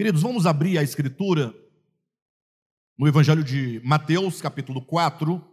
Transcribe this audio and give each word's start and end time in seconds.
Queridos, 0.00 0.22
vamos 0.22 0.46
abrir 0.46 0.78
a 0.78 0.82
escritura 0.82 1.54
no 2.96 3.06
Evangelho 3.06 3.44
de 3.44 3.82
Mateus, 3.84 4.40
capítulo 4.40 4.80
4. 4.80 5.46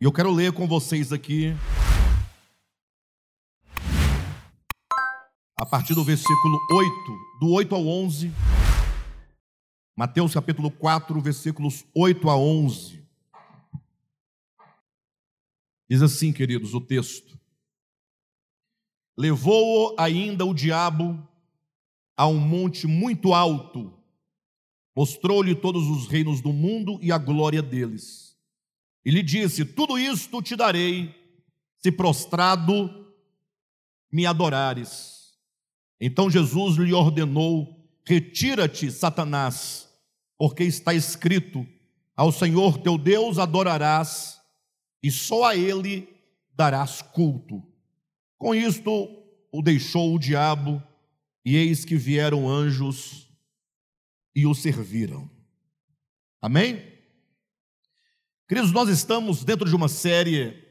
E 0.00 0.06
eu 0.06 0.10
quero 0.10 0.32
ler 0.32 0.54
com 0.54 0.66
vocês 0.66 1.12
aqui 1.12 1.52
a 5.54 5.66
partir 5.66 5.94
do 5.94 6.02
versículo 6.02 6.58
8, 6.72 6.92
do 7.40 7.50
8 7.50 7.74
ao 7.74 7.86
11. 7.86 8.32
Mateus 9.94 10.32
capítulo 10.32 10.70
4, 10.70 11.20
versículos 11.20 11.84
8 11.94 12.30
a 12.30 12.38
11. 12.38 13.06
Diz 15.90 16.00
assim, 16.00 16.32
queridos, 16.32 16.72
o 16.72 16.80
texto: 16.80 17.38
Levou-o 19.14 19.94
ainda 19.98 20.46
o 20.46 20.54
diabo 20.54 21.27
a 22.18 22.26
um 22.26 22.40
monte 22.40 22.84
muito 22.88 23.32
alto, 23.32 23.96
mostrou-lhe 24.94 25.54
todos 25.54 25.86
os 25.86 26.08
reinos 26.08 26.40
do 26.40 26.52
mundo 26.52 26.98
e 27.00 27.12
a 27.12 27.16
glória 27.16 27.62
deles. 27.62 28.36
E 29.04 29.10
lhe 29.12 29.22
disse: 29.22 29.64
Tudo 29.64 29.96
isto 29.96 30.42
te 30.42 30.56
darei, 30.56 31.14
se 31.78 31.92
prostrado 31.92 33.06
me 34.10 34.26
adorares. 34.26 35.38
Então 36.00 36.28
Jesus 36.28 36.76
lhe 36.76 36.92
ordenou: 36.92 37.88
Retira-te, 38.04 38.90
Satanás, 38.90 39.88
porque 40.36 40.64
está 40.64 40.92
escrito: 40.92 41.64
Ao 42.16 42.32
Senhor 42.32 42.78
teu 42.78 42.98
Deus 42.98 43.38
adorarás, 43.38 44.40
e 45.00 45.08
só 45.08 45.44
a 45.44 45.56
ele 45.56 46.08
darás 46.52 47.00
culto. 47.00 47.62
Com 48.36 48.56
isto 48.56 49.08
o 49.52 49.62
deixou 49.62 50.16
o 50.16 50.18
diabo 50.18 50.82
e 51.48 51.56
eis 51.56 51.82
que 51.82 51.96
vieram 51.96 52.46
anjos 52.46 53.26
e 54.36 54.46
o 54.46 54.54
serviram. 54.54 55.30
Amém? 56.42 56.84
Queridos, 58.46 58.70
nós 58.70 58.90
estamos 58.90 59.44
dentro 59.44 59.66
de 59.66 59.74
uma 59.74 59.88
série 59.88 60.62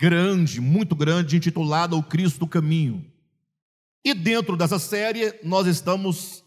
grande, 0.00 0.62
muito 0.62 0.96
grande, 0.96 1.36
intitulada 1.36 1.94
O 1.94 2.02
Cristo 2.02 2.38
do 2.38 2.46
Caminho. 2.46 3.04
E 4.02 4.14
dentro 4.14 4.56
dessa 4.56 4.78
série, 4.78 5.38
nós 5.44 5.66
estamos 5.66 6.42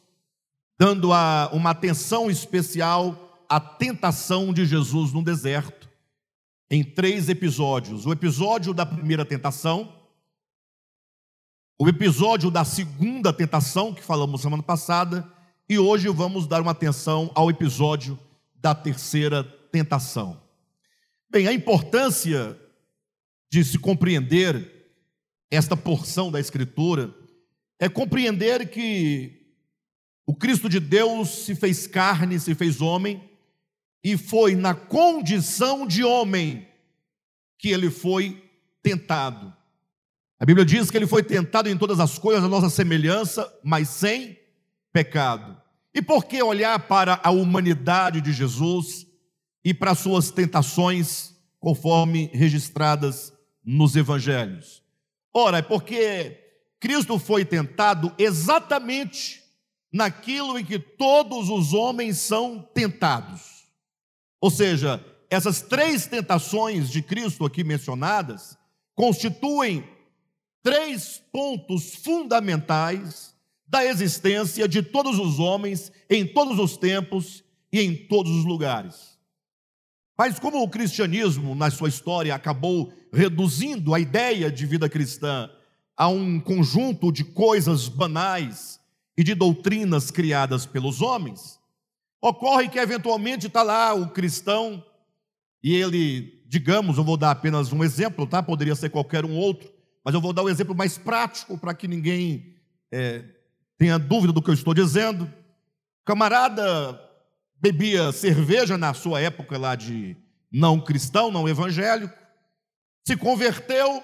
dando 0.79 1.13
a, 1.13 1.51
uma 1.53 1.69
atenção 1.69 2.31
especial 2.31 3.45
à 3.47 3.59
tentação 3.59 4.51
de 4.51 4.65
Jesus 4.65 5.13
no 5.13 5.23
deserto, 5.23 5.87
em 6.67 6.83
três 6.83 7.29
episódios: 7.29 8.07
o 8.07 8.11
episódio 8.11 8.73
da 8.73 8.87
primeira 8.87 9.23
tentação, 9.23 10.00
o 11.79 11.89
episódio 11.89 12.51
da 12.51 12.63
segunda 12.63 13.33
tentação, 13.33 13.93
que 13.93 14.03
falamos 14.03 14.41
semana 14.41 14.63
passada, 14.63 15.27
e 15.67 15.79
hoje 15.79 16.07
vamos 16.09 16.47
dar 16.47 16.61
uma 16.61 16.71
atenção 16.71 17.31
ao 17.33 17.49
episódio 17.49 18.19
da 18.55 18.75
terceira 18.75 19.43
tentação. 19.71 20.41
Bem, 21.29 21.47
a 21.47 21.53
importância 21.53 22.59
de 23.49 23.63
se 23.63 23.79
compreender 23.79 24.91
esta 25.49 25.75
porção 25.75 26.31
da 26.31 26.39
Escritura 26.39 27.13
é 27.79 27.89
compreender 27.89 28.69
que 28.69 29.41
o 30.25 30.35
Cristo 30.35 30.69
de 30.69 30.79
Deus 30.79 31.29
se 31.29 31.55
fez 31.55 31.87
carne, 31.87 32.39
se 32.39 32.53
fez 32.53 32.79
homem, 32.79 33.21
e 34.03 34.17
foi 34.17 34.55
na 34.55 34.73
condição 34.73 35.85
de 35.85 36.03
homem 36.03 36.67
que 37.57 37.69
ele 37.69 37.89
foi 37.89 38.43
tentado. 38.81 39.55
A 40.41 40.45
Bíblia 40.45 40.65
diz 40.65 40.89
que 40.89 40.97
ele 40.97 41.05
foi 41.05 41.21
tentado 41.21 41.69
em 41.69 41.77
todas 41.77 41.99
as 41.99 42.17
coisas, 42.17 42.43
a 42.43 42.47
nossa 42.47 42.67
semelhança, 42.67 43.47
mas 43.63 43.89
sem 43.89 44.39
pecado. 44.91 45.55
E 45.93 46.01
por 46.01 46.25
que 46.25 46.41
olhar 46.41 46.79
para 46.87 47.21
a 47.23 47.29
humanidade 47.29 48.21
de 48.21 48.33
Jesus 48.33 49.05
e 49.63 49.71
para 49.71 49.93
suas 49.93 50.31
tentações, 50.31 51.35
conforme 51.59 52.31
registradas 52.33 53.31
nos 53.63 53.95
evangelhos? 53.95 54.81
Ora, 55.31 55.59
é 55.59 55.61
porque 55.61 56.39
Cristo 56.79 57.19
foi 57.19 57.45
tentado 57.45 58.11
exatamente 58.17 59.43
naquilo 59.93 60.57
em 60.57 60.65
que 60.65 60.79
todos 60.79 61.49
os 61.49 61.71
homens 61.71 62.17
são 62.17 62.67
tentados. 62.73 63.67
Ou 64.41 64.49
seja, 64.49 65.05
essas 65.29 65.61
três 65.61 66.07
tentações 66.07 66.89
de 66.89 67.03
Cristo 67.03 67.45
aqui 67.45 67.63
mencionadas 67.63 68.57
constituem 68.95 69.87
três 70.63 71.21
pontos 71.31 71.95
fundamentais 71.95 73.35
da 73.67 73.85
existência 73.85 74.67
de 74.67 74.83
todos 74.83 75.17
os 75.17 75.39
homens, 75.39 75.91
em 76.09 76.25
todos 76.25 76.59
os 76.59 76.77
tempos 76.77 77.43
e 77.71 77.79
em 77.79 77.95
todos 77.95 78.31
os 78.31 78.45
lugares. 78.45 79.17
Mas 80.17 80.37
como 80.37 80.61
o 80.61 80.69
cristianismo, 80.69 81.55
na 81.55 81.71
sua 81.71 81.89
história, 81.89 82.35
acabou 82.35 82.93
reduzindo 83.11 83.93
a 83.93 83.99
ideia 83.99 84.51
de 84.51 84.65
vida 84.65 84.89
cristã 84.89 85.49
a 85.97 86.07
um 86.07 86.39
conjunto 86.39 87.11
de 87.11 87.23
coisas 87.23 87.87
banais 87.87 88.79
e 89.17 89.23
de 89.23 89.33
doutrinas 89.33 90.11
criadas 90.11 90.65
pelos 90.65 91.01
homens, 91.01 91.59
ocorre 92.21 92.69
que 92.69 92.79
eventualmente 92.79 93.47
está 93.47 93.63
lá 93.63 93.93
o 93.93 94.09
cristão 94.09 94.83
e 95.63 95.73
ele, 95.75 96.43
digamos, 96.47 96.97
eu 96.97 97.03
vou 97.03 97.17
dar 97.17 97.31
apenas 97.31 97.71
um 97.71 97.83
exemplo, 97.83 98.27
tá? 98.27 98.43
Poderia 98.43 98.75
ser 98.75 98.89
qualquer 98.89 99.25
um 99.25 99.35
outro 99.35 99.70
mas 100.03 100.13
eu 100.13 100.21
vou 100.21 100.33
dar 100.33 100.43
um 100.43 100.49
exemplo 100.49 100.75
mais 100.75 100.97
prático 100.97 101.57
para 101.57 101.73
que 101.73 101.87
ninguém 101.87 102.55
é, 102.91 103.23
tenha 103.77 103.97
dúvida 103.97 104.33
do 104.33 104.41
que 104.41 104.49
eu 104.49 104.53
estou 104.53 104.73
dizendo. 104.73 105.31
Camarada 106.05 106.99
bebia 107.61 108.11
cerveja 108.11 108.77
na 108.77 108.93
sua 108.93 109.21
época 109.21 109.57
lá 109.57 109.75
de 109.75 110.17
não 110.51 110.79
cristão, 110.79 111.31
não 111.31 111.47
evangélico, 111.47 112.17
se 113.07 113.15
converteu, 113.15 114.03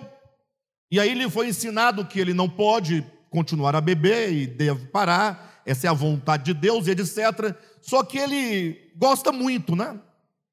e 0.91 0.99
aí 0.99 1.13
lhe 1.13 1.29
foi 1.29 1.49
ensinado 1.49 2.05
que 2.05 2.19
ele 2.19 2.33
não 2.33 2.47
pode 2.47 3.05
continuar 3.29 3.75
a 3.75 3.81
beber 3.81 4.31
e 4.31 4.47
deve 4.47 4.85
parar, 4.87 5.61
essa 5.65 5.87
é 5.87 5.89
a 5.89 5.93
vontade 5.93 6.45
de 6.45 6.53
Deus 6.53 6.87
e 6.87 6.91
etc. 6.91 7.55
Só 7.81 8.03
que 8.03 8.17
ele 8.17 8.91
gosta 8.95 9.31
muito, 9.31 9.75
né? 9.75 9.99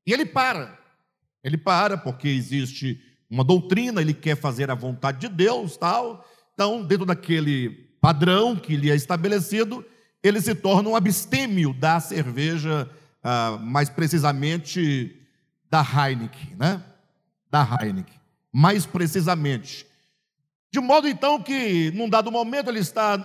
E 0.07 0.13
ele 0.13 0.27
para. 0.27 0.77
Ele 1.43 1.57
para 1.57 1.97
porque 1.97 2.27
existe 2.27 3.01
uma 3.31 3.45
doutrina, 3.45 4.01
ele 4.01 4.15
quer 4.15 4.37
fazer 4.37 4.71
a 4.71 4.75
vontade 4.75 5.21
de 5.21 5.29
Deus, 5.29 5.77
tal. 5.77 6.25
Então, 6.55 6.85
dentro 6.85 7.07
daquele 7.07 7.71
padrão 8.01 8.55
que 8.55 8.77
lhe 8.77 8.91
é 8.91 8.95
estabelecido, 8.95 9.85
ele 10.23 10.41
se 10.41 10.55
torna 10.55 10.89
um 10.89 10.97
abstêmio 10.97 11.75
da 11.75 12.01
cerveja, 12.01 12.89
ah, 13.23 13.59
mais 13.61 13.89
precisamente 13.89 15.21
da 15.71 15.83
Heineken, 15.83 16.57
né? 16.57 16.83
Da 17.51 17.63
Heineken, 17.63 18.15
mais 18.53 18.87
precisamente. 18.87 19.87
De 20.71 20.81
modo 20.81 21.09
então 21.09 21.41
que, 21.43 21.91
num 21.93 22.09
dado 22.09 22.31
momento, 22.31 22.71
ele 22.71 22.81
está 22.81 23.19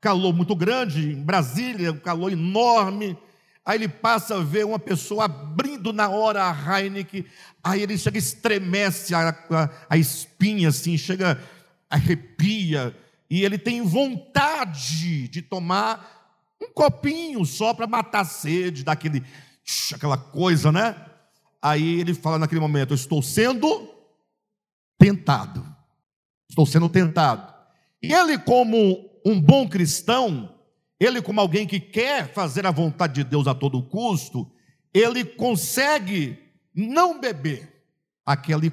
calor 0.00 0.32
muito 0.32 0.54
grande, 0.54 1.12
em 1.12 1.22
Brasília, 1.22 1.92
um 1.92 1.98
calor 1.98 2.32
enorme, 2.32 3.16
Aí 3.64 3.78
ele 3.78 3.88
passa 3.88 4.36
a 4.36 4.42
ver 4.42 4.64
uma 4.64 4.78
pessoa 4.78 5.26
abrindo 5.26 5.92
na 5.92 6.08
hora 6.08 6.44
a 6.44 6.80
Heineken, 6.80 7.24
aí 7.62 7.82
ele 7.82 7.98
chega, 7.98 8.18
estremece 8.18 9.14
a, 9.14 9.28
a, 9.28 9.70
a 9.90 9.96
espinha, 9.96 10.70
assim, 10.70 10.96
chega, 10.96 11.40
arrepia, 11.88 12.96
e 13.28 13.44
ele 13.44 13.58
tem 13.58 13.82
vontade 13.82 15.28
de 15.28 15.42
tomar 15.42 16.20
um 16.60 16.72
copinho 16.72 17.44
só 17.44 17.72
para 17.72 17.86
matar 17.86 18.20
a 18.20 18.24
sede, 18.24 18.82
daquele, 18.82 19.22
aquela 19.94 20.16
coisa, 20.16 20.72
né? 20.72 20.96
Aí 21.62 22.00
ele 22.00 22.14
fala 22.14 22.38
naquele 22.38 22.60
momento: 22.60 22.92
Eu 22.92 22.96
estou 22.96 23.22
sendo 23.22 23.88
tentado. 24.98 25.64
Estou 26.48 26.66
sendo 26.66 26.88
tentado. 26.88 27.54
E 28.02 28.12
ele, 28.12 28.38
como 28.38 29.08
um 29.24 29.40
bom 29.40 29.68
cristão, 29.68 30.49
ele, 31.00 31.22
como 31.22 31.40
alguém 31.40 31.66
que 31.66 31.80
quer 31.80 32.30
fazer 32.30 32.66
a 32.66 32.70
vontade 32.70 33.14
de 33.14 33.24
Deus 33.24 33.46
a 33.46 33.54
todo 33.54 33.82
custo, 33.82 34.46
ele 34.92 35.24
consegue 35.24 36.38
não 36.74 37.18
beber 37.18 37.82
aquele, 38.24 38.70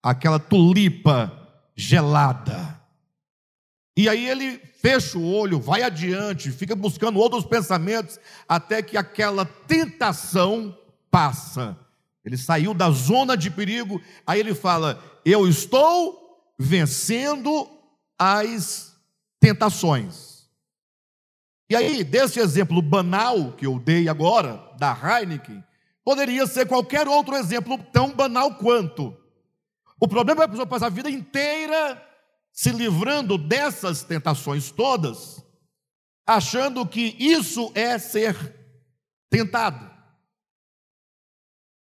aquela 0.00 0.38
tulipa 0.38 1.32
gelada. 1.74 2.80
E 3.96 4.08
aí 4.08 4.28
ele 4.28 4.58
fecha 4.80 5.18
o 5.18 5.34
olho, 5.34 5.58
vai 5.58 5.82
adiante, 5.82 6.52
fica 6.52 6.76
buscando 6.76 7.18
outros 7.18 7.44
pensamentos, 7.44 8.20
até 8.48 8.80
que 8.80 8.96
aquela 8.96 9.44
tentação 9.44 10.78
passa. 11.10 11.76
Ele 12.24 12.36
saiu 12.36 12.72
da 12.72 12.90
zona 12.90 13.36
de 13.36 13.50
perigo, 13.50 14.00
aí 14.24 14.38
ele 14.38 14.54
fala: 14.54 15.02
Eu 15.24 15.48
estou 15.48 16.54
vencendo 16.58 17.68
as 18.18 18.96
tentações. 19.40 20.35
E 21.68 21.74
aí, 21.74 22.04
desse 22.04 22.38
exemplo 22.38 22.80
banal 22.80 23.52
que 23.52 23.66
eu 23.66 23.78
dei 23.78 24.08
agora, 24.08 24.72
da 24.78 24.92
Heineken, 24.92 25.62
poderia 26.04 26.46
ser 26.46 26.66
qualquer 26.66 27.08
outro 27.08 27.34
exemplo 27.34 27.76
tão 27.92 28.12
banal 28.12 28.54
quanto. 28.54 29.16
O 30.00 30.06
problema 30.06 30.42
é 30.42 30.44
a 30.44 30.48
pessoa 30.48 30.66
passar 30.66 30.86
a 30.86 30.90
vida 30.90 31.10
inteira 31.10 32.02
se 32.52 32.70
livrando 32.70 33.36
dessas 33.36 34.02
tentações 34.02 34.70
todas, 34.70 35.44
achando 36.26 36.86
que 36.86 37.16
isso 37.18 37.70
é 37.74 37.98
ser 37.98 38.34
tentado. 39.28 39.90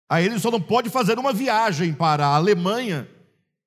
Aí 0.09 0.25
ele 0.25 0.38
só 0.38 0.50
não 0.50 0.61
pode 0.61 0.88
fazer 0.91 1.19
uma 1.19 1.32
viagem 1.32 1.93
para 1.93 2.27
a 2.27 2.37
Alemanha 2.37 3.09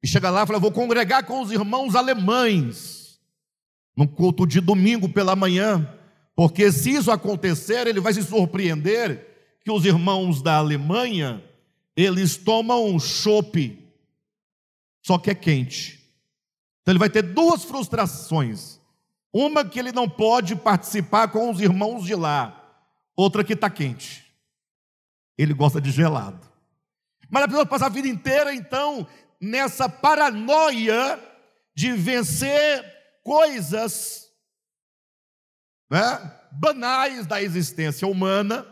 e 0.01 0.07
chegar 0.07 0.29
lá 0.29 0.43
e 0.43 0.47
falar: 0.47 0.59
vou 0.59 0.71
congregar 0.71 1.25
com 1.25 1.41
os 1.41 1.51
irmãos 1.51 1.95
alemães 1.95 3.19
no 3.95 4.07
culto 4.07 4.45
de 4.45 4.61
domingo 4.61 5.09
pela 5.09 5.35
manhã, 5.35 5.96
porque 6.37 6.71
se 6.71 6.91
isso 6.91 7.09
acontecer, 7.09 7.87
ele 7.87 7.99
vai 7.99 8.13
se 8.13 8.21
surpreender 8.21 9.57
que 9.59 9.71
os 9.71 9.83
irmãos 9.85 10.39
da 10.39 10.57
Alemanha 10.57 11.43
eles 11.95 12.37
tomam 12.37 12.99
chope, 12.99 13.83
só 15.03 15.17
que 15.17 15.31
é 15.31 15.35
quente. 15.35 15.99
Então 16.79 16.91
ele 16.91 16.99
vai 16.99 17.09
ter 17.09 17.23
duas 17.23 17.63
frustrações. 17.63 18.79
Uma 19.33 19.65
que 19.65 19.79
ele 19.79 19.91
não 19.91 20.07
pode 20.07 20.55
participar 20.55 21.29
com 21.29 21.49
os 21.49 21.59
irmãos 21.59 22.05
de 22.05 22.13
lá, 22.13 22.85
outra 23.15 23.43
que 23.43 23.53
está 23.53 23.67
quente. 23.67 24.23
Ele 25.35 25.55
gosta 25.55 25.81
de 25.81 25.89
gelado. 25.89 26.47
Mas 27.31 27.43
a 27.43 27.47
pessoa 27.47 27.65
passa 27.65 27.87
a 27.87 27.89
vida 27.89 28.07
inteira, 28.07 28.53
então, 28.53 29.07
nessa 29.41 29.89
paranoia 29.89 31.19
de 31.75 31.93
vencer 31.93 32.85
coisas 33.23 34.26
né, 35.89 36.39
banais 36.51 37.25
da 37.25 37.41
existência 37.41 38.07
humana, 38.07 38.65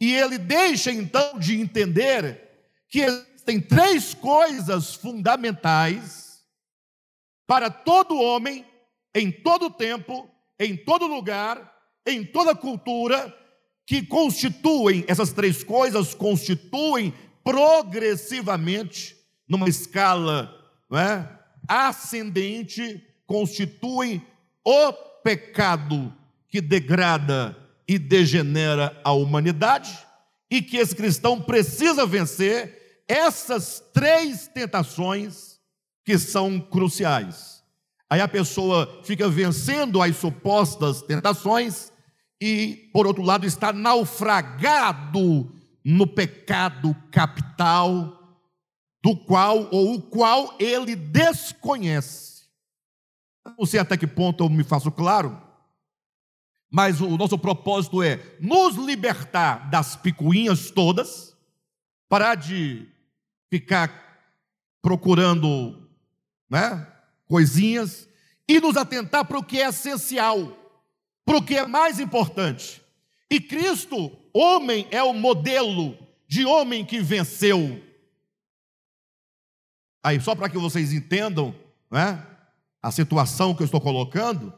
e 0.00 0.14
ele 0.14 0.38
deixa 0.38 0.90
então 0.90 1.38
de 1.38 1.60
entender 1.60 2.48
que 2.88 3.00
existem 3.00 3.60
três 3.60 4.14
coisas 4.14 4.94
fundamentais 4.94 6.42
para 7.46 7.70
todo 7.70 8.18
homem, 8.18 8.64
em 9.14 9.30
todo 9.30 9.70
tempo, 9.70 10.30
em 10.58 10.76
todo 10.76 11.06
lugar, 11.06 11.70
em 12.06 12.24
toda 12.24 12.54
cultura, 12.54 13.36
que 13.86 14.06
constituem, 14.06 15.04
essas 15.08 15.32
três 15.32 15.64
coisas 15.64 16.14
constituem 16.14 17.12
progressivamente, 17.42 19.16
numa 19.48 19.68
escala 19.68 20.54
é, 20.92 21.26
ascendente, 21.66 23.04
constituem 23.26 24.24
o 24.64 25.09
pecado 25.22 26.12
que 26.48 26.60
degrada 26.60 27.56
e 27.86 27.98
degenera 27.98 29.00
a 29.04 29.12
humanidade, 29.12 29.98
e 30.50 30.60
que 30.60 30.76
esse 30.76 30.94
cristão 30.94 31.40
precisa 31.40 32.04
vencer 32.04 33.04
essas 33.08 33.82
três 33.92 34.48
tentações 34.48 35.58
que 36.04 36.18
são 36.18 36.60
cruciais. 36.60 37.62
Aí 38.08 38.20
a 38.20 38.28
pessoa 38.28 39.00
fica 39.04 39.28
vencendo 39.28 40.02
as 40.02 40.16
supostas 40.16 41.02
tentações 41.02 41.92
e, 42.40 42.90
por 42.92 43.06
outro 43.06 43.22
lado, 43.22 43.46
está 43.46 43.72
naufragado 43.72 45.52
no 45.84 46.06
pecado 46.06 46.96
capital, 47.10 48.18
do 49.02 49.16
qual 49.16 49.68
ou 49.70 49.94
o 49.94 50.02
qual 50.02 50.56
ele 50.58 50.94
desconhece. 50.94 52.29
Não 53.58 53.66
sei 53.66 53.80
até 53.80 53.96
que 53.96 54.06
ponto 54.06 54.44
eu 54.44 54.48
me 54.48 54.64
faço 54.64 54.90
claro, 54.90 55.40
mas 56.70 57.00
o 57.00 57.16
nosso 57.16 57.38
propósito 57.38 58.02
é 58.02 58.20
nos 58.40 58.76
libertar 58.76 59.70
das 59.70 59.96
picuinhas 59.96 60.70
todas, 60.70 61.36
parar 62.08 62.34
de 62.34 62.86
ficar 63.48 64.08
procurando 64.82 65.88
né, 66.48 66.86
coisinhas 67.26 68.08
e 68.48 68.60
nos 68.60 68.76
atentar 68.76 69.24
para 69.24 69.38
o 69.38 69.44
que 69.44 69.60
é 69.60 69.68
essencial 69.68 70.60
para 71.30 71.38
o 71.38 71.42
que 71.44 71.56
é 71.56 71.64
mais 71.64 72.00
importante. 72.00 72.82
E 73.30 73.40
Cristo, 73.40 74.10
homem, 74.32 74.88
é 74.90 75.00
o 75.00 75.12
modelo 75.12 75.96
de 76.26 76.44
homem 76.44 76.84
que 76.84 77.00
venceu. 77.00 77.80
Aí, 80.02 80.20
só 80.20 80.34
para 80.34 80.48
que 80.48 80.58
vocês 80.58 80.92
entendam 80.92 81.54
né, 81.88 82.26
a 82.82 82.90
situação 82.90 83.54
que 83.54 83.62
eu 83.62 83.66
estou 83.66 83.80
colocando, 83.80 84.52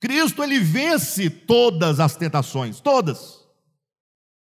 Cristo 0.00 0.42
ele 0.42 0.58
vence 0.58 1.28
todas 1.28 2.00
as 2.00 2.16
tentações, 2.16 2.80
todas. 2.80 3.40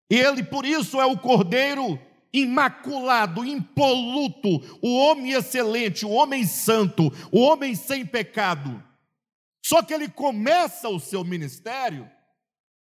Ele, 0.08 0.42
por 0.42 0.64
isso, 0.64 1.00
é 1.00 1.04
o 1.04 1.18
cordeiro 1.18 2.00
imaculado, 2.32 3.44
impoluto, 3.44 4.48
o 4.82 4.96
homem 4.96 5.32
excelente, 5.32 6.06
o 6.06 6.10
homem 6.10 6.46
santo, 6.46 7.12
o 7.32 7.40
homem 7.40 7.74
sem 7.74 8.06
pecado. 8.06 8.82
Só 9.64 9.82
que 9.82 9.92
ele 9.92 10.08
começa 10.08 10.88
o 10.88 11.00
seu 11.00 11.24
ministério 11.24 12.08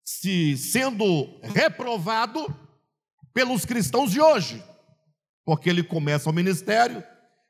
se 0.04 0.58
sendo 0.58 1.40
reprovado 1.42 2.46
pelos 3.34 3.66
cristãos 3.66 4.12
de 4.12 4.20
hoje. 4.20 4.64
Porque 5.46 5.70
ele 5.70 5.84
começa 5.84 6.30
o 6.30 6.34
ministério, 6.34 7.04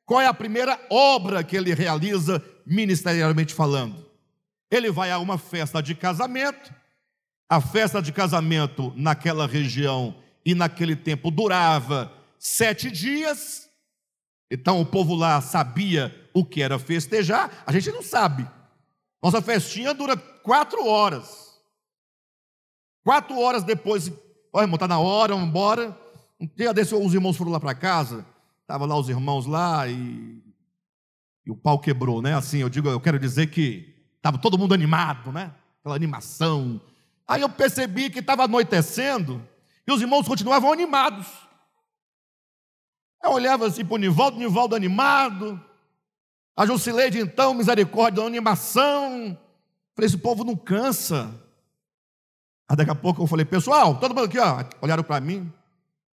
qual 0.05 0.21
é 0.21 0.27
a 0.27 0.33
primeira 0.33 0.79
obra 0.89 1.43
que 1.43 1.55
ele 1.55 1.73
realiza 1.73 2.43
ministerialmente 2.65 3.53
falando? 3.53 4.06
Ele 4.69 4.91
vai 4.91 5.12
a 5.12 5.19
uma 5.19 5.38
festa 5.38 5.81
de 5.81 5.95
casamento. 5.95 6.73
A 7.47 7.62
festa 7.62 8.01
de 8.01 8.12
casamento 8.12 8.91
naquela 8.95 9.45
região 9.45 10.15
e 10.44 10.56
naquele 10.56 10.95
tempo 10.95 11.29
durava 11.29 12.12
sete 12.39 12.89
dias. 12.89 13.69
Então 14.50 14.81
o 14.81 14.85
povo 14.85 15.13
lá 15.15 15.41
sabia 15.41 16.13
o 16.33 16.44
que 16.44 16.62
era 16.62 16.79
festejar. 16.79 17.63
A 17.65 17.71
gente 17.71 17.91
não 17.91 18.01
sabe. 18.01 18.47
Nossa 19.21 19.41
festinha 19.41 19.94
dura 19.94 20.17
quatro 20.17 20.85
horas. 20.85 21.45
Quatro 23.03 23.39
horas 23.39 23.63
depois, 23.63 24.12
ó 24.51 24.62
irmão, 24.62 24.75
está 24.75 24.88
na 24.88 25.00
hora, 25.00 25.33
vamos 25.33 25.50
embora. 25.50 25.97
Um 26.39 26.47
dia 26.47 26.73
desse, 26.73 26.94
os 26.94 27.13
irmãos 27.13 27.38
foram 27.38 27.51
lá 27.51 27.59
para 27.59 27.75
casa, 27.75 28.25
estavam 28.62 28.88
lá 28.88 28.97
os 28.97 29.09
irmãos 29.09 29.45
lá 29.45 29.88
e, 29.88 30.41
e 31.45 31.51
o 31.51 31.56
pau 31.56 31.80
quebrou, 31.80 32.21
né? 32.21 32.33
Assim, 32.33 32.59
eu 32.59 32.69
digo, 32.69 32.89
eu 32.89 33.00
quero 33.00 33.19
dizer 33.19 33.47
que 33.47 33.94
estava 34.18 34.38
todo 34.38 34.57
mundo 34.57 34.74
animado, 34.74 35.31
né? 35.31 35.53
Aquela 35.80 35.95
animação. 35.95 36.81
Aí 37.27 37.42
eu 37.42 37.50
percebi 37.50 38.09
que 38.09 38.19
estava 38.19 38.45
anoitecendo 38.45 39.42
e 39.88 39.92
os 39.92 40.01
irmãos 40.01 40.27
continuavam 40.27 40.71
animados. 40.71 41.27
Eu 43.24 43.31
olhava 43.31 43.68
assim 43.68 43.86
para 43.86 43.95
o 43.95 43.97
Nivaldo, 43.97 44.38
Nivaldo 44.38 44.75
animado, 44.75 45.62
a 46.56 46.65
Jusileide, 46.65 47.19
então, 47.19 47.53
misericórdia, 47.53 48.24
animação. 48.24 49.38
Falei, 49.95 50.07
esse 50.07 50.18
povo 50.18 50.44
não 50.44 50.56
cansa. 50.56 51.33
Aí 52.67 52.75
daqui 52.75 52.91
a 52.91 52.96
pouco 52.96 53.22
eu 53.22 53.27
falei, 53.27 53.46
pessoal, 53.46 54.00
todo 54.00 54.15
mundo 54.15 54.25
aqui, 54.25 54.39
ó, 54.39 54.63
olharam 54.81 55.03
para 55.03 55.19
mim. 55.19 55.51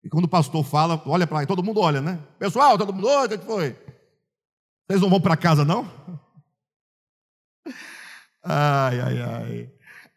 E 0.04 0.10
quando 0.10 0.26
o 0.26 0.30
pastor 0.30 0.64
fala, 0.64 1.02
olha 1.06 1.28
para 1.28 1.40
aí, 1.40 1.46
todo 1.46 1.64
mundo 1.64 1.80
olha, 1.80 2.02
né? 2.02 2.20
Pessoal, 2.40 2.78
todo 2.78 2.94
mundo, 2.94 3.08
o 3.08 3.30
que 3.30 3.38
foi? 3.46 3.78
Vocês 4.92 5.02
não 5.02 5.10
vão 5.10 5.22
para 5.22 5.38
casa, 5.38 5.64
não? 5.64 5.90
Ai, 8.44 9.00
ai, 9.00 9.22
ai. 9.22 9.70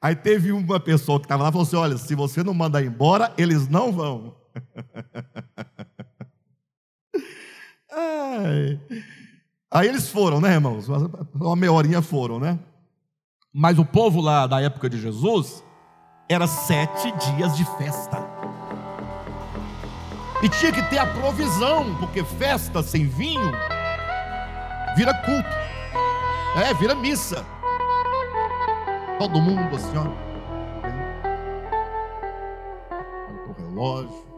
Aí 0.03 0.17
teve 0.17 0.51
uma 0.51 0.81
pessoa 0.81 1.21
que 1.21 1.27
estava 1.27 1.45
lá 1.45 1.51
e 1.51 1.53
falou 1.53 1.65
assim: 1.65 1.77
olha, 1.77 1.97
se 1.97 2.13
você 2.17 2.43
não 2.43 2.53
mandar 2.53 2.85
embora, 2.85 3.33
eles 3.39 3.69
não 3.69 3.93
vão. 3.93 4.35
ai. 7.89 8.81
Aí 9.71 9.87
eles 9.87 10.09
foram, 10.09 10.41
né, 10.41 10.55
irmãos? 10.55 10.89
Uma 10.89 11.55
meia 11.55 11.73
horinha 11.73 12.03
foram, 12.03 12.41
né? 12.41 12.59
Mas 13.53 13.79
o 13.79 13.85
povo 13.85 14.21
lá 14.21 14.49
da 14.49 14.61
época 14.61 14.91
de 14.91 15.01
Jesus 15.01 15.63
era 16.29 16.49
sete 16.49 17.13
dias 17.13 17.57
de 17.57 17.65
festa. 17.77 18.19
E 20.43 20.49
tinha 20.49 20.73
que 20.73 20.83
ter 20.91 20.99
a 20.99 21.07
provisão, 21.07 21.95
porque 22.01 22.25
festa 22.25 22.83
sem 22.83 23.07
vinho 23.07 23.53
vira 24.97 25.13
culto. 25.15 25.49
É, 26.57 26.73
vira 26.75 26.95
missa. 26.95 27.45
Todo 29.19 29.41
mundo 29.41 29.77
assim, 29.77 29.97
ó. 29.97 30.07
Olha 33.29 33.49
o 33.49 33.53
relógio. 33.53 34.34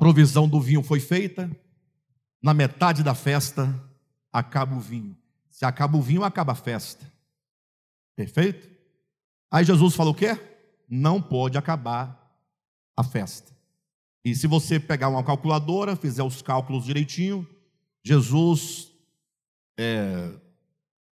Provisão 0.00 0.48
do 0.48 0.58
vinho 0.58 0.82
foi 0.82 0.98
feita, 0.98 1.54
na 2.42 2.54
metade 2.54 3.02
da 3.02 3.14
festa 3.14 3.78
acaba 4.32 4.74
o 4.74 4.80
vinho. 4.80 5.14
Se 5.50 5.66
acaba 5.66 5.98
o 5.98 6.00
vinho, 6.00 6.24
acaba 6.24 6.52
a 6.52 6.54
festa. 6.54 7.04
Perfeito? 8.16 8.66
Aí 9.50 9.62
Jesus 9.62 9.94
falou 9.94 10.14
o 10.14 10.16
quê? 10.16 10.40
Não 10.88 11.20
pode 11.20 11.58
acabar 11.58 12.34
a 12.96 13.04
festa. 13.04 13.52
E 14.24 14.34
se 14.34 14.46
você 14.46 14.80
pegar 14.80 15.10
uma 15.10 15.22
calculadora, 15.22 15.94
fizer 15.94 16.22
os 16.22 16.40
cálculos 16.40 16.86
direitinho, 16.86 17.46
Jesus 18.02 18.90
é, 19.78 20.32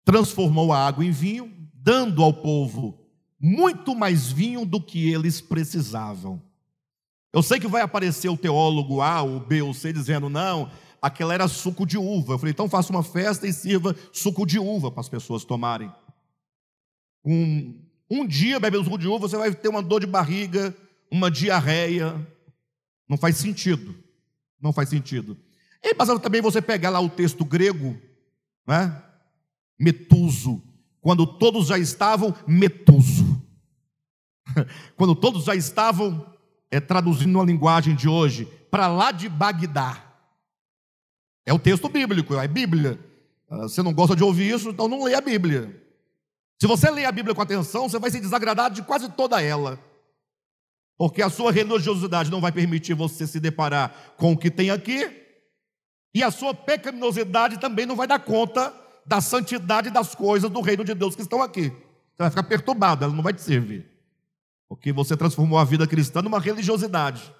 transformou 0.02 0.72
a 0.72 0.86
água 0.86 1.04
em 1.04 1.10
vinho, 1.10 1.54
dando 1.74 2.24
ao 2.24 2.32
povo 2.32 2.98
muito 3.38 3.94
mais 3.94 4.32
vinho 4.32 4.64
do 4.64 4.80
que 4.80 5.10
eles 5.10 5.42
precisavam. 5.42 6.47
Eu 7.32 7.42
sei 7.42 7.60
que 7.60 7.68
vai 7.68 7.82
aparecer 7.82 8.28
o 8.28 8.36
teólogo 8.36 9.02
A, 9.02 9.22
o 9.22 9.40
B 9.40 9.60
ou 9.62 9.74
C 9.74 9.92
dizendo, 9.92 10.28
não, 10.28 10.70
aquela 11.00 11.34
era 11.34 11.46
suco 11.46 11.86
de 11.86 11.98
uva. 11.98 12.34
Eu 12.34 12.38
falei, 12.38 12.52
então 12.52 12.68
faça 12.68 12.90
uma 12.90 13.02
festa 13.02 13.46
e 13.46 13.52
sirva 13.52 13.94
suco 14.12 14.46
de 14.46 14.58
uva 14.58 14.90
para 14.90 15.00
as 15.00 15.08
pessoas 15.08 15.44
tomarem. 15.44 15.92
Um, 17.24 17.84
um 18.10 18.26
dia 18.26 18.58
bebendo 18.58 18.84
suco 18.84 18.98
de 18.98 19.06
uva, 19.06 19.28
você 19.28 19.36
vai 19.36 19.54
ter 19.54 19.68
uma 19.68 19.82
dor 19.82 20.00
de 20.00 20.06
barriga, 20.06 20.74
uma 21.10 21.30
diarreia. 21.30 22.26
Não 23.08 23.18
faz 23.18 23.36
sentido. 23.36 23.94
Não 24.60 24.72
faz 24.72 24.88
sentido. 24.88 25.36
E 25.82 25.94
passando 25.94 26.20
também 26.20 26.40
você 26.40 26.60
pegar 26.60 26.90
lá 26.90 27.00
o 27.00 27.08
texto 27.08 27.44
grego, 27.44 27.96
né? 28.66 29.02
Metuso, 29.78 30.62
quando 31.00 31.26
todos 31.26 31.68
já 31.68 31.78
estavam 31.78 32.34
metuso. 32.46 33.40
quando 34.96 35.14
todos 35.14 35.44
já 35.44 35.54
estavam 35.54 36.26
é, 36.70 36.80
traduzindo 36.80 37.40
a 37.40 37.44
linguagem 37.44 37.94
de 37.94 38.08
hoje, 38.08 38.46
para 38.70 38.86
lá 38.88 39.10
de 39.10 39.28
Bagdá. 39.28 40.04
É 41.46 41.52
o 41.52 41.58
texto 41.58 41.88
bíblico, 41.88 42.34
é 42.34 42.44
a 42.44 42.48
Bíblia. 42.48 42.98
Ah, 43.50 43.62
você 43.62 43.82
não 43.82 43.92
gosta 43.92 44.14
de 44.14 44.22
ouvir 44.22 44.52
isso, 44.54 44.68
então 44.70 44.86
não 44.86 45.04
lê 45.04 45.14
a 45.14 45.20
Bíblia. 45.20 45.82
Se 46.60 46.66
você 46.66 46.90
lê 46.90 47.04
a 47.04 47.12
Bíblia 47.12 47.34
com 47.34 47.40
atenção, 47.40 47.88
você 47.88 47.98
vai 47.98 48.10
se 48.10 48.20
desagradar 48.20 48.70
de 48.70 48.82
quase 48.82 49.08
toda 49.10 49.40
ela. 49.40 49.78
Porque 50.98 51.22
a 51.22 51.30
sua 51.30 51.52
religiosidade 51.52 52.30
não 52.30 52.40
vai 52.40 52.52
permitir 52.52 52.94
você 52.94 53.26
se 53.26 53.38
deparar 53.38 54.14
com 54.16 54.32
o 54.32 54.36
que 54.36 54.50
tem 54.50 54.70
aqui, 54.70 55.26
e 56.14 56.22
a 56.22 56.30
sua 56.30 56.52
pecaminosidade 56.52 57.60
também 57.60 57.86
não 57.86 57.94
vai 57.94 58.06
dar 58.06 58.18
conta 58.18 58.74
da 59.06 59.20
santidade 59.20 59.90
das 59.90 60.14
coisas 60.14 60.50
do 60.50 60.60
reino 60.60 60.84
de 60.84 60.94
Deus 60.94 61.14
que 61.14 61.22
estão 61.22 61.40
aqui. 61.40 61.68
Você 61.70 62.18
vai 62.18 62.30
ficar 62.30 62.42
perturbado, 62.42 63.04
ela 63.04 63.14
não 63.14 63.22
vai 63.22 63.32
te 63.32 63.40
servir. 63.40 63.86
Porque 64.68 64.92
você 64.92 65.16
transformou 65.16 65.58
a 65.58 65.64
vida 65.64 65.86
cristã 65.86 66.20
numa 66.20 66.38
religiosidade. 66.38 67.32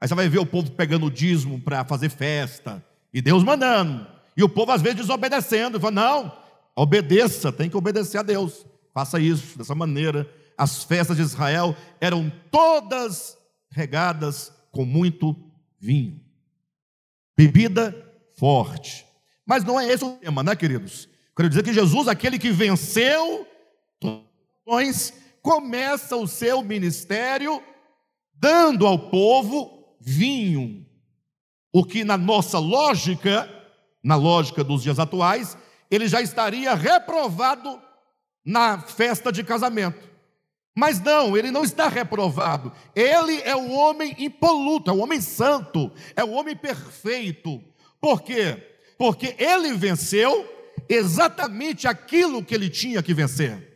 Aí 0.00 0.08
você 0.08 0.14
vai 0.14 0.28
ver 0.28 0.38
o 0.38 0.46
povo 0.46 0.70
pegando 0.72 1.06
o 1.06 1.10
dízimo 1.10 1.60
para 1.60 1.84
fazer 1.84 2.08
festa, 2.08 2.84
e 3.12 3.20
Deus 3.20 3.44
mandando. 3.44 4.06
E 4.36 4.42
o 4.42 4.48
povo 4.48 4.72
às 4.72 4.80
vezes 4.80 4.98
desobedecendo, 4.98 5.78
fala: 5.78 5.92
não, 5.92 6.38
obedeça, 6.74 7.52
tem 7.52 7.68
que 7.68 7.76
obedecer 7.76 8.18
a 8.18 8.22
Deus. 8.22 8.66
Faça 8.94 9.20
isso 9.20 9.58
dessa 9.58 9.74
maneira. 9.74 10.28
As 10.56 10.84
festas 10.84 11.16
de 11.16 11.22
Israel 11.22 11.76
eram 12.00 12.30
todas 12.50 13.36
regadas 13.70 14.52
com 14.70 14.84
muito 14.84 15.36
vinho, 15.78 16.20
bebida 17.36 17.94
forte. 18.38 19.04
Mas 19.44 19.64
não 19.64 19.78
é 19.78 19.86
esse 19.86 20.04
o 20.04 20.12
tema, 20.16 20.42
né, 20.42 20.54
queridos? 20.54 21.08
Quero 21.36 21.48
dizer 21.48 21.62
que 21.62 21.72
Jesus, 21.72 22.08
aquele 22.08 22.38
que 22.38 22.50
venceu, 22.50 23.46
começa 25.42 26.16
o 26.16 26.26
seu 26.26 26.62
ministério 26.62 27.62
dando 28.32 28.86
ao 28.86 28.98
povo 29.10 29.96
vinho. 30.00 30.86
O 31.72 31.84
que 31.84 32.04
na 32.04 32.16
nossa 32.16 32.58
lógica, 32.58 33.48
na 34.02 34.14
lógica 34.14 34.62
dos 34.62 34.82
dias 34.82 34.98
atuais, 34.98 35.56
ele 35.90 36.06
já 36.06 36.20
estaria 36.20 36.74
reprovado 36.74 37.80
na 38.44 38.80
festa 38.80 39.32
de 39.32 39.42
casamento. 39.42 40.10
Mas 40.74 41.00
não, 41.00 41.36
ele 41.36 41.50
não 41.50 41.64
está 41.64 41.88
reprovado. 41.88 42.72
Ele 42.94 43.40
é 43.42 43.54
o 43.54 43.70
homem 43.72 44.14
impoluto, 44.18 44.90
é 44.90 44.94
o 44.94 44.98
homem 44.98 45.20
santo, 45.20 45.90
é 46.16 46.24
o 46.24 46.30
homem 46.30 46.56
perfeito. 46.56 47.62
Por 48.00 48.22
quê? 48.22 48.56
Porque 48.96 49.36
ele 49.38 49.74
venceu 49.74 50.48
exatamente 50.88 51.86
aquilo 51.86 52.44
que 52.44 52.54
ele 52.54 52.70
tinha 52.70 53.02
que 53.02 53.12
vencer. 53.12 53.71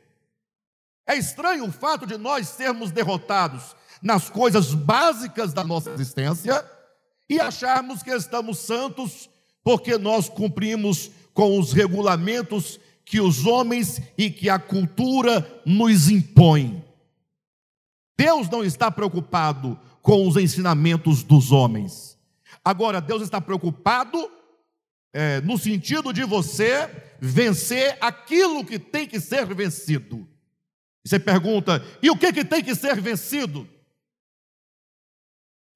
É 1.07 1.15
estranho 1.17 1.67
o 1.67 1.73
fato 1.73 2.07
de 2.07 2.17
nós 2.17 2.49
sermos 2.49 2.91
derrotados 2.91 3.77
nas 4.03 4.29
coisas 4.29 4.75
básicas 4.75 5.53
da 5.53 5.63
nossa 5.63 5.91
existência 5.91 6.65
e 7.29 7.41
acharmos 7.41 8.03
que 8.03 8.11
estamos 8.11 8.59
santos 8.59 9.29
porque 9.63 9.99
nós 9.99 10.29
cumprimos 10.29 11.11
com 11.33 11.59
os 11.59 11.73
regulamentos 11.73 12.79
que 13.05 13.21
os 13.21 13.47
homens 13.47 14.01
e 14.19 14.31
que 14.31 14.49
a 14.49 14.59
cultura 14.59 15.63
nos 15.65 16.09
impõem. 16.09 16.85
Deus 18.19 18.49
não 18.49 18.65
está 18.65 18.91
preocupado 18.91 19.79
com 20.03 20.27
os 20.27 20.37
ensinamentos 20.37 21.23
dos 21.23 21.53
homens. 21.53 22.19
Agora, 22.65 23.01
Deus 23.01 23.23
está 23.23 23.41
preocupado 23.41 24.31
é, 25.13 25.41
no 25.41 25.57
sentido 25.57 26.13
de 26.13 26.25
você 26.25 26.89
vencer 27.21 27.97
aquilo 28.01 28.65
que 28.65 28.79
tem 28.79 29.07
que 29.07 29.21
ser 29.21 29.47
vencido. 29.55 30.27
Você 31.07 31.21
pergunta: 31.21 31.83
e 32.03 32.11
o 32.11 32.17
que, 32.17 32.33
que 32.33 32.45
tem 32.45 32.63
que 32.63 32.75
ser 32.75 33.01
vencido? 33.01 33.67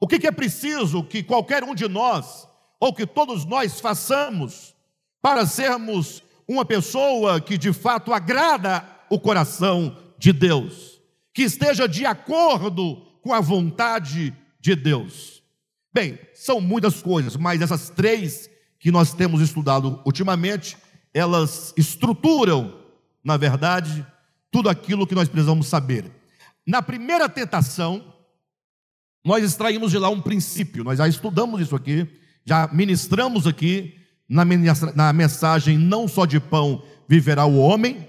O 0.00 0.08
que, 0.08 0.18
que 0.18 0.26
é 0.26 0.32
preciso 0.32 1.04
que 1.04 1.22
qualquer 1.22 1.62
um 1.62 1.74
de 1.74 1.86
nós, 1.86 2.48
ou 2.80 2.92
que 2.92 3.06
todos 3.06 3.44
nós 3.44 3.80
façamos, 3.80 4.74
para 5.22 5.46
sermos 5.46 6.22
uma 6.48 6.64
pessoa 6.64 7.40
que 7.40 7.56
de 7.56 7.72
fato 7.72 8.12
agrada 8.12 8.84
o 9.08 9.20
coração 9.20 9.96
de 10.18 10.32
Deus, 10.32 11.00
que 11.32 11.42
esteja 11.42 11.86
de 11.86 12.04
acordo 12.04 12.96
com 13.22 13.32
a 13.32 13.40
vontade 13.40 14.34
de 14.58 14.74
Deus? 14.74 15.42
Bem, 15.92 16.18
são 16.34 16.60
muitas 16.60 17.02
coisas, 17.02 17.36
mas 17.36 17.60
essas 17.60 17.90
três 17.90 18.50
que 18.78 18.90
nós 18.90 19.12
temos 19.12 19.40
estudado 19.40 20.00
ultimamente, 20.04 20.76
elas 21.12 21.74
estruturam, 21.76 22.80
na 23.22 23.36
verdade, 23.36 24.04
tudo 24.50 24.68
aquilo 24.68 25.06
que 25.06 25.14
nós 25.14 25.28
precisamos 25.28 25.66
saber. 25.66 26.10
Na 26.66 26.82
primeira 26.82 27.28
tentação, 27.28 28.14
nós 29.24 29.44
extraímos 29.44 29.90
de 29.90 29.98
lá 29.98 30.08
um 30.08 30.20
princípio, 30.20 30.84
nós 30.84 30.98
já 30.98 31.06
estudamos 31.06 31.60
isso 31.60 31.76
aqui, 31.76 32.08
já 32.44 32.68
ministramos 32.72 33.46
aqui 33.46 33.96
na 34.28 35.12
mensagem 35.12 35.76
não 35.76 36.06
só 36.06 36.24
de 36.24 36.38
pão 36.38 36.84
viverá 37.08 37.44
o 37.44 37.58
homem, 37.58 38.08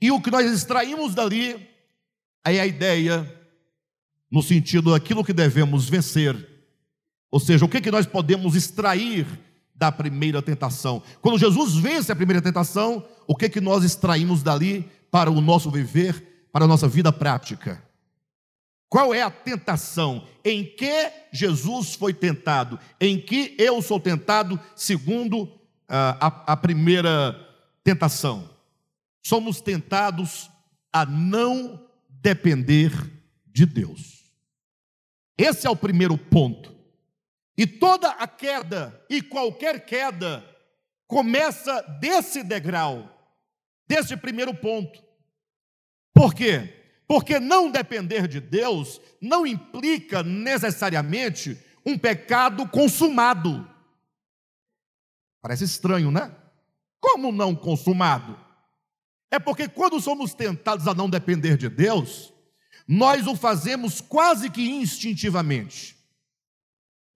e 0.00 0.10
o 0.10 0.20
que 0.20 0.30
nós 0.30 0.50
extraímos 0.50 1.14
dali 1.14 1.68
é 2.44 2.60
a 2.60 2.66
ideia 2.66 3.34
no 4.30 4.42
sentido 4.42 4.92
daquilo 4.92 5.24
que 5.24 5.32
devemos 5.32 5.88
vencer. 5.88 6.36
Ou 7.30 7.40
seja, 7.40 7.64
o 7.64 7.68
que, 7.68 7.80
que 7.80 7.90
nós 7.90 8.06
podemos 8.06 8.54
extrair 8.54 9.26
da 9.76 9.92
primeira 9.92 10.40
tentação. 10.40 11.02
Quando 11.20 11.38
Jesus 11.38 11.74
vence 11.74 12.10
a 12.10 12.16
primeira 12.16 12.40
tentação, 12.40 13.04
o 13.26 13.36
que, 13.36 13.48
que 13.48 13.60
nós 13.60 13.84
extraímos 13.84 14.42
dali 14.42 14.90
para 15.16 15.30
o 15.30 15.40
nosso 15.40 15.70
viver, 15.70 16.46
para 16.52 16.66
a 16.66 16.68
nossa 16.68 16.86
vida 16.86 17.10
prática? 17.10 17.82
Qual 18.86 19.14
é 19.14 19.22
a 19.22 19.30
tentação? 19.30 20.28
Em 20.44 20.62
que 20.62 21.10
Jesus 21.32 21.94
foi 21.94 22.12
tentado? 22.12 22.78
Em 23.00 23.18
que 23.18 23.56
eu 23.58 23.80
sou 23.80 23.98
tentado, 23.98 24.60
segundo 24.74 25.50
ah, 25.88 26.18
a, 26.20 26.52
a 26.52 26.56
primeira 26.58 27.34
tentação? 27.82 28.50
Somos 29.24 29.58
tentados 29.62 30.50
a 30.92 31.06
não 31.06 31.82
depender 32.10 32.92
de 33.46 33.64
Deus. 33.64 34.30
Esse 35.38 35.66
é 35.66 35.70
o 35.70 35.76
primeiro 35.76 36.18
ponto. 36.18 36.76
E 37.56 37.66
toda 37.66 38.10
a 38.10 38.28
queda, 38.28 39.02
e 39.08 39.22
qualquer 39.22 39.86
queda, 39.86 40.44
começa 41.06 41.80
desse 42.02 42.42
degrau, 42.42 43.10
desse 43.88 44.14
primeiro 44.14 44.52
ponto. 44.52 45.05
Por 46.16 46.32
quê? 46.32 46.72
Porque 47.06 47.38
não 47.38 47.70
depender 47.70 48.26
de 48.26 48.40
Deus 48.40 48.98
não 49.20 49.46
implica 49.46 50.22
necessariamente 50.22 51.60
um 51.84 51.98
pecado 51.98 52.66
consumado. 52.66 53.68
Parece 55.42 55.64
estranho, 55.64 56.10
né? 56.10 56.34
Como 56.98 57.30
não 57.30 57.54
consumado? 57.54 58.40
É 59.30 59.38
porque 59.38 59.68
quando 59.68 60.00
somos 60.00 60.32
tentados 60.32 60.88
a 60.88 60.94
não 60.94 61.10
depender 61.10 61.58
de 61.58 61.68
Deus, 61.68 62.32
nós 62.88 63.26
o 63.26 63.36
fazemos 63.36 64.00
quase 64.00 64.48
que 64.48 64.62
instintivamente. 64.62 65.94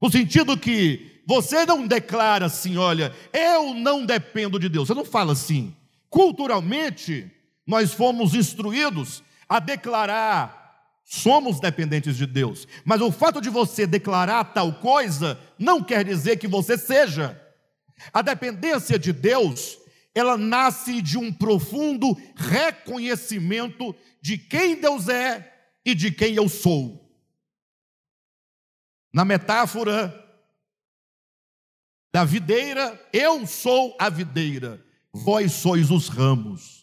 No 0.00 0.10
sentido 0.10 0.58
que 0.58 1.22
você 1.26 1.64
não 1.64 1.86
declara 1.86 2.46
assim, 2.46 2.76
olha, 2.76 3.14
eu 3.32 3.72
não 3.72 4.04
dependo 4.04 4.58
de 4.58 4.68
Deus. 4.68 4.88
Você 4.88 4.94
não 4.94 5.06
fala 5.06 5.32
assim. 5.32 5.74
Culturalmente, 6.10 7.30
nós 7.70 7.94
fomos 7.94 8.34
instruídos 8.34 9.22
a 9.48 9.60
declarar 9.60 10.58
somos 11.04 11.60
dependentes 11.60 12.16
de 12.16 12.26
Deus. 12.26 12.66
Mas 12.84 13.00
o 13.00 13.12
fato 13.12 13.40
de 13.40 13.48
você 13.48 13.86
declarar 13.86 14.52
tal 14.52 14.74
coisa 14.80 15.40
não 15.56 15.82
quer 15.82 16.04
dizer 16.04 16.36
que 16.36 16.48
você 16.48 16.76
seja. 16.76 17.40
A 18.12 18.22
dependência 18.22 18.98
de 18.98 19.12
Deus, 19.12 19.78
ela 20.12 20.36
nasce 20.36 21.00
de 21.00 21.16
um 21.16 21.32
profundo 21.32 22.16
reconhecimento 22.34 23.94
de 24.20 24.36
quem 24.36 24.80
Deus 24.80 25.08
é 25.08 25.52
e 25.84 25.94
de 25.94 26.10
quem 26.10 26.34
eu 26.34 26.48
sou. 26.48 27.08
Na 29.12 29.24
metáfora 29.24 30.12
da 32.12 32.24
videira, 32.24 33.00
eu 33.12 33.46
sou 33.46 33.96
a 33.96 34.08
videira, 34.08 34.84
vós 35.12 35.52
sois 35.52 35.92
os 35.92 36.08
ramos. 36.08 36.79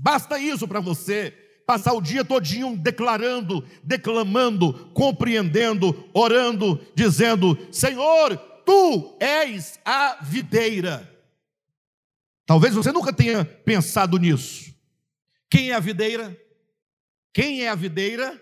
Basta 0.00 0.38
isso 0.38 0.68
para 0.68 0.78
você 0.78 1.32
passar 1.66 1.92
o 1.92 2.00
dia 2.00 2.24
todinho 2.24 2.76
declarando, 2.76 3.66
declamando, 3.82 4.72
compreendendo, 4.94 6.08
orando, 6.14 6.80
dizendo: 6.94 7.58
Senhor, 7.72 8.36
tu 8.64 9.16
és 9.18 9.80
a 9.84 10.22
videira. 10.22 11.12
Talvez 12.46 12.74
você 12.74 12.92
nunca 12.92 13.12
tenha 13.12 13.44
pensado 13.44 14.16
nisso. 14.18 14.72
Quem 15.50 15.72
é 15.72 15.74
a 15.74 15.80
videira? 15.80 16.40
Quem 17.32 17.64
é 17.64 17.68
a 17.68 17.74
videira? 17.74 18.40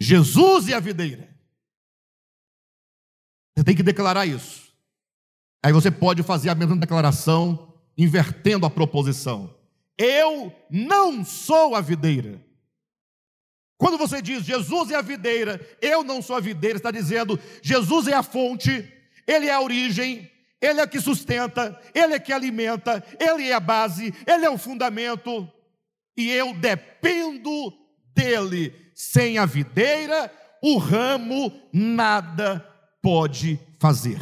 Jesus 0.00 0.68
é 0.68 0.74
a 0.74 0.80
videira. 0.80 1.32
Você 3.54 3.62
tem 3.62 3.76
que 3.76 3.84
declarar 3.84 4.26
isso. 4.26 4.74
Aí 5.62 5.72
você 5.72 5.92
pode 5.92 6.24
fazer 6.24 6.50
a 6.50 6.56
mesma 6.56 6.76
declaração, 6.76 7.72
invertendo 7.96 8.66
a 8.66 8.70
proposição. 8.70 9.61
Eu 9.98 10.54
não 10.70 11.24
sou 11.24 11.74
a 11.74 11.80
videira. 11.80 12.42
Quando 13.76 13.98
você 13.98 14.22
diz 14.22 14.44
Jesus 14.44 14.90
é 14.90 14.94
a 14.94 15.02
videira, 15.02 15.60
eu 15.80 16.04
não 16.04 16.22
sou 16.22 16.36
a 16.36 16.40
videira, 16.40 16.76
está 16.76 16.90
dizendo 16.90 17.38
Jesus 17.60 18.06
é 18.06 18.14
a 18.14 18.22
fonte, 18.22 18.70
Ele 19.26 19.46
é 19.46 19.52
a 19.52 19.60
origem, 19.60 20.30
Ele 20.60 20.80
é 20.80 20.86
que 20.86 21.00
sustenta, 21.00 21.80
Ele 21.92 22.14
é 22.14 22.18
que 22.20 22.32
alimenta, 22.32 23.04
Ele 23.18 23.48
é 23.48 23.52
a 23.52 23.60
base, 23.60 24.14
Ele 24.24 24.44
é 24.44 24.50
o 24.50 24.56
fundamento, 24.56 25.50
e 26.16 26.30
eu 26.30 26.54
dependo 26.54 27.72
dele. 28.14 28.80
Sem 28.94 29.38
a 29.38 29.46
videira, 29.46 30.32
o 30.62 30.78
ramo 30.78 31.52
nada 31.72 32.60
pode 33.02 33.58
fazer. 33.80 34.20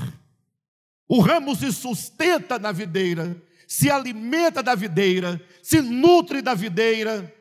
O 1.06 1.20
ramo 1.20 1.54
se 1.54 1.70
sustenta 1.70 2.58
na 2.58 2.72
videira, 2.72 3.36
se 3.70 3.88
alimenta 3.88 4.64
da 4.64 4.74
videira, 4.74 5.40
se 5.62 5.80
nutre 5.80 6.42
da 6.42 6.54
videira, 6.54 7.32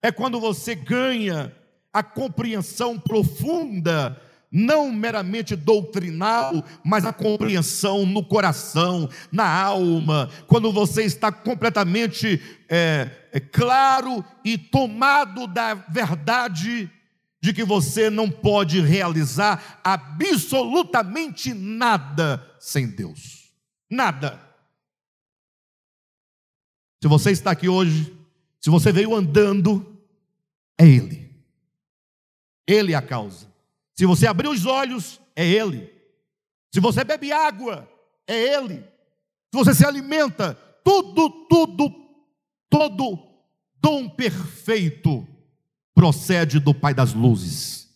é 0.00 0.12
quando 0.12 0.38
você 0.38 0.72
ganha 0.72 1.52
a 1.92 2.00
compreensão 2.00 2.96
profunda, 2.96 4.16
não 4.52 4.92
meramente 4.92 5.56
doutrinal, 5.56 6.64
mas 6.84 7.04
a 7.04 7.12
compreensão 7.12 8.06
no 8.06 8.24
coração, 8.24 9.10
na 9.32 9.48
alma, 9.48 10.30
quando 10.46 10.70
você 10.70 11.02
está 11.02 11.32
completamente 11.32 12.40
é, 12.68 13.10
é, 13.32 13.40
claro 13.40 14.24
e 14.44 14.56
tomado 14.56 15.48
da 15.48 15.74
verdade 15.74 16.88
de 17.40 17.52
que 17.52 17.64
você 17.64 18.08
não 18.08 18.30
pode 18.30 18.80
realizar 18.80 19.80
absolutamente 19.82 21.52
nada 21.52 22.40
sem 22.60 22.86
Deus. 22.86 23.50
Nada. 23.90 24.53
Se 27.04 27.08
você 27.08 27.32
está 27.32 27.50
aqui 27.50 27.68
hoje, 27.68 28.16
se 28.58 28.70
você 28.70 28.90
veio 28.90 29.14
andando, 29.14 30.00
é 30.78 30.86
Ele. 30.86 31.30
Ele 32.66 32.94
é 32.94 32.96
a 32.96 33.02
causa. 33.02 33.46
Se 33.94 34.06
você 34.06 34.26
abrir 34.26 34.48
os 34.48 34.64
olhos, 34.64 35.20
é 35.36 35.46
Ele. 35.46 35.92
Se 36.72 36.80
você 36.80 37.04
bebe 37.04 37.30
água, 37.30 37.86
é 38.26 38.54
Ele. 38.54 38.76
Se 38.76 39.52
você 39.52 39.74
se 39.74 39.84
alimenta, 39.84 40.54
tudo, 40.82 41.28
tudo, 41.46 41.94
todo 42.70 43.18
dom 43.82 44.08
perfeito 44.08 45.28
procede 45.94 46.58
do 46.58 46.72
Pai 46.72 46.94
das 46.94 47.12
luzes, 47.12 47.94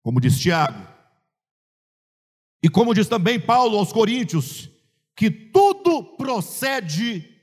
como 0.00 0.20
diz 0.20 0.38
Tiago. 0.38 0.86
E 2.62 2.68
como 2.68 2.94
diz 2.94 3.08
também 3.08 3.40
Paulo 3.40 3.76
aos 3.76 3.92
Coríntios, 3.92 4.70
que 5.16 5.28
tudo 5.28 6.04
procede 6.16 7.33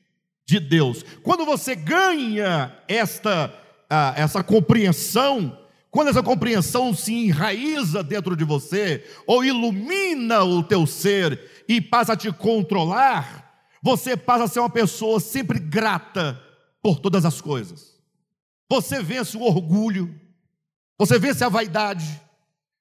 de 0.52 0.60
Deus. 0.60 1.06
Quando 1.24 1.46
você 1.46 1.76
ganha 1.76 2.78
esta, 2.88 3.54
essa 4.18 4.44
compreensão, 4.44 5.58
quando 5.90 6.10
essa 6.10 6.22
compreensão 6.22 6.94
se 6.94 7.14
enraiza 7.14 8.04
dentro 8.04 8.36
de 8.36 8.44
você, 8.44 9.06
ou 9.26 9.46
ilumina 9.46 10.44
o 10.44 10.62
teu 10.62 10.86
ser 10.86 11.64
e 11.68 11.80
passa 11.80 12.14
a 12.14 12.18
te 12.18 12.32
controlar, 12.34 13.50
você 13.82 14.18
passa 14.18 14.44
a 14.44 14.48
ser 14.48 14.60
uma 14.60 14.70
pessoa 14.70 15.20
sempre 15.22 15.58
grata 15.58 16.40
por 16.84 17.00
todas 17.00 17.24
as 17.26 17.40
coisas. 17.40 17.98
Você 18.70 19.02
vence 19.02 19.38
o 19.38 19.42
orgulho, 19.42 20.14
você 20.98 21.18
vence 21.18 21.44
a 21.44 21.50
vaidade, 21.50 22.22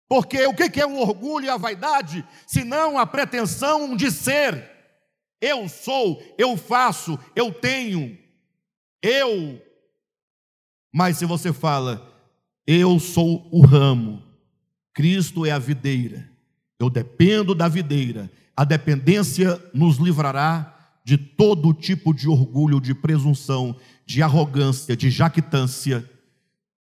porque 0.08 0.44
o 0.44 0.54
que 0.54 0.80
é 0.80 0.86
o 0.86 0.98
orgulho 0.98 1.46
e 1.46 1.48
a 1.48 1.56
vaidade, 1.56 2.26
senão 2.46 2.98
a 2.98 3.06
pretensão 3.06 3.96
de 3.96 4.10
ser? 4.10 4.79
Eu 5.40 5.68
sou, 5.68 6.22
eu 6.36 6.56
faço, 6.56 7.18
eu 7.34 7.52
tenho, 7.52 8.18
eu. 9.02 9.60
Mas 10.92 11.16
se 11.16 11.24
você 11.24 11.52
fala, 11.52 12.06
eu 12.66 12.98
sou 13.00 13.48
o 13.50 13.62
ramo, 13.62 14.22
Cristo 14.92 15.46
é 15.46 15.50
a 15.50 15.58
videira, 15.58 16.30
eu 16.78 16.90
dependo 16.90 17.54
da 17.54 17.68
videira, 17.68 18.30
a 18.56 18.64
dependência 18.64 19.62
nos 19.72 19.96
livrará 19.96 20.76
de 21.04 21.16
todo 21.16 21.72
tipo 21.72 22.12
de 22.12 22.28
orgulho, 22.28 22.80
de 22.80 22.94
presunção, 22.94 23.74
de 24.04 24.22
arrogância, 24.22 24.96
de 24.96 25.10
jactância. 25.10 26.08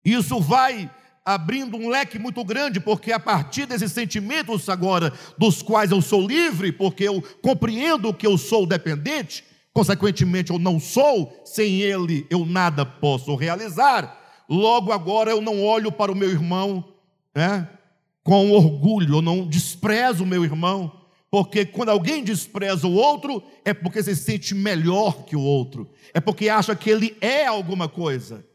Isso 0.05 0.41
vai 0.41 0.91
abrindo 1.27 1.77
um 1.77 1.89
leque 1.89 2.21
muito 2.21 2.45
grande, 2.45 2.79
porque 2.79 3.11
a 3.11 3.19
partir 3.19 3.67
desses 3.67 3.91
sentimentos 3.91 4.69
agora, 4.69 5.13
dos 5.37 5.61
quais 5.61 5.91
eu 5.91 6.01
sou 6.01 6.25
livre, 6.25 6.71
porque 6.71 7.03
eu 7.03 7.21
compreendo 7.43 8.15
que 8.15 8.25
eu 8.25 8.39
sou 8.39 8.65
dependente, 8.65 9.43
consequentemente 9.73 10.53
eu 10.53 10.59
não 10.61 10.79
sou, 10.79 11.43
sem 11.45 11.81
ele 11.83 12.25
eu 12.31 12.47
nada 12.47 12.87
posso 12.87 13.35
realizar. 13.35 14.45
Logo 14.49 14.93
agora 14.93 15.33
eu 15.33 15.41
não 15.41 15.61
olho 15.61 15.91
para 15.91 16.13
o 16.13 16.15
meu 16.15 16.31
irmão 16.31 16.93
né, 17.35 17.69
com 18.23 18.53
orgulho, 18.53 19.17
eu 19.17 19.23
não 19.23 19.45
desprezo 19.45 20.23
o 20.23 20.27
meu 20.27 20.45
irmão, 20.45 20.93
porque 21.29 21.65
quando 21.67 21.89
alguém 21.89 22.23
despreza 22.23 22.87
o 22.87 22.95
outro, 22.95 23.43
é 23.65 23.75
porque 23.75 24.01
se 24.01 24.15
sente 24.15 24.55
melhor 24.55 25.25
que 25.25 25.35
o 25.35 25.43
outro, 25.43 25.91
é 26.15 26.21
porque 26.21 26.49
acha 26.49 26.77
que 26.77 26.89
ele 26.89 27.17
é 27.21 27.47
alguma 27.47 27.89
coisa. 27.89 28.46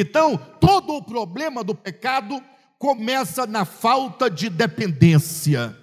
Então, 0.00 0.36
todo 0.60 0.94
o 0.94 1.02
problema 1.02 1.64
do 1.64 1.74
pecado 1.74 2.40
começa 2.78 3.46
na 3.46 3.64
falta 3.64 4.30
de 4.30 4.48
dependência. 4.48 5.76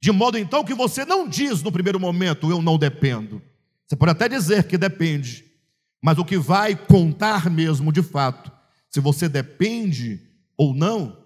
De 0.00 0.12
modo 0.12 0.38
então 0.38 0.64
que 0.64 0.74
você 0.74 1.04
não 1.04 1.26
diz 1.26 1.62
no 1.62 1.72
primeiro 1.72 1.98
momento, 1.98 2.48
eu 2.48 2.62
não 2.62 2.78
dependo. 2.78 3.42
Você 3.84 3.96
pode 3.96 4.12
até 4.12 4.28
dizer 4.28 4.68
que 4.68 4.78
depende, 4.78 5.44
mas 6.00 6.16
o 6.18 6.24
que 6.24 6.38
vai 6.38 6.76
contar 6.76 7.50
mesmo 7.50 7.92
de 7.92 8.02
fato, 8.02 8.52
se 8.88 9.00
você 9.00 9.28
depende 9.28 10.22
ou 10.56 10.72
não, 10.72 11.16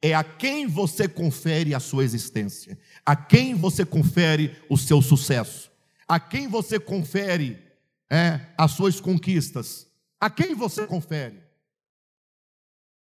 é 0.00 0.14
a 0.14 0.24
quem 0.24 0.66
você 0.66 1.06
confere 1.06 1.74
a 1.74 1.80
sua 1.80 2.02
existência, 2.02 2.78
a 3.04 3.14
quem 3.14 3.54
você 3.54 3.84
confere 3.84 4.56
o 4.70 4.78
seu 4.78 5.02
sucesso, 5.02 5.70
a 6.08 6.18
quem 6.18 6.48
você 6.48 6.80
confere 6.80 7.58
é, 8.10 8.40
as 8.56 8.70
suas 8.70 8.98
conquistas, 8.98 9.91
a 10.22 10.30
quem 10.30 10.54
você 10.54 10.86
confere. 10.86 11.42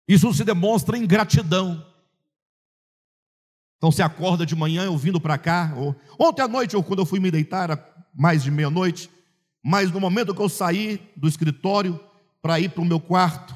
Isso 0.06 0.32
se 0.32 0.44
demonstra 0.44 0.96
em 0.96 1.04
gratidão. 1.04 1.84
Então 3.76 3.90
você 3.90 4.02
acorda 4.02 4.46
de 4.46 4.54
manhã, 4.54 4.84
eu 4.84 4.96
vindo 4.96 5.20
para 5.20 5.36
cá. 5.36 5.74
Ou... 5.76 5.96
Ontem 6.16 6.42
à 6.42 6.46
noite, 6.46 6.76
ou 6.76 6.84
quando 6.84 7.00
eu 7.00 7.06
fui 7.06 7.18
me 7.18 7.28
deitar, 7.28 7.76
mais 8.14 8.44
de 8.44 8.52
meia-noite, 8.52 9.10
mas 9.60 9.90
no 9.90 9.98
momento 9.98 10.32
que 10.32 10.40
eu 10.40 10.48
saí 10.48 11.10
do 11.16 11.26
escritório 11.26 11.98
para 12.40 12.60
ir 12.60 12.70
para 12.70 12.82
o 12.82 12.86
meu 12.86 13.00
quarto, 13.00 13.52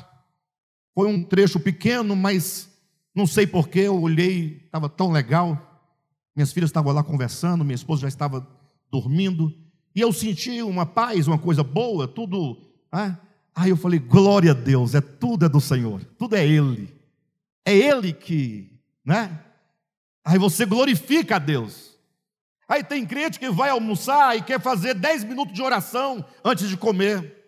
foi 0.92 1.06
um 1.06 1.22
trecho 1.22 1.60
pequeno, 1.60 2.16
mas 2.16 2.68
não 3.14 3.28
sei 3.28 3.46
porquê, 3.46 3.82
eu 3.82 4.02
olhei, 4.02 4.60
estava 4.64 4.88
tão 4.88 5.12
legal. 5.12 5.86
Minhas 6.34 6.52
filhas 6.52 6.70
estavam 6.70 6.92
lá 6.92 7.04
conversando, 7.04 7.64
minha 7.64 7.76
esposa 7.76 8.02
já 8.02 8.08
estava 8.08 8.44
dormindo. 8.90 9.56
E 9.94 10.00
eu 10.00 10.12
senti 10.12 10.60
uma 10.62 10.84
paz, 10.84 11.28
uma 11.28 11.38
coisa 11.38 11.62
boa, 11.62 12.08
tudo. 12.08 12.60
Ah, 12.90 13.16
aí 13.54 13.70
eu 13.70 13.76
falei, 13.76 13.98
glória 13.98 14.52
a 14.52 14.54
Deus, 14.54 14.94
é 14.94 15.00
tudo 15.00 15.46
é 15.46 15.48
do 15.48 15.60
Senhor, 15.60 16.04
tudo 16.18 16.36
é 16.36 16.46
Ele. 16.46 16.92
É 17.64 17.74
Ele 17.74 18.12
que, 18.12 18.78
né? 19.04 19.44
Aí 20.24 20.38
você 20.38 20.64
glorifica 20.64 21.36
a 21.36 21.38
Deus. 21.38 21.92
Aí 22.68 22.82
tem 22.82 23.04
crente 23.04 23.38
que 23.38 23.50
vai 23.50 23.70
almoçar 23.70 24.36
e 24.36 24.42
quer 24.42 24.60
fazer 24.60 24.94
10 24.94 25.24
minutos 25.24 25.52
de 25.54 25.62
oração 25.62 26.24
antes 26.44 26.68
de 26.68 26.76
comer. 26.76 27.38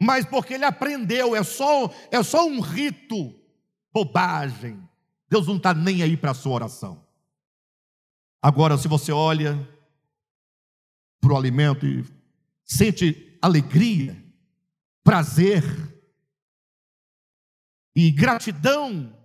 mas 0.00 0.24
porque 0.24 0.54
ele 0.54 0.64
aprendeu, 0.64 1.36
é 1.36 1.44
só, 1.44 1.92
é 2.10 2.22
só 2.22 2.46
um 2.46 2.60
rito, 2.60 3.34
bobagem. 3.92 4.82
Deus 5.28 5.46
não 5.46 5.56
está 5.56 5.72
nem 5.72 6.02
aí 6.02 6.16
para 6.16 6.32
a 6.32 6.34
sua 6.34 6.52
oração. 6.52 7.04
Agora, 8.40 8.76
se 8.76 8.88
você 8.88 9.12
olha 9.12 9.68
para 11.20 11.32
o 11.32 11.36
alimento 11.36 11.86
e 11.86 12.04
sente 12.64 13.38
alegria, 13.40 14.21
prazer 15.02 15.62
e 17.94 18.10
gratidão, 18.10 19.16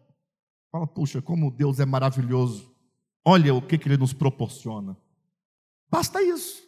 fala, 0.71 0.85
puxa, 0.85 1.21
como 1.21 1.51
Deus 1.51 1.79
é 1.79 1.85
maravilhoso. 1.85 2.75
Olha 3.23 3.53
o 3.53 3.61
que, 3.61 3.77
que 3.77 3.87
Ele 3.87 3.97
nos 3.97 4.13
proporciona. 4.13 4.97
Basta 5.89 6.21
isso. 6.21 6.63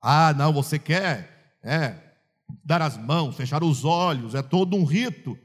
Ah, 0.00 0.32
não, 0.34 0.52
você 0.52 0.78
quer 0.78 1.58
é, 1.62 1.96
dar 2.64 2.82
as 2.82 2.96
mãos, 2.96 3.36
fechar 3.36 3.62
os 3.62 3.84
olhos, 3.84 4.34
é 4.34 4.42
todo 4.42 4.76
um 4.76 4.84
rito. 4.84 5.38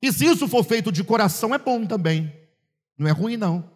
E 0.00 0.12
se 0.12 0.26
isso 0.26 0.46
for 0.48 0.64
feito 0.64 0.92
de 0.92 1.02
coração, 1.02 1.54
é 1.54 1.58
bom 1.58 1.86
também. 1.86 2.32
Não 2.96 3.06
é 3.06 3.10
ruim, 3.10 3.36
não. 3.36 3.70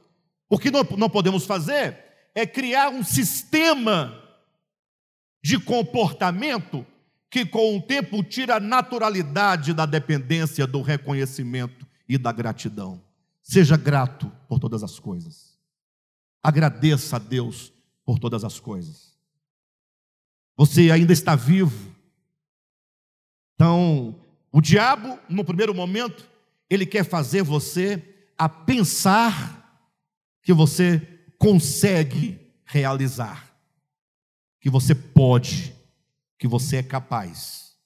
O 0.48 0.58
que 0.58 0.70
não 0.70 1.10
podemos 1.10 1.46
fazer 1.46 1.98
é 2.34 2.46
criar 2.46 2.90
um 2.90 3.02
sistema 3.02 4.18
de 5.42 5.58
comportamento 5.58 6.86
que, 7.32 7.46
com 7.46 7.78
o 7.78 7.80
tempo, 7.80 8.22
tira 8.22 8.56
a 8.56 8.60
naturalidade 8.60 9.72
da 9.72 9.86
dependência, 9.86 10.66
do 10.66 10.82
reconhecimento 10.82 11.86
e 12.06 12.18
da 12.18 12.30
gratidão. 12.30 13.02
Seja 13.42 13.74
grato 13.74 14.30
por 14.46 14.58
todas 14.58 14.82
as 14.82 14.98
coisas. 14.98 15.56
Agradeça 16.42 17.16
a 17.16 17.18
Deus 17.18 17.72
por 18.04 18.18
todas 18.18 18.44
as 18.44 18.60
coisas. 18.60 19.16
Você 20.58 20.90
ainda 20.90 21.14
está 21.14 21.34
vivo. 21.34 21.96
Então, 23.54 24.14
o 24.52 24.60
diabo, 24.60 25.18
no 25.26 25.42
primeiro 25.42 25.74
momento, 25.74 26.28
ele 26.68 26.84
quer 26.84 27.02
fazer 27.02 27.42
você 27.42 28.14
a 28.36 28.46
pensar 28.46 29.80
que 30.42 30.52
você 30.52 31.00
consegue 31.38 32.38
realizar, 32.66 33.56
que 34.60 34.68
você 34.68 34.94
pode, 34.94 35.74
que 36.42 36.48
você 36.48 36.78
é 36.78 36.82
capaz. 36.82 37.76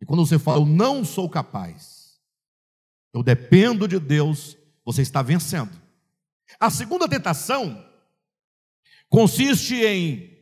E 0.00 0.04
quando 0.04 0.26
você 0.26 0.36
fala, 0.36 0.58
eu 0.58 0.66
não 0.66 1.04
sou 1.04 1.30
capaz, 1.30 2.18
eu 3.12 3.22
dependo 3.22 3.86
de 3.86 4.00
Deus, 4.00 4.58
você 4.84 5.00
está 5.00 5.22
vencendo. 5.22 5.80
A 6.58 6.70
segunda 6.70 7.08
tentação 7.08 7.88
consiste 9.08 9.76
em 9.76 10.36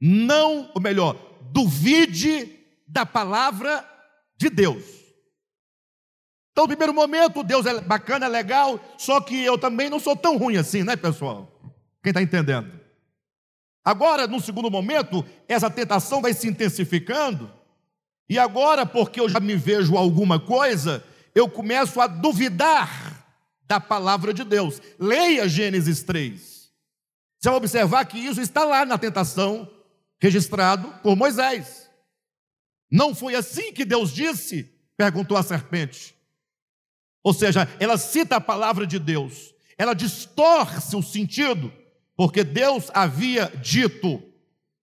não, 0.00 0.72
ou 0.74 0.80
melhor, 0.80 1.38
duvide 1.52 2.58
da 2.88 3.04
palavra 3.04 3.86
de 4.34 4.48
Deus. 4.48 4.84
Então, 6.50 6.64
no 6.64 6.68
primeiro 6.68 6.94
momento, 6.94 7.42
Deus 7.42 7.66
é 7.66 7.78
bacana, 7.82 8.24
é 8.24 8.28
legal, 8.30 8.80
só 8.96 9.20
que 9.20 9.38
eu 9.44 9.58
também 9.58 9.90
não 9.90 10.00
sou 10.00 10.16
tão 10.16 10.38
ruim 10.38 10.56
assim, 10.56 10.82
né, 10.82 10.96
pessoal? 10.96 11.60
Quem 12.02 12.08
está 12.08 12.22
entendendo? 12.22 12.83
Agora, 13.84 14.26
no 14.26 14.40
segundo 14.40 14.70
momento, 14.70 15.24
essa 15.46 15.68
tentação 15.68 16.22
vai 16.22 16.32
se 16.32 16.48
intensificando, 16.48 17.50
e 18.28 18.38
agora, 18.38 18.86
porque 18.86 19.20
eu 19.20 19.28
já 19.28 19.38
me 19.38 19.54
vejo 19.54 19.96
alguma 19.96 20.40
coisa, 20.40 21.04
eu 21.34 21.48
começo 21.48 22.00
a 22.00 22.06
duvidar 22.06 23.26
da 23.66 23.78
palavra 23.78 24.32
de 24.32 24.44
Deus. 24.44 24.80
Leia 24.98 25.48
Gênesis 25.48 26.02
3. 26.02 26.72
Você 27.38 27.48
vai 27.50 27.58
observar 27.58 28.04
que 28.06 28.18
isso 28.18 28.40
está 28.40 28.64
lá 28.64 28.86
na 28.86 28.96
tentação, 28.96 29.70
registrado 30.18 30.88
por 31.02 31.14
Moisés. 31.14 31.90
Não 32.90 33.14
foi 33.14 33.34
assim 33.34 33.72
que 33.72 33.84
Deus 33.84 34.12
disse? 34.12 34.70
perguntou 34.96 35.36
a 35.36 35.42
serpente. 35.42 36.14
Ou 37.22 37.34
seja, 37.34 37.68
ela 37.80 37.98
cita 37.98 38.36
a 38.36 38.40
palavra 38.40 38.86
de 38.86 38.98
Deus, 38.98 39.52
ela 39.76 39.92
distorce 39.92 40.94
o 40.94 41.02
sentido, 41.02 41.72
porque 42.16 42.44
Deus 42.44 42.90
havia 42.94 43.52
dito: 43.62 44.22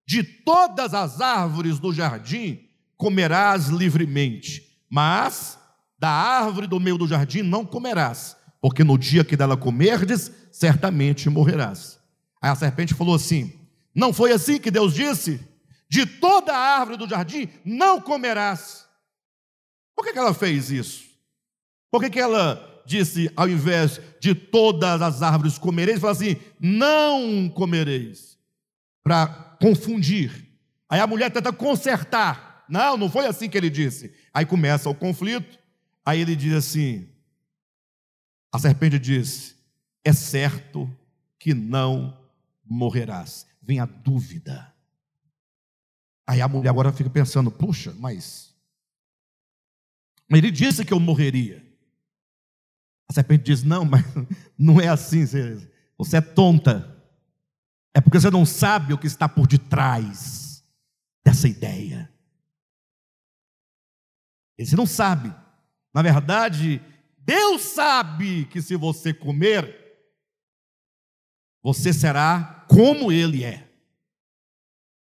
de 0.05 0.23
todas 0.23 0.93
as 0.93 1.21
árvores 1.21 1.79
do 1.79 1.93
jardim 1.93 2.67
comerás 2.97 3.67
livremente, 3.67 4.83
mas 4.89 5.57
da 5.97 6.09
árvore 6.09 6.67
do 6.67 6.79
meio 6.79 6.97
do 6.97 7.07
jardim 7.07 7.41
não 7.41 7.65
comerás, 7.65 8.35
porque 8.59 8.83
no 8.83 8.97
dia 8.97 9.23
que 9.23 9.37
dela 9.37 9.55
comerdes, 9.55 10.31
certamente 10.51 11.29
morrerás. 11.29 11.99
Aí 12.41 12.49
a 12.49 12.55
serpente 12.55 12.93
falou 12.93 13.15
assim: 13.15 13.53
Não 13.93 14.11
foi 14.11 14.31
assim 14.31 14.59
que 14.59 14.71
Deus 14.71 14.93
disse? 14.93 15.39
De 15.89 16.05
toda 16.05 16.53
a 16.53 16.79
árvore 16.79 16.97
do 16.97 17.07
jardim 17.07 17.49
não 17.65 17.99
comerás. 17.99 18.85
Por 19.95 20.05
que 20.05 20.17
ela 20.17 20.33
fez 20.33 20.71
isso? 20.71 21.03
Por 21.91 22.01
que, 22.01 22.09
que 22.09 22.19
ela 22.19 22.70
disse, 22.85 23.31
ao 23.35 23.47
invés 23.47 23.99
de 24.19 24.33
todas 24.35 25.01
as 25.01 25.21
árvores 25.21 25.57
comereis, 25.57 25.99
fala 25.99 26.13
assim: 26.13 26.35
não 26.59 27.49
comereis, 27.49 28.37
para 29.03 29.27
confundir. 29.61 30.47
Aí 30.89 30.99
a 30.99 31.07
mulher 31.07 31.31
tenta 31.31 31.53
consertar. 31.53 32.65
Não, 32.67 32.97
não 32.97 33.09
foi 33.09 33.25
assim 33.25 33.49
que 33.49 33.57
ele 33.57 33.69
disse. 33.69 34.13
Aí 34.33 34.45
começa 34.45 34.89
o 34.89 34.95
conflito. 34.95 35.59
Aí 36.05 36.19
ele 36.19 36.35
diz 36.35 36.53
assim: 36.53 37.09
a 38.51 38.59
serpente 38.59 38.99
diz: 38.99 39.55
é 40.03 40.13
certo 40.13 40.89
que 41.39 41.53
não 41.53 42.17
morrerás. 42.65 43.45
Vem 43.61 43.79
a 43.79 43.85
dúvida. 43.85 44.73
Aí 46.27 46.41
a 46.41 46.47
mulher 46.47 46.69
agora 46.69 46.91
fica 46.91 47.09
pensando: 47.09 47.51
puxa, 47.51 47.93
mas 47.97 48.55
ele 50.29 50.51
disse 50.51 50.85
que 50.85 50.93
eu 50.93 50.99
morreria. 50.99 51.70
A 53.11 53.13
serpente 53.13 53.43
diz: 53.43 53.61
Não, 53.61 53.83
mas 53.83 54.05
não 54.57 54.79
é 54.79 54.87
assim. 54.87 55.25
Você 55.97 56.15
é 56.15 56.21
tonta. 56.21 56.97
É 57.93 57.99
porque 57.99 58.17
você 58.17 58.31
não 58.31 58.45
sabe 58.45 58.93
o 58.93 58.97
que 58.97 59.05
está 59.05 59.27
por 59.27 59.47
detrás 59.47 60.63
dessa 61.21 61.45
ideia. 61.45 62.09
Você 64.57 64.77
não 64.77 64.85
sabe. 64.85 65.35
Na 65.93 66.01
verdade, 66.01 66.81
Deus 67.17 67.63
sabe 67.63 68.45
que 68.45 68.61
se 68.61 68.77
você 68.77 69.13
comer, 69.13 69.75
você 71.61 71.91
será 71.91 72.65
como 72.69 73.11
Ele 73.11 73.43
é. 73.43 73.69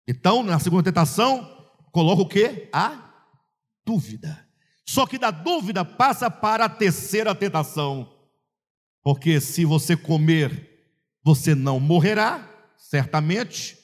Então, 0.07 0.43
na 0.43 0.59
segunda 0.59 0.83
tentação, 0.83 1.43
coloca 1.91 2.21
o 2.21 2.29
que? 2.29 2.69
A 2.71 3.27
dúvida. 3.85 4.46
Só 4.87 5.05
que 5.05 5.17
da 5.17 5.31
dúvida 5.31 5.83
passa 5.83 6.31
para 6.31 6.65
a 6.65 6.69
terceira 6.69 7.35
tentação. 7.35 8.09
Porque 9.03 9.41
se 9.41 9.65
você 9.65 9.97
comer, 9.97 10.91
você 11.23 11.53
não 11.53 11.79
morrerá, 11.79 12.49
certamente. 12.77 13.77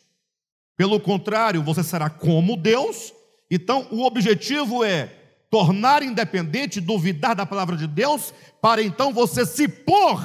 Pelo 0.77 0.99
contrário, 0.99 1.61
você 1.61 1.83
será 1.83 2.09
como 2.09 2.55
Deus. 2.55 3.13
Então, 3.51 3.87
o 3.91 4.03
objetivo 4.03 4.83
é 4.83 5.07
tornar 5.49 6.01
independente, 6.01 6.81
duvidar 6.81 7.35
da 7.35 7.45
palavra 7.45 7.77
de 7.77 7.85
Deus, 7.85 8.33
para 8.61 8.81
então 8.81 9.13
você 9.13 9.45
se 9.45 9.67
pôr 9.67 10.19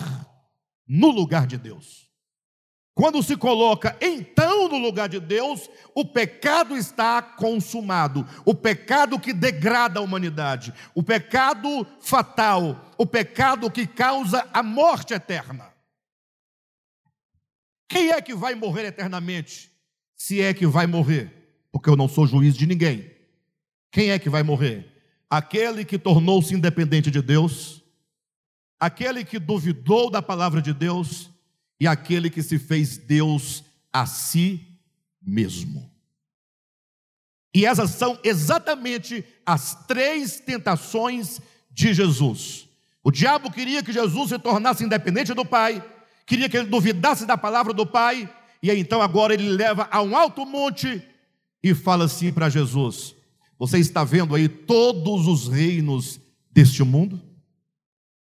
no 0.87 1.11
lugar 1.11 1.47
de 1.47 1.59
Deus. 1.59 2.08
Quando 2.99 3.23
se 3.23 3.37
coloca 3.37 3.97
então 4.01 4.69
no 4.69 4.77
lugar 4.77 5.09
de 5.09 5.21
Deus, 5.21 5.71
o 5.95 6.05
pecado 6.05 6.77
está 6.77 7.23
consumado. 7.23 8.27
O 8.45 8.53
pecado 8.53 9.21
que 9.21 9.33
degrada 9.33 10.01
a 10.01 10.03
humanidade, 10.03 10.75
o 10.97 11.01
pecado 11.01 11.87
fatal, 12.01 12.93
o 12.99 13.07
pecado 13.07 13.71
que 13.71 13.87
causa 13.87 14.45
a 14.53 14.65
morte 14.65 15.15
eterna. 15.15 15.73
Quem 17.89 18.11
é 18.11 18.21
que 18.21 18.35
vai 18.35 18.57
morrer 18.57 18.87
eternamente? 18.87 19.71
Se 20.17 20.41
é 20.41 20.53
que 20.53 20.67
vai 20.67 20.89
morrer, 20.89 21.55
porque 21.71 21.89
eu 21.89 21.95
não 21.95 22.09
sou 22.09 22.27
juiz 22.27 22.57
de 22.57 22.67
ninguém. 22.67 23.09
Quem 23.93 24.11
é 24.11 24.19
que 24.19 24.29
vai 24.29 24.43
morrer? 24.43 24.93
Aquele 25.31 25.85
que 25.85 26.01
tornou-se 26.01 26.53
independente 26.53 27.13
de 27.13 27.23
Deus, 27.23 27.81
aquele 28.81 29.25
que 29.25 29.39
duvidou 29.39 30.11
da 30.11 30.21
palavra 30.21 30.61
de 30.61 30.73
Deus 30.73 31.31
e 31.81 31.87
aquele 31.87 32.29
que 32.31 32.43
se 32.43 32.59
fez 32.59 32.97
Deus 32.97 33.65
a 33.93 34.07
si 34.07 34.67
mesmo. 35.23 35.91
E 37.55 37.65
essas 37.65 37.91
são 37.91 38.19
exatamente 38.23 39.25
as 39.45 39.87
três 39.87 40.41
tentações 40.41 41.41
de 41.71 41.95
Jesus. 41.95 42.69
O 43.03 43.11
diabo 43.11 43.51
queria 43.51 43.83
que 43.83 43.93
Jesus 43.93 44.29
se 44.31 44.39
tornasse 44.39 44.85
independente 44.85 45.33
do 45.33 45.45
Pai, 45.45 45.83
queria 46.27 46.49
que 46.49 46.57
ele 46.57 46.69
duvidasse 46.69 47.25
da 47.25 47.39
palavra 47.39 47.73
do 47.73 47.87
Pai, 47.87 48.33
e 48.63 48.71
então 48.71 49.01
agora 49.01 49.33
ele 49.33 49.49
leva 49.49 49.89
a 49.91 50.03
um 50.03 50.17
alto 50.17 50.45
monte 50.45 51.03
e 51.63 51.75
fala 51.75 52.05
assim 52.05 52.33
para 52.33 52.49
Jesus: 52.49 53.15
Você 53.59 53.79
está 53.79 54.05
vendo 54.05 54.35
aí 54.35 54.49
todos 54.49 55.27
os 55.27 55.49
reinos 55.49 56.21
deste 56.51 56.83
mundo? 56.83 57.23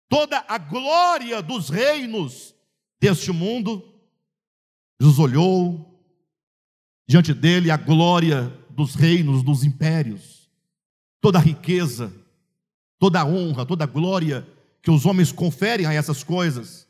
Toda 0.08 0.44
a 0.46 0.56
glória 0.56 1.42
dos 1.42 1.68
reinos 1.68 2.54
deste 3.10 3.30
mundo, 3.30 3.82
Jesus 5.00 5.18
olhou 5.18 6.02
diante 7.08 7.32
dele 7.32 7.70
a 7.70 7.76
glória 7.76 8.48
dos 8.70 8.94
reinos, 8.94 9.42
dos 9.42 9.62
impérios. 9.62 10.50
toda 11.20 11.38
a 11.38 11.42
riqueza, 11.42 12.12
toda 13.00 13.20
a 13.20 13.24
honra, 13.24 13.66
toda 13.66 13.82
a 13.82 13.86
glória 13.86 14.46
que 14.80 14.90
os 14.90 15.04
homens 15.04 15.32
conferem 15.32 15.84
a 15.86 15.92
essas 15.92 16.22
coisas. 16.22 16.86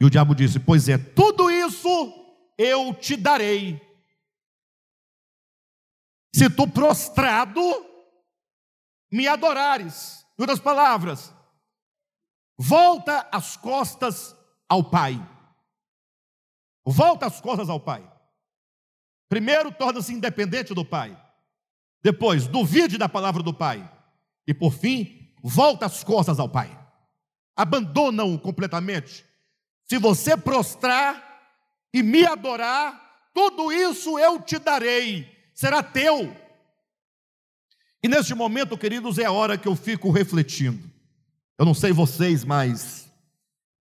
E 0.00 0.04
o 0.04 0.10
diabo 0.10 0.34
disse: 0.34 0.58
Pois 0.58 0.88
é, 0.88 0.96
tudo 0.96 1.50
isso 1.50 1.88
eu 2.56 2.94
te 2.94 3.16
darei. 3.16 3.80
Se 6.34 6.48
tu 6.48 6.66
prostrado 6.68 7.60
me 9.10 9.26
adorares. 9.26 10.24
Em 10.38 10.42
outras 10.42 10.60
palavras, 10.60 11.34
volta 12.58 13.26
as 13.32 13.56
costas 13.56 14.36
ao 14.68 14.84
Pai. 14.84 15.35
Volta 16.86 17.26
as 17.26 17.40
costas 17.40 17.68
ao 17.68 17.80
Pai. 17.80 18.08
Primeiro, 19.28 19.72
torna-se 19.72 20.14
independente 20.14 20.72
do 20.72 20.84
Pai. 20.84 21.20
Depois, 22.00 22.46
duvide 22.46 22.96
da 22.96 23.08
palavra 23.08 23.42
do 23.42 23.52
Pai. 23.52 23.92
E 24.46 24.54
por 24.54 24.72
fim, 24.72 25.34
volta 25.42 25.86
as 25.86 26.04
costas 26.04 26.38
ao 26.38 26.48
Pai. 26.48 26.70
Abandona-o 27.56 28.38
completamente. 28.38 29.24
Se 29.84 29.98
você 29.98 30.36
prostrar 30.36 31.24
e 31.92 32.04
me 32.04 32.24
adorar, 32.24 33.30
tudo 33.34 33.72
isso 33.72 34.16
eu 34.18 34.40
te 34.40 34.58
darei, 34.58 35.28
será 35.52 35.82
teu. 35.82 36.34
E 38.00 38.08
neste 38.08 38.34
momento, 38.34 38.78
queridos, 38.78 39.18
é 39.18 39.24
a 39.24 39.32
hora 39.32 39.58
que 39.58 39.66
eu 39.66 39.74
fico 39.74 40.10
refletindo. 40.10 40.88
Eu 41.58 41.64
não 41.64 41.74
sei 41.74 41.92
vocês, 41.92 42.44
mas 42.44 43.10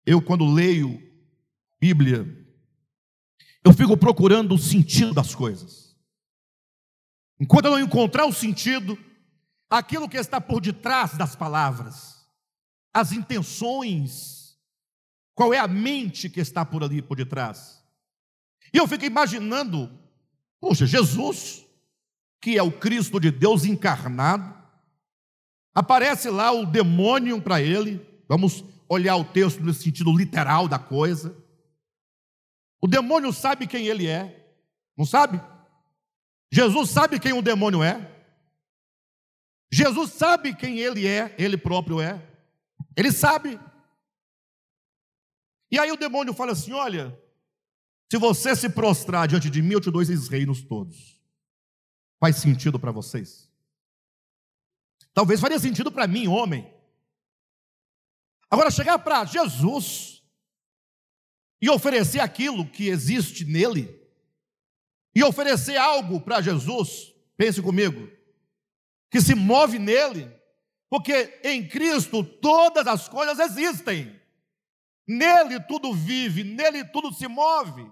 eu, 0.05 0.21
quando 0.21 0.51
leio 0.51 0.99
Bíblia, 1.79 2.44
eu 3.65 3.73
fico 3.73 3.97
procurando 3.97 4.53
o 4.53 4.59
sentido 4.59 5.11
das 5.11 5.33
coisas. 5.33 5.97
Enquanto 7.39 7.65
eu 7.65 7.71
não 7.71 7.79
encontrar 7.79 8.27
o 8.27 8.31
sentido, 8.31 8.95
aquilo 9.67 10.07
que 10.07 10.17
está 10.17 10.39
por 10.39 10.61
detrás 10.61 11.17
das 11.17 11.35
palavras, 11.35 12.27
as 12.93 13.11
intenções, 13.11 14.55
qual 15.33 15.51
é 15.51 15.57
a 15.57 15.67
mente 15.67 16.29
que 16.29 16.39
está 16.39 16.63
por 16.63 16.83
ali, 16.83 17.01
por 17.01 17.17
detrás. 17.17 17.83
E 18.71 18.77
eu 18.77 18.87
fico 18.87 19.03
imaginando, 19.03 19.91
poxa, 20.61 20.85
Jesus, 20.85 21.65
que 22.39 22.57
é 22.57 22.61
o 22.61 22.71
Cristo 22.71 23.19
de 23.19 23.31
Deus 23.31 23.65
encarnado, 23.65 24.53
aparece 25.73 26.29
lá 26.29 26.51
o 26.51 26.67
demônio 26.67 27.41
para 27.41 27.59
ele, 27.59 27.99
vamos 28.29 28.63
olhar 28.87 29.15
o 29.15 29.25
texto 29.25 29.61
no 29.61 29.73
sentido 29.73 30.15
literal 30.15 30.67
da 30.67 30.77
coisa. 30.77 31.35
O 32.85 32.87
demônio 32.87 33.33
sabe 33.33 33.65
quem 33.65 33.87
ele 33.87 34.05
é, 34.05 34.47
não 34.95 35.07
sabe? 35.07 35.41
Jesus 36.51 36.91
sabe 36.91 37.19
quem 37.19 37.33
o 37.33 37.41
demônio 37.41 37.81
é. 37.81 38.15
Jesus 39.71 40.11
sabe 40.11 40.55
quem 40.55 40.77
ele 40.77 41.07
é, 41.07 41.33
ele 41.39 41.57
próprio 41.57 41.99
é. 41.99 42.23
Ele 42.95 43.11
sabe. 43.11 43.59
E 45.71 45.79
aí 45.79 45.91
o 45.91 45.97
demônio 45.97 46.31
fala 46.31 46.51
assim: 46.51 46.73
Olha, 46.73 47.19
se 48.07 48.19
você 48.19 48.55
se 48.55 48.69
prostrar 48.69 49.27
diante 49.27 49.49
de 49.49 49.63
mim, 49.63 49.73
eu 49.73 49.81
te 49.81 49.89
dou 49.89 50.03
esses 50.03 50.27
reinos 50.27 50.61
todos. 50.61 51.19
Faz 52.19 52.35
sentido 52.35 52.79
para 52.79 52.91
vocês? 52.91 53.51
Talvez 55.11 55.41
faria 55.41 55.57
sentido 55.57 55.91
para 55.91 56.05
mim, 56.05 56.27
homem. 56.27 56.71
Agora, 58.47 58.69
chegar 58.69 58.99
para 58.99 59.25
Jesus 59.25 60.14
e 61.65 61.69
oferecer 61.71 62.19
aquilo 62.19 62.63
que 62.63 62.89
existe 62.89 63.43
nele, 63.43 63.99
e 65.15 65.23
oferecer 65.23 65.77
algo 65.77 66.21
para 66.21 66.39
Jesus, 66.39 67.11
pense 67.35 67.59
comigo, 67.59 68.07
que 69.09 69.19
se 69.19 69.33
move 69.33 69.79
nele, 69.79 70.31
porque 70.87 71.39
em 71.43 71.67
Cristo 71.67 72.23
todas 72.23 72.85
as 72.85 73.09
coisas 73.09 73.39
existem, 73.39 74.15
nele 75.07 75.59
tudo 75.61 75.91
vive, 75.91 76.43
nele 76.43 76.85
tudo 76.85 77.11
se 77.11 77.27
move. 77.27 77.91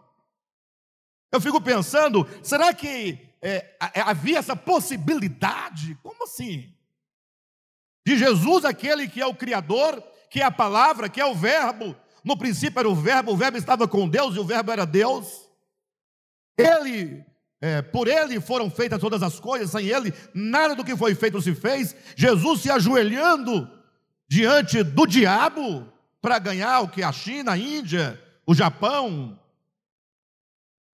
Eu 1.31 1.41
fico 1.41 1.59
pensando, 1.59 2.27
será 2.43 2.75
que 2.75 3.27
é, 3.41 3.75
é 3.95 4.01
havia 4.01 4.37
essa 4.37 4.55
possibilidade? 4.55 5.97
Como 6.03 6.25
assim? 6.25 6.71
De 8.05 8.19
Jesus, 8.19 8.65
aquele 8.65 9.07
que 9.07 9.19
é 9.19 9.25
o 9.25 9.33
Criador, 9.33 9.99
que 10.29 10.41
é 10.41 10.43
a 10.43 10.51
palavra, 10.51 11.09
que 11.09 11.19
é 11.19 11.25
o 11.25 11.33
Verbo, 11.33 12.02
no 12.23 12.37
princípio 12.37 12.79
era 12.79 12.89
o 12.89 12.95
Verbo, 12.95 13.33
o 13.33 13.37
Verbo 13.37 13.57
estava 13.57 13.87
com 13.87 14.07
Deus 14.07 14.35
e 14.35 14.39
o 14.39 14.45
Verbo 14.45 14.71
era 14.71 14.85
Deus. 14.85 15.49
Ele, 16.57 17.23
é, 17.59 17.81
por 17.81 18.07
ele 18.07 18.39
foram 18.39 18.69
feitas 18.69 18.99
todas 18.99 19.21
as 19.21 19.39
coisas, 19.39 19.71
sem 19.71 19.87
ele 19.87 20.13
nada 20.33 20.75
do 20.75 20.85
que 20.85 20.95
foi 20.95 21.13
feito 21.15 21.41
se 21.41 21.53
fez. 21.53 21.95
Jesus 22.15 22.61
se 22.61 22.71
ajoelhando 22.71 23.69
diante 24.27 24.83
do 24.83 25.05
diabo 25.05 25.91
para 26.21 26.39
ganhar 26.39 26.79
o 26.79 26.87
que 26.87 27.03
a 27.03 27.11
China, 27.11 27.51
a 27.51 27.57
Índia, 27.57 28.21
o 28.45 28.55
Japão, 28.55 29.37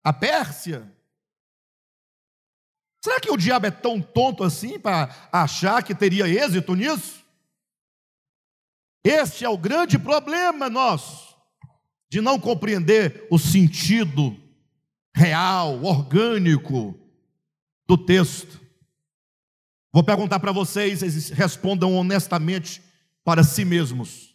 a 0.03 0.13
Pérsia. 0.13 0.93
Será 3.03 3.19
que 3.19 3.31
o 3.31 3.37
diabo 3.37 3.67
é 3.67 3.71
tão 3.71 4.01
tonto 4.01 4.45
assim 4.45 4.79
para 4.79 5.09
achar 5.33 5.83
que 5.83 5.95
teria 5.95 6.29
êxito 6.29 6.75
nisso? 6.75 7.24
Este 9.05 9.45
é 9.45 9.49
o 9.49 9.59
grande 9.59 9.99
problema 9.99 10.71
nosso, 10.71 11.37
de 12.09 12.23
não 12.23 12.41
compreender 12.41 13.29
o 13.31 13.39
sentido 13.39 14.35
real, 15.15 15.85
orgânico 15.85 16.99
do 17.87 17.99
texto. 17.99 18.59
Vou 19.93 20.03
perguntar 20.03 20.41
para 20.41 20.53
vocês, 20.53 21.03
eles 21.03 21.29
respondam 21.29 21.95
honestamente 21.95 22.83
para 23.23 23.45
si 23.45 23.63
mesmos. 23.63 24.35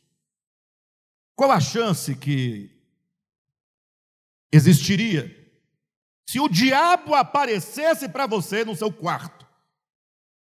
Qual 1.35 1.51
a 1.51 1.59
chance 1.59 2.15
que 2.15 2.69
existiria 4.51 5.35
se 6.29 6.39
o 6.39 6.47
diabo 6.47 7.15
aparecesse 7.15 8.07
para 8.07 8.27
você 8.27 8.63
no 8.63 8.75
seu 8.75 8.91
quarto, 8.91 9.47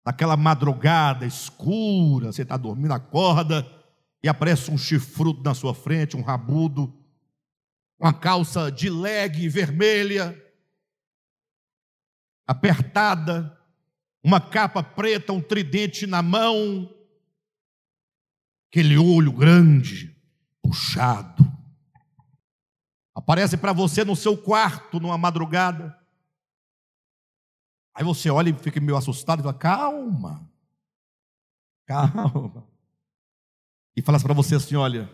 naquela 0.05 0.37
madrugada 0.37 1.25
escura, 1.25 2.31
você 2.31 2.43
está 2.43 2.59
dormindo, 2.59 2.93
acorda 2.93 3.80
e 4.23 4.29
aparece 4.29 4.71
um 4.71 4.77
chifrudo 4.77 5.43
na 5.43 5.55
sua 5.55 5.75
frente, 5.75 6.17
um 6.17 6.23
rabudo, 6.23 6.95
uma 7.99 8.13
calça 8.13 8.71
de 8.71 8.91
leg 8.91 9.49
vermelha, 9.49 10.39
apertada, 12.47 13.59
uma 14.23 14.41
capa 14.41 14.83
preta, 14.83 15.33
um 15.33 15.41
tridente 15.41 16.07
na 16.07 16.23
mão, 16.23 16.95
aquele 18.69 18.99
olho 18.99 19.33
grande, 19.33 20.17
puxado. 20.63 21.51
Aparece 23.15 23.57
para 23.57 23.73
você 23.73 24.05
no 24.05 24.15
seu 24.15 24.37
quarto 24.37 25.01
numa 25.01 25.19
madrugada. 25.19 25.99
Aí 27.95 28.05
você 28.05 28.31
olha 28.31 28.51
e 28.51 28.55
fica 28.55 28.81
meio 28.81 28.97
assustado 28.97 29.41
e 29.41 29.43
fala: 29.43 29.55
calma, 29.55 30.51
calma 31.87 32.70
e 34.01 34.03
falasse 34.03 34.25
para 34.25 34.33
você 34.33 34.55
assim: 34.55 34.77
olha, 34.77 35.11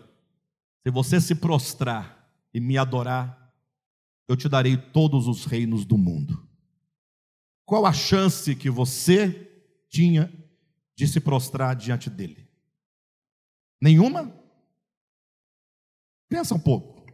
se 0.81 0.89
você 0.89 1.19
se 1.19 1.35
prostrar 1.35 2.25
e 2.53 2.59
me 2.61 2.77
adorar, 2.77 3.53
eu 4.29 4.37
te 4.37 4.47
darei 4.47 4.77
todos 4.77 5.27
os 5.27 5.43
reinos 5.43 5.85
do 5.85 5.97
mundo. 5.97 6.47
Qual 7.65 7.85
a 7.85 7.91
chance 7.91 8.55
que 8.55 8.69
você 8.69 9.61
tinha 9.89 10.33
de 10.95 11.05
se 11.05 11.19
prostrar 11.19 11.75
diante 11.75 12.09
dele? 12.09 12.49
Nenhuma? 13.81 14.33
Pensa 16.29 16.55
um 16.55 16.59
pouco. 16.59 17.05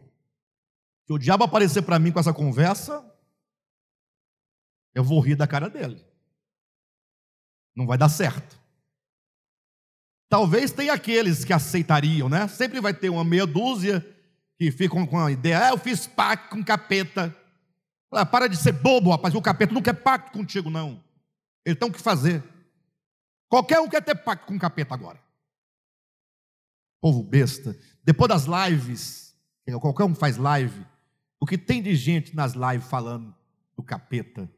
Se 1.06 1.12
o 1.12 1.18
diabo 1.18 1.42
aparecer 1.42 1.82
para 1.82 1.98
mim 1.98 2.12
com 2.12 2.20
essa 2.20 2.32
conversa, 2.32 3.04
eu 4.94 5.02
vou 5.02 5.18
rir 5.18 5.34
da 5.34 5.46
cara 5.48 5.68
dele. 5.68 6.06
Não 7.74 7.84
vai 7.84 7.98
dar 7.98 8.08
certo. 8.08 8.63
Talvez 10.34 10.72
tenha 10.72 10.92
aqueles 10.92 11.44
que 11.44 11.52
aceitariam, 11.52 12.28
né? 12.28 12.48
Sempre 12.48 12.80
vai 12.80 12.92
ter 12.92 13.08
uma 13.08 13.22
meia 13.22 13.46
dúzia 13.46 14.04
que 14.58 14.68
ficam 14.72 15.06
com 15.06 15.16
a 15.16 15.30
ideia, 15.30 15.66
ah, 15.66 15.70
eu 15.70 15.78
fiz 15.78 16.08
pacto 16.08 16.50
com 16.50 16.64
capeta. 16.64 17.32
Ah, 18.10 18.26
para 18.26 18.48
de 18.48 18.56
ser 18.56 18.72
bobo, 18.72 19.12
rapaz, 19.12 19.32
o 19.32 19.40
capeta 19.40 19.72
não 19.72 19.80
quer 19.80 19.92
pacto 19.92 20.32
contigo, 20.32 20.68
não. 20.68 21.00
Ele 21.64 21.76
tem 21.76 21.88
o 21.88 21.92
que 21.92 22.00
fazer. 22.00 22.42
Qualquer 23.48 23.78
um 23.78 23.88
quer 23.88 24.02
ter 24.02 24.16
pacto 24.16 24.48
com 24.48 24.58
capeta 24.58 24.92
agora. 24.92 25.20
Povo 27.00 27.22
besta. 27.22 27.78
Depois 28.02 28.28
das 28.28 28.44
lives, 28.44 29.36
qualquer 29.80 30.02
um 30.02 30.16
faz 30.16 30.36
live, 30.36 30.84
o 31.38 31.46
que 31.46 31.56
tem 31.56 31.80
de 31.80 31.94
gente 31.94 32.34
nas 32.34 32.54
lives 32.54 32.88
falando 32.88 33.32
do 33.76 33.84
capeta? 33.84 34.50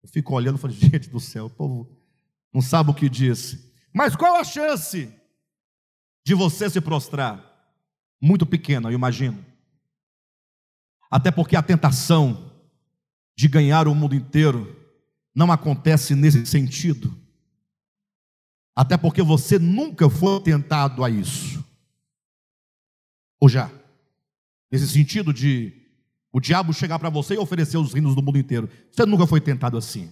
Eu 0.00 0.08
fico 0.08 0.32
olhando 0.32 0.58
e 0.58 0.60
falo, 0.60 0.72
gente 0.72 1.10
do 1.10 1.18
céu, 1.18 1.46
o 1.46 1.50
povo 1.50 1.90
não 2.52 2.62
sabe 2.62 2.92
o 2.92 2.94
que 2.94 3.08
disse. 3.08 3.73
Mas 3.94 4.16
qual 4.16 4.34
a 4.36 4.42
chance 4.42 5.08
de 6.26 6.34
você 6.34 6.68
se 6.68 6.80
prostrar? 6.80 7.52
Muito 8.20 8.44
pequena, 8.44 8.88
eu 8.88 8.94
imagino. 8.94 9.44
Até 11.08 11.30
porque 11.30 11.54
a 11.54 11.62
tentação 11.62 12.50
de 13.36 13.46
ganhar 13.46 13.86
o 13.86 13.94
mundo 13.94 14.16
inteiro 14.16 14.74
não 15.32 15.52
acontece 15.52 16.16
nesse 16.16 16.44
sentido. 16.44 17.16
Até 18.74 18.96
porque 18.96 19.22
você 19.22 19.58
nunca 19.60 20.10
foi 20.10 20.40
tentado 20.40 21.04
a 21.04 21.10
isso. 21.10 21.64
Ou 23.38 23.48
já? 23.48 23.70
Nesse 24.72 24.88
sentido 24.88 25.32
de 25.32 25.72
o 26.32 26.40
diabo 26.40 26.72
chegar 26.72 26.98
para 26.98 27.10
você 27.10 27.34
e 27.34 27.38
oferecer 27.38 27.76
os 27.76 27.92
reinos 27.92 28.16
do 28.16 28.22
mundo 28.22 28.38
inteiro. 28.38 28.68
Você 28.90 29.06
nunca 29.06 29.24
foi 29.24 29.40
tentado 29.40 29.76
assim. 29.76 30.10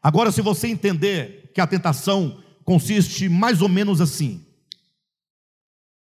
Agora, 0.00 0.30
se 0.30 0.40
você 0.40 0.68
entender 0.68 1.50
que 1.52 1.60
a 1.60 1.66
tentação 1.66 2.43
consiste 2.64 3.28
mais 3.28 3.62
ou 3.62 3.68
menos 3.68 4.00
assim. 4.00 4.44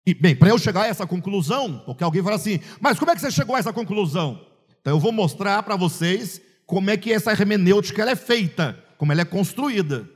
E, 0.06 0.14
bem, 0.14 0.36
para 0.36 0.50
eu 0.50 0.58
chegar 0.58 0.84
a 0.84 0.88
essa 0.88 1.08
conclusão, 1.08 1.80
porque 1.86 2.04
alguém 2.04 2.22
fala 2.22 2.36
assim, 2.36 2.60
mas 2.80 3.00
como 3.00 3.12
é 3.12 3.16
que 3.16 3.22
você 3.22 3.32
chegou 3.32 3.56
a 3.56 3.60
essa 3.60 3.74
conclusão? 3.74 4.46
Então 4.80 4.94
eu 4.94 5.00
vou 5.00 5.12
mostrar 5.12 5.64
para 5.64 5.76
vocês 5.76 6.40
como 6.66 6.90
é 6.90 6.98
que 6.98 7.12
essa 7.12 7.32
hermenêutica 7.32 8.02
ela 8.02 8.12
é 8.12 8.16
feita, 8.16 8.84
como 8.98 9.12
ela 9.12 9.22
é 9.22 9.26
construída. 9.26 10.08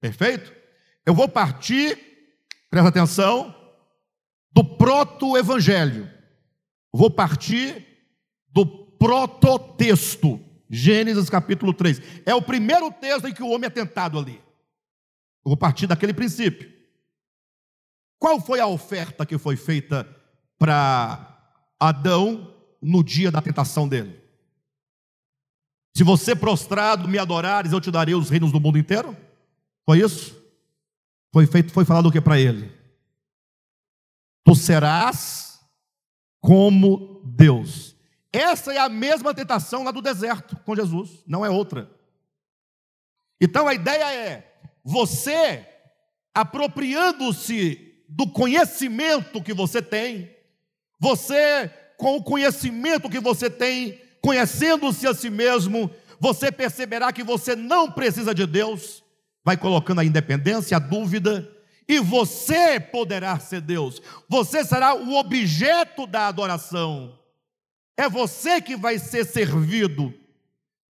Perfeito? 0.00 0.52
Eu 1.04 1.14
vou 1.14 1.28
partir, 1.28 1.98
presta 2.70 2.90
atenção, 2.90 3.54
do 4.52 4.62
proto-evangelho. 4.62 6.08
Vou 6.92 7.10
partir 7.10 7.86
do 8.48 8.64
prototexto. 8.66 10.40
Gênesis 10.70 11.28
capítulo 11.28 11.72
3. 11.72 12.00
É 12.24 12.34
o 12.34 12.42
primeiro 12.42 12.90
texto 12.92 13.26
em 13.26 13.34
que 13.34 13.42
o 13.42 13.48
homem 13.48 13.66
é 13.66 13.70
tentado 13.70 14.18
ali. 14.18 14.40
Eu 15.48 15.52
vou 15.52 15.56
partir 15.56 15.86
daquele 15.86 16.12
princípio. 16.12 16.70
Qual 18.18 18.38
foi 18.38 18.60
a 18.60 18.66
oferta 18.66 19.24
que 19.24 19.38
foi 19.38 19.56
feita 19.56 20.06
para 20.58 21.54
Adão 21.80 22.54
no 22.82 23.02
dia 23.02 23.30
da 23.30 23.40
tentação 23.40 23.88
dele? 23.88 24.22
Se 25.96 26.04
você 26.04 26.36
prostrado 26.36 27.08
me 27.08 27.18
adorares, 27.18 27.72
eu 27.72 27.80
te 27.80 27.90
darei 27.90 28.14
os 28.14 28.28
reinos 28.28 28.52
do 28.52 28.60
mundo 28.60 28.76
inteiro? 28.76 29.16
Foi 29.86 30.00
isso? 30.00 30.36
Foi 31.32 31.46
feito, 31.46 31.72
foi 31.72 31.86
falado 31.86 32.10
o 32.10 32.12
que 32.12 32.20
para 32.20 32.38
ele? 32.38 32.70
Tu 34.44 34.54
serás 34.54 35.66
como 36.42 37.22
Deus. 37.24 37.96
Essa 38.30 38.74
é 38.74 38.78
a 38.78 38.90
mesma 38.90 39.32
tentação 39.32 39.82
lá 39.82 39.92
do 39.92 40.02
deserto 40.02 40.56
com 40.56 40.76
Jesus, 40.76 41.24
não 41.26 41.42
é 41.42 41.48
outra. 41.48 41.90
Então 43.40 43.66
a 43.66 43.72
ideia 43.72 44.14
é: 44.14 44.47
você 44.88 45.66
apropriando-se 46.34 47.94
do 48.08 48.26
conhecimento 48.26 49.42
que 49.42 49.52
você 49.52 49.82
tem, 49.82 50.34
você, 50.98 51.70
com 51.98 52.16
o 52.16 52.22
conhecimento 52.22 53.10
que 53.10 53.20
você 53.20 53.50
tem, 53.50 54.00
conhecendo-se 54.22 55.06
a 55.06 55.12
si 55.12 55.28
mesmo, 55.28 55.90
você 56.18 56.50
perceberá 56.50 57.12
que 57.12 57.22
você 57.22 57.54
não 57.54 57.92
precisa 57.92 58.34
de 58.34 58.46
Deus, 58.46 59.04
vai 59.44 59.58
colocando 59.58 60.00
a 60.00 60.04
independência, 60.06 60.78
a 60.78 60.80
dúvida, 60.80 61.46
e 61.86 62.00
você 62.00 62.80
poderá 62.80 63.38
ser 63.38 63.60
Deus, 63.60 64.00
você 64.26 64.64
será 64.64 64.94
o 64.94 65.16
objeto 65.16 66.06
da 66.06 66.28
adoração. 66.28 67.18
É 67.94 68.08
você 68.08 68.58
que 68.62 68.74
vai 68.74 68.98
ser 68.98 69.26
servido. 69.26 70.14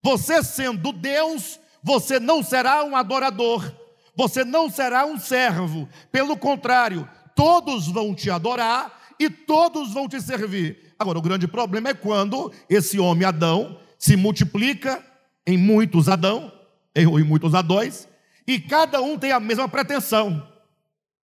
Você 0.03 0.43
sendo 0.43 0.91
Deus, 0.91 1.62
você 1.81 2.19
não 2.19 2.43
será 2.43 2.84
um 2.84 2.93
adorador, 2.93 3.85
você 4.15 4.43
não 4.43 4.69
será 4.69 5.06
um 5.06 5.19
servo. 5.19 5.88
Pelo 6.12 6.38
contrário, 6.38 7.08
todos 7.36 7.88
vão 7.88 8.13
te 8.15 8.30
adorar 8.30 9.01
e 9.19 9.30
todos 9.30 9.93
vão 9.93 10.08
te 10.08 10.21
servir. 10.21 10.93
Agora, 10.97 11.19
o 11.19 11.21
grande 11.21 11.47
problema 11.47 11.89
é 11.89 11.93
quando 11.93 12.51
esse 12.69 12.99
homem 12.99 13.25
Adão 13.25 13.80
se 13.97 14.15
multiplica 14.15 15.04
em 15.45 15.58
muitos 15.58 16.08
Adão, 16.08 16.51
em 16.95 17.23
muitos 17.23 17.54
Adões, 17.54 18.08
e 18.47 18.60
cada 18.60 19.01
um 19.01 19.17
tem 19.17 19.32
a 19.32 19.39
mesma 19.39 19.67
pretensão. 19.67 20.47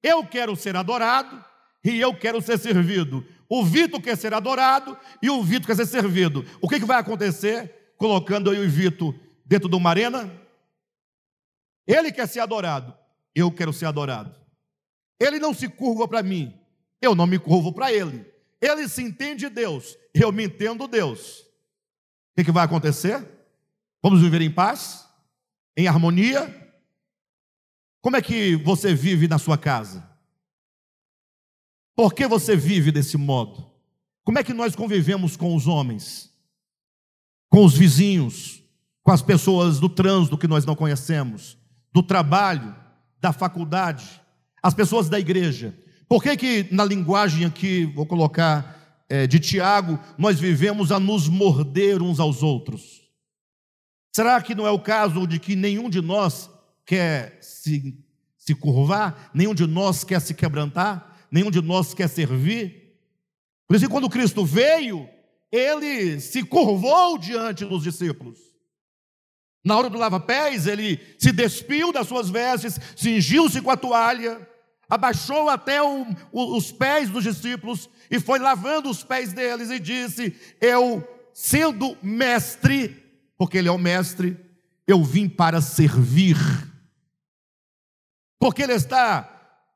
Eu 0.03 0.25
quero 0.25 0.57
ser 0.57 0.77
adorado 0.77 1.43
e 1.85 2.01
eu 2.01 2.15
quero 2.15 2.41
ser 2.41 2.59
servido. 2.59 3.25
O 3.49 3.65
Vitor 3.65 4.01
quer 4.01 4.17
ser 4.17 4.35
adorado 4.35 4.97
e 5.23 5.31
o 5.31 5.43
Vitor 5.43 5.67
quer 5.67 5.77
ser 5.77 5.87
servido. 5.87 6.45
O 6.61 6.69
que, 6.69 6.81
que 6.81 6.87
vai 6.87 6.99
acontecer 6.99 7.95
colocando 7.97 8.53
eu 8.53 8.65
e 8.65 8.67
o 8.67 8.71
Vitor 8.71 9.15
dentro 9.45 9.69
de 9.69 9.77
uma 9.77 9.91
arena? 9.91 10.42
Ele 11.87 12.13
quer 12.13 12.29
ser 12.29 12.41
adorado, 12.41 12.97
eu 13.35 13.51
quero 13.51 13.73
ser 13.73 13.87
adorado. 13.87 14.35
Ele 15.19 15.39
não 15.39 15.55
se 15.55 15.69
curva 15.69 16.07
para 16.07 16.23
mim, 16.23 16.59
eu 17.01 17.15
não 17.15 17.27
me 17.27 17.39
curvo 17.39 17.73
para 17.73 17.93
ele. 17.93 18.27
Ele 18.61 18.89
se 18.89 19.03
entende 19.03 19.49
Deus, 19.49 19.97
eu 20.15 20.31
me 20.31 20.45
entendo 20.45 20.87
Deus. 20.87 21.41
O 21.41 22.35
que, 22.37 22.45
que 22.45 22.53
vai 22.53 22.65
acontecer? 22.65 23.27
Vamos 24.03 24.21
viver 24.21 24.41
em 24.41 24.51
paz? 24.51 25.09
Em 25.77 25.87
harmonia? 25.87 26.63
Como 28.01 28.17
é 28.17 28.23
que 28.23 28.57
você 28.57 28.95
vive 28.95 29.29
na 29.29 29.39
sua 29.39 29.57
casa? 29.57 30.09
Por 31.95 32.15
que 32.15 32.27
você 32.27 32.57
vive 32.57 32.91
desse 32.91 33.17
modo? 33.17 33.71
Como 34.25 34.39
é 34.39 34.45
que 34.45 34.53
nós 34.53 34.75
convivemos 34.75 35.37
com 35.37 35.55
os 35.55 35.67
homens, 35.67 36.33
com 37.49 37.65
os 37.65 37.77
vizinhos, 37.77 38.63
com 39.03 39.11
as 39.11 39.23
pessoas 39.23 39.79
do 39.79 39.89
trânsito 39.89 40.39
que 40.39 40.49
nós 40.49 40.65
não 40.65 40.77
conhecemos, 40.77 41.59
do 41.93 42.03
trabalho, 42.03 42.75
da 43.21 43.33
faculdade, 43.33 44.21
as 44.63 44.75
pessoas 44.75 45.09
da 45.09 45.19
igreja? 45.19 45.77
Por 46.09 46.23
que, 46.23 46.37
que 46.37 46.69
na 46.71 46.85
linguagem 46.85 47.45
aqui, 47.45 47.85
vou 47.85 48.07
colocar 48.07 49.05
é, 49.09 49.27
de 49.27 49.39
Tiago, 49.39 49.99
nós 50.17 50.39
vivemos 50.41 50.93
a 50.93 50.99
nos 50.99 51.29
morder 51.29 52.03
uns 52.03 52.21
aos 52.21 52.43
outros? 52.43 53.03
Será 54.15 54.41
que 54.43 54.55
não 54.55 54.67
é 54.67 54.71
o 54.71 54.79
caso 54.79 55.27
de 55.27 55.39
que 55.39 55.57
nenhum 55.57 55.89
de 55.89 56.01
nós 56.01 56.51
quer 56.85 57.39
se, 57.41 57.99
se 58.37 58.55
curvar, 58.55 59.31
nenhum 59.33 59.55
de 59.55 59.67
nós 59.67 60.05
quer 60.05 60.21
se 60.21 60.35
quebrantar? 60.35 61.13
nenhum 61.33 61.51
de 61.51 61.63
nós 61.63 61.95
quer 61.95 62.09
servir. 62.09 62.95
Por 63.67 63.75
isso, 63.75 63.89
quando 63.89 64.11
Cristo 64.11 64.45
veio, 64.45 65.09
ele 65.51 66.21
se 66.21 66.45
curvou 66.45 67.17
diante 67.17 67.65
dos 67.65 67.83
discípulos. 67.83 68.39
Na 69.65 69.77
hora 69.77 69.89
do 69.89 69.99
lava-pés, 69.99 70.67
ele 70.67 71.01
se 71.19 71.31
despiu 71.31 71.93
das 71.93 72.09
suas 72.09 72.29
vestes, 72.29 72.81
cingiu-se 72.97 73.61
com 73.61 73.71
a 73.71 73.77
toalha, 73.77 74.47
abaixou 74.91 75.49
até 75.49 75.81
o, 75.81 76.07
o, 76.33 76.57
os 76.57 76.73
pés 76.73 77.09
dos 77.09 77.23
discípulos 77.23 77.89
e 78.11 78.19
foi 78.19 78.39
lavando 78.39 78.91
os 78.91 79.05
pés 79.05 79.33
deles 79.33 79.71
e 79.71 79.79
disse: 79.79 80.37
Eu, 80.61 81.07
sendo 81.33 81.97
mestre, 82.03 83.03
porque 83.39 83.59
ele 83.59 83.69
é 83.69 83.73
o 83.73 83.79
mestre, 83.79 84.37
eu 84.87 85.03
vim 85.03 85.29
para 85.29 85.61
servir. 85.61 86.37
Porque 88.39 88.63
ele 88.63 88.75
está 88.75 89.29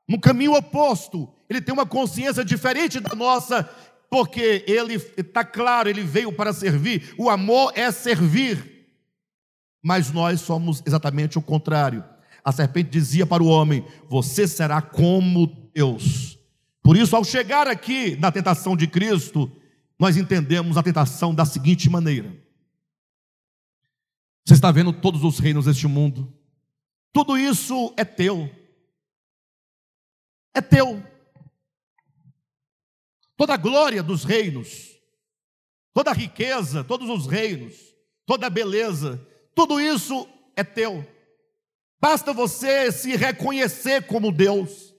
no 0.08 0.20
caminho 0.20 0.54
oposto, 0.54 1.32
ele 1.48 1.60
tem 1.60 1.72
uma 1.72 1.86
consciência 1.86 2.44
diferente 2.44 2.98
da 3.00 3.14
nossa, 3.14 3.62
porque 4.10 4.64
ele 4.66 4.94
está 5.16 5.44
claro, 5.44 5.88
ele 5.88 6.02
veio 6.02 6.32
para 6.32 6.52
servir. 6.52 7.14
O 7.16 7.30
amor 7.30 7.72
é 7.74 7.90
servir, 7.90 8.75
mas 9.86 10.10
nós 10.10 10.40
somos 10.40 10.82
exatamente 10.84 11.38
o 11.38 11.42
contrário. 11.42 12.04
A 12.44 12.50
serpente 12.50 12.90
dizia 12.90 13.24
para 13.24 13.40
o 13.40 13.46
homem: 13.46 13.86
Você 14.08 14.48
será 14.48 14.82
como 14.82 15.46
Deus. 15.72 16.36
Por 16.82 16.96
isso, 16.96 17.14
ao 17.14 17.22
chegar 17.22 17.68
aqui 17.68 18.16
na 18.16 18.32
tentação 18.32 18.76
de 18.76 18.88
Cristo, 18.88 19.48
nós 19.96 20.16
entendemos 20.16 20.76
a 20.76 20.82
tentação 20.82 21.32
da 21.32 21.44
seguinte 21.44 21.88
maneira: 21.88 22.36
Você 24.44 24.54
está 24.54 24.72
vendo 24.72 24.92
todos 24.92 25.22
os 25.22 25.38
reinos 25.38 25.66
deste 25.66 25.86
mundo, 25.86 26.36
tudo 27.12 27.38
isso 27.38 27.94
é 27.96 28.04
teu, 28.04 28.50
é 30.52 30.60
teu 30.60 31.00
toda 33.36 33.54
a 33.54 33.56
glória 33.56 34.02
dos 34.02 34.24
reinos, 34.24 34.98
toda 35.94 36.10
a 36.10 36.14
riqueza, 36.14 36.82
todos 36.82 37.08
os 37.08 37.28
reinos, 37.28 37.76
toda 38.24 38.48
a 38.48 38.50
beleza, 38.50 39.24
tudo 39.56 39.80
isso 39.80 40.28
é 40.54 40.62
teu. 40.62 41.02
Basta 41.98 42.34
você 42.34 42.92
se 42.92 43.16
reconhecer 43.16 44.06
como 44.06 44.30
Deus. 44.30 44.94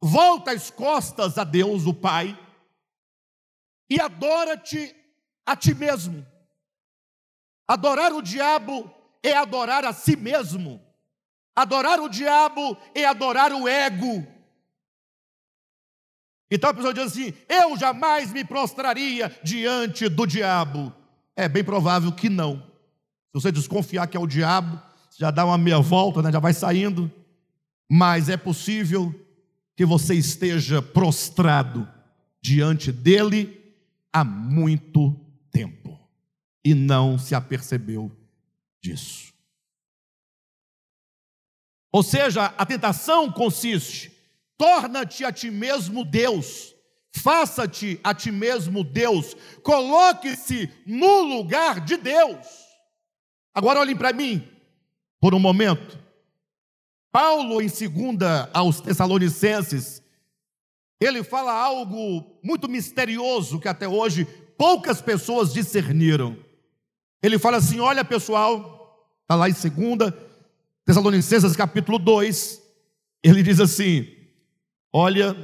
Volta 0.00 0.52
as 0.52 0.70
costas 0.70 1.38
a 1.38 1.42
Deus, 1.42 1.86
o 1.86 1.94
Pai, 1.94 2.38
e 3.88 3.98
adora-te 3.98 4.94
a 5.46 5.56
ti 5.56 5.74
mesmo. 5.74 6.24
Adorar 7.66 8.12
o 8.12 8.20
diabo 8.20 8.94
é 9.22 9.32
adorar 9.32 9.86
a 9.86 9.94
si 9.94 10.14
mesmo. 10.14 10.84
Adorar 11.56 11.98
o 11.98 12.10
diabo 12.10 12.76
é 12.94 13.06
adorar 13.06 13.52
o 13.54 13.66
ego. 13.66 14.26
Então 16.50 16.68
a 16.68 16.74
pessoa 16.74 16.92
diz 16.92 17.04
assim: 17.04 17.32
eu 17.48 17.74
jamais 17.78 18.30
me 18.32 18.44
prostraria 18.44 19.30
diante 19.42 20.10
do 20.10 20.26
diabo. 20.26 20.94
É 21.36 21.48
bem 21.48 21.62
provável 21.62 22.10
que 22.10 22.30
não. 22.30 22.56
Se 22.56 23.34
você 23.34 23.52
desconfiar 23.52 24.06
que 24.06 24.16
é 24.16 24.20
o 24.20 24.26
diabo, 24.26 24.80
já 25.18 25.30
dá 25.30 25.44
uma 25.44 25.58
meia 25.58 25.78
volta, 25.78 26.22
né? 26.22 26.32
já 26.32 26.40
vai 26.40 26.54
saindo. 26.54 27.12
Mas 27.88 28.28
é 28.28 28.36
possível 28.36 29.14
que 29.76 29.84
você 29.84 30.14
esteja 30.14 30.80
prostrado 30.80 31.86
diante 32.40 32.90
dele 32.90 33.62
há 34.12 34.24
muito 34.24 35.14
tempo 35.50 35.98
e 36.64 36.74
não 36.74 37.18
se 37.18 37.34
apercebeu 37.34 38.10
disso. 38.82 39.32
Ou 41.92 42.02
seja, 42.02 42.46
a 42.58 42.66
tentação 42.66 43.30
consiste: 43.32 44.12
torna-te 44.56 45.24
a 45.24 45.32
ti 45.32 45.50
mesmo 45.50 46.04
Deus, 46.04 46.75
faça-te 47.18 48.00
a 48.02 48.14
ti 48.14 48.30
mesmo 48.30 48.84
Deus, 48.84 49.36
coloque-se 49.62 50.70
no 50.86 51.22
lugar 51.22 51.80
de 51.80 51.96
Deus. 51.96 52.46
Agora 53.54 53.80
olhem 53.80 53.96
para 53.96 54.12
mim, 54.12 54.46
por 55.20 55.34
um 55.34 55.38
momento. 55.38 55.98
Paulo, 57.10 57.62
em 57.62 57.68
segunda 57.68 58.50
aos 58.52 58.80
Tessalonicenses, 58.80 60.02
ele 61.00 61.22
fala 61.24 61.52
algo 61.52 62.38
muito 62.42 62.68
misterioso 62.68 63.58
que 63.58 63.68
até 63.68 63.88
hoje 63.88 64.24
poucas 64.58 65.00
pessoas 65.00 65.52
discerniram. 65.52 66.36
Ele 67.22 67.38
fala 67.38 67.56
assim: 67.56 67.80
olha 67.80 68.04
pessoal, 68.04 69.10
está 69.22 69.34
lá 69.34 69.48
em 69.48 69.54
segunda 69.54 70.16
Tessalonicenses 70.84 71.56
capítulo 71.56 71.98
2, 71.98 72.62
ele 73.22 73.42
diz 73.42 73.58
assim: 73.58 74.06
Olha, 74.92 75.36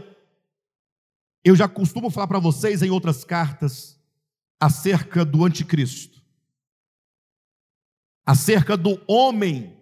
eu 1.44 1.56
já 1.56 1.68
costumo 1.68 2.10
falar 2.10 2.28
para 2.28 2.38
vocês 2.38 2.82
em 2.82 2.90
outras 2.90 3.24
cartas 3.24 3.98
acerca 4.60 5.24
do 5.24 5.44
anticristo, 5.44 6.22
acerca 8.24 8.76
do 8.76 9.02
homem 9.08 9.76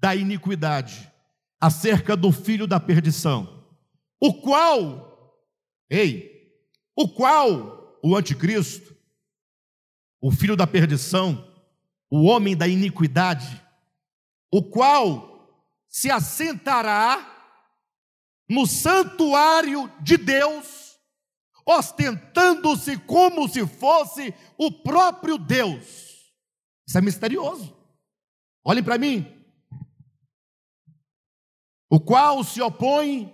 da 0.00 0.14
iniquidade, 0.14 1.10
acerca 1.60 2.16
do 2.16 2.32
filho 2.32 2.66
da 2.66 2.80
perdição, 2.80 3.64
o 4.20 4.34
qual, 4.34 5.40
ei, 5.88 6.52
o 6.96 7.08
qual 7.08 7.98
o 8.02 8.16
anticristo, 8.16 8.94
o 10.20 10.32
filho 10.32 10.56
da 10.56 10.66
perdição, 10.66 11.48
o 12.10 12.24
homem 12.24 12.56
da 12.56 12.66
iniquidade, 12.66 13.62
o 14.50 14.62
qual 14.62 15.34
se 15.88 16.10
assentará 16.10 17.30
no 18.48 18.66
santuário 18.66 19.90
de 20.00 20.16
Deus, 20.16 20.83
ostentando-se 21.66 22.96
como 22.98 23.48
se 23.48 23.66
fosse 23.66 24.34
o 24.58 24.70
próprio 24.70 25.38
Deus. 25.38 26.32
Isso 26.86 26.98
é 26.98 27.00
misterioso. 27.00 27.74
Olhem 28.64 28.82
para 28.82 28.98
mim. 28.98 29.26
O 31.90 32.00
qual 32.00 32.42
se 32.42 32.60
opõe 32.60 33.32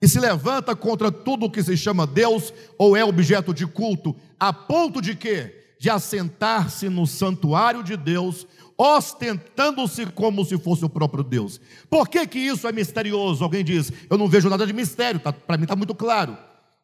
e 0.00 0.08
se 0.08 0.18
levanta 0.20 0.74
contra 0.76 1.10
tudo 1.10 1.46
o 1.46 1.50
que 1.50 1.62
se 1.62 1.76
chama 1.76 2.06
Deus 2.06 2.52
ou 2.78 2.96
é 2.96 3.04
objeto 3.04 3.52
de 3.52 3.66
culto, 3.66 4.16
a 4.38 4.52
ponto 4.52 5.00
de 5.02 5.14
que 5.14 5.56
de 5.80 5.88
assentar-se 5.88 6.88
no 6.88 7.06
santuário 7.06 7.84
de 7.84 7.96
Deus, 7.96 8.46
ostentando-se 8.76 10.06
como 10.06 10.44
se 10.44 10.58
fosse 10.58 10.84
o 10.84 10.88
próprio 10.88 11.22
Deus. 11.22 11.60
Por 11.88 12.08
que, 12.08 12.26
que 12.26 12.38
isso 12.38 12.66
é 12.66 12.72
misterioso? 12.72 13.44
Alguém 13.44 13.64
diz, 13.64 13.92
eu 14.10 14.18
não 14.18 14.28
vejo 14.28 14.48
nada 14.48 14.66
de 14.66 14.72
mistério, 14.72 15.20
tá, 15.20 15.32
para 15.32 15.56
mim 15.56 15.64
está 15.64 15.76
muito 15.76 15.94
claro. 15.94 16.36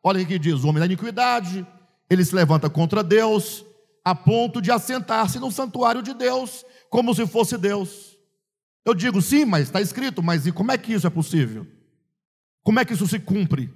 Olha 0.05 0.23
o 0.23 0.27
que 0.27 0.39
diz: 0.39 0.63
o 0.63 0.69
homem 0.69 0.81
da 0.81 0.87
iniquidade, 0.87 1.67
ele 2.11 2.23
se 2.23 2.35
levanta 2.35 2.69
contra 2.69 3.03
Deus, 3.03 3.65
a 4.05 4.15
ponto 4.15 4.61
de 4.61 4.71
assentar-se 4.71 5.41
no 5.41 5.51
santuário 5.51 6.03
de 6.03 6.13
Deus, 6.13 6.65
como 6.91 7.15
se 7.15 7.27
fosse 7.27 7.57
Deus. 7.57 8.15
Eu 8.85 8.95
digo, 8.95 9.23
sim, 9.23 9.47
mas 9.47 9.63
está 9.63 9.81
escrito, 9.81 10.23
mas 10.23 10.47
e 10.47 10.53
como 10.53 10.71
é 10.71 10.77
que 10.77 10.93
isso 10.93 11.07
é 11.07 11.11
possível? 11.11 11.67
Como 12.63 12.79
é 12.79 12.85
que 12.85 12.93
isso 12.93 13.09
se 13.09 13.19
cumpre? 13.19 13.73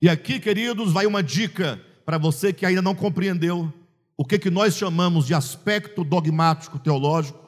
E 0.00 0.08
aqui, 0.08 0.38
queridos, 0.38 0.92
vai 0.92 1.04
uma 1.04 1.22
dica 1.22 1.80
para 2.04 2.16
você 2.16 2.52
que 2.52 2.64
ainda 2.64 2.80
não 2.80 2.94
compreendeu 2.94 3.72
o 4.16 4.24
que, 4.24 4.38
que 4.38 4.50
nós 4.50 4.76
chamamos 4.76 5.26
de 5.26 5.34
aspecto 5.34 6.04
dogmático 6.04 6.78
teológico 6.78 7.44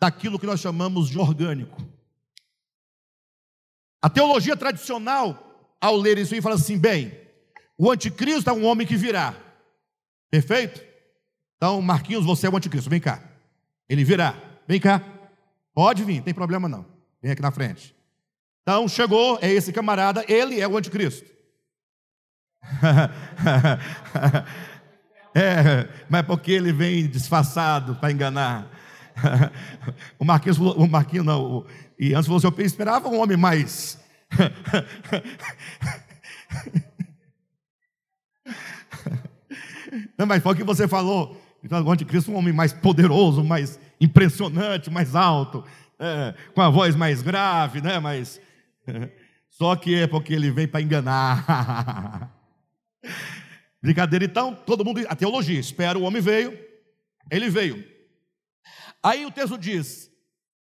daquilo 0.00 0.38
que 0.38 0.46
nós 0.46 0.60
chamamos 0.60 1.08
de 1.08 1.18
orgânico. 1.18 1.82
A 4.00 4.08
teologia 4.08 4.56
tradicional, 4.56 5.51
ao 5.82 5.96
ler 5.96 6.16
isso 6.16 6.32
aí, 6.32 6.40
fala 6.40 6.54
assim: 6.54 6.78
bem, 6.78 7.12
o 7.76 7.90
anticristo 7.90 8.48
é 8.48 8.52
um 8.52 8.64
homem 8.64 8.86
que 8.86 8.96
virá. 8.96 9.34
Perfeito? 10.30 10.80
Então, 11.56 11.82
Marquinhos, 11.82 12.24
você 12.24 12.46
é 12.46 12.50
o 12.50 12.56
anticristo, 12.56 12.88
vem 12.88 13.00
cá. 13.00 13.20
Ele 13.88 14.04
virá, 14.04 14.40
vem 14.66 14.80
cá. 14.80 15.02
Pode 15.74 16.04
vir, 16.04 16.16
não 16.16 16.22
tem 16.22 16.32
problema 16.32 16.68
não. 16.68 16.86
Vem 17.20 17.32
aqui 17.32 17.42
na 17.42 17.50
frente. 17.50 17.94
Então, 18.62 18.86
chegou, 18.86 19.40
é 19.42 19.50
esse 19.50 19.72
camarada, 19.72 20.24
ele 20.28 20.60
é 20.60 20.68
o 20.68 20.76
anticristo. 20.76 21.28
é, 25.34 25.88
mas 26.08 26.24
porque 26.24 26.52
ele 26.52 26.72
vem 26.72 27.08
disfarçado 27.08 27.96
para 27.96 28.12
enganar. 28.12 28.70
o 30.18 30.24
Marquinhos, 30.24 30.58
o 30.58 30.86
Marquinhos 30.86 31.26
não, 31.26 31.58
o, 31.58 31.66
e 31.98 32.14
antes 32.14 32.28
você 32.28 32.46
esperava 32.62 33.08
um 33.08 33.20
homem 33.20 33.36
mais. 33.36 34.00
não, 40.18 40.26
mas 40.26 40.42
foi 40.42 40.52
o 40.52 40.56
que 40.56 40.64
você 40.64 40.88
falou. 40.88 41.40
Então, 41.62 41.82
o 41.82 41.90
anticristo 41.90 42.32
um 42.32 42.36
homem 42.36 42.52
mais 42.52 42.72
poderoso, 42.72 43.44
mais 43.44 43.78
impressionante, 44.00 44.90
mais 44.90 45.14
alto, 45.14 45.64
é, 45.98 46.34
com 46.54 46.60
a 46.60 46.68
voz 46.68 46.96
mais 46.96 47.22
grave, 47.22 47.80
né? 47.80 48.00
Mas 48.00 48.40
só 49.50 49.76
que 49.76 49.94
é 49.94 50.06
porque 50.06 50.34
ele 50.34 50.50
vem 50.50 50.66
para 50.66 50.80
enganar. 50.80 52.32
Brincadeira, 53.80 54.24
então, 54.24 54.54
todo 54.54 54.84
mundo, 54.84 55.04
a 55.08 55.16
teologia, 55.16 55.58
espera, 55.58 55.98
o 55.98 56.02
homem 56.02 56.22
veio, 56.22 56.56
ele 57.30 57.48
veio. 57.48 57.84
Aí 59.02 59.26
o 59.26 59.30
texto 59.30 59.58
diz: 59.58 60.10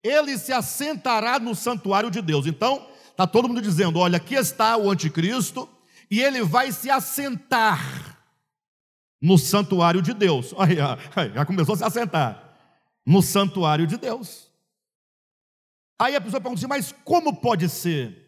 ele 0.04 0.38
se 0.38 0.54
assentará 0.54 1.40
no 1.40 1.56
santuário 1.56 2.12
de 2.12 2.22
Deus. 2.22 2.46
Então, 2.46 2.87
está 3.18 3.26
todo 3.26 3.48
mundo 3.48 3.64
dizendo: 3.64 3.98
olha, 3.98 4.18
aqui 4.18 4.36
está 4.36 4.78
o 4.78 4.92
anticristo, 4.92 5.68
e 6.10 6.22
ele 6.22 6.44
vai 6.44 6.72
se 6.72 6.88
assentar 6.88 8.16
no 9.20 9.40
santuário 9.40 10.04
de 10.04 10.14
Deus. 10.14 10.54
Olha, 10.56 11.00
já 11.34 11.44
começou 11.44 11.74
a 11.74 11.78
se 11.80 11.84
assentar 11.84 12.56
no 13.04 13.24
santuário 13.24 13.88
de 13.88 13.98
Deus. 13.98 14.52
Aí 16.00 16.16
a 16.16 16.22
pessoa 16.22 16.40
pergunta 16.40 16.60
assim: 16.60 16.68
mas 16.68 16.94
como 17.04 17.36
pode 17.36 17.68
ser? 17.68 18.26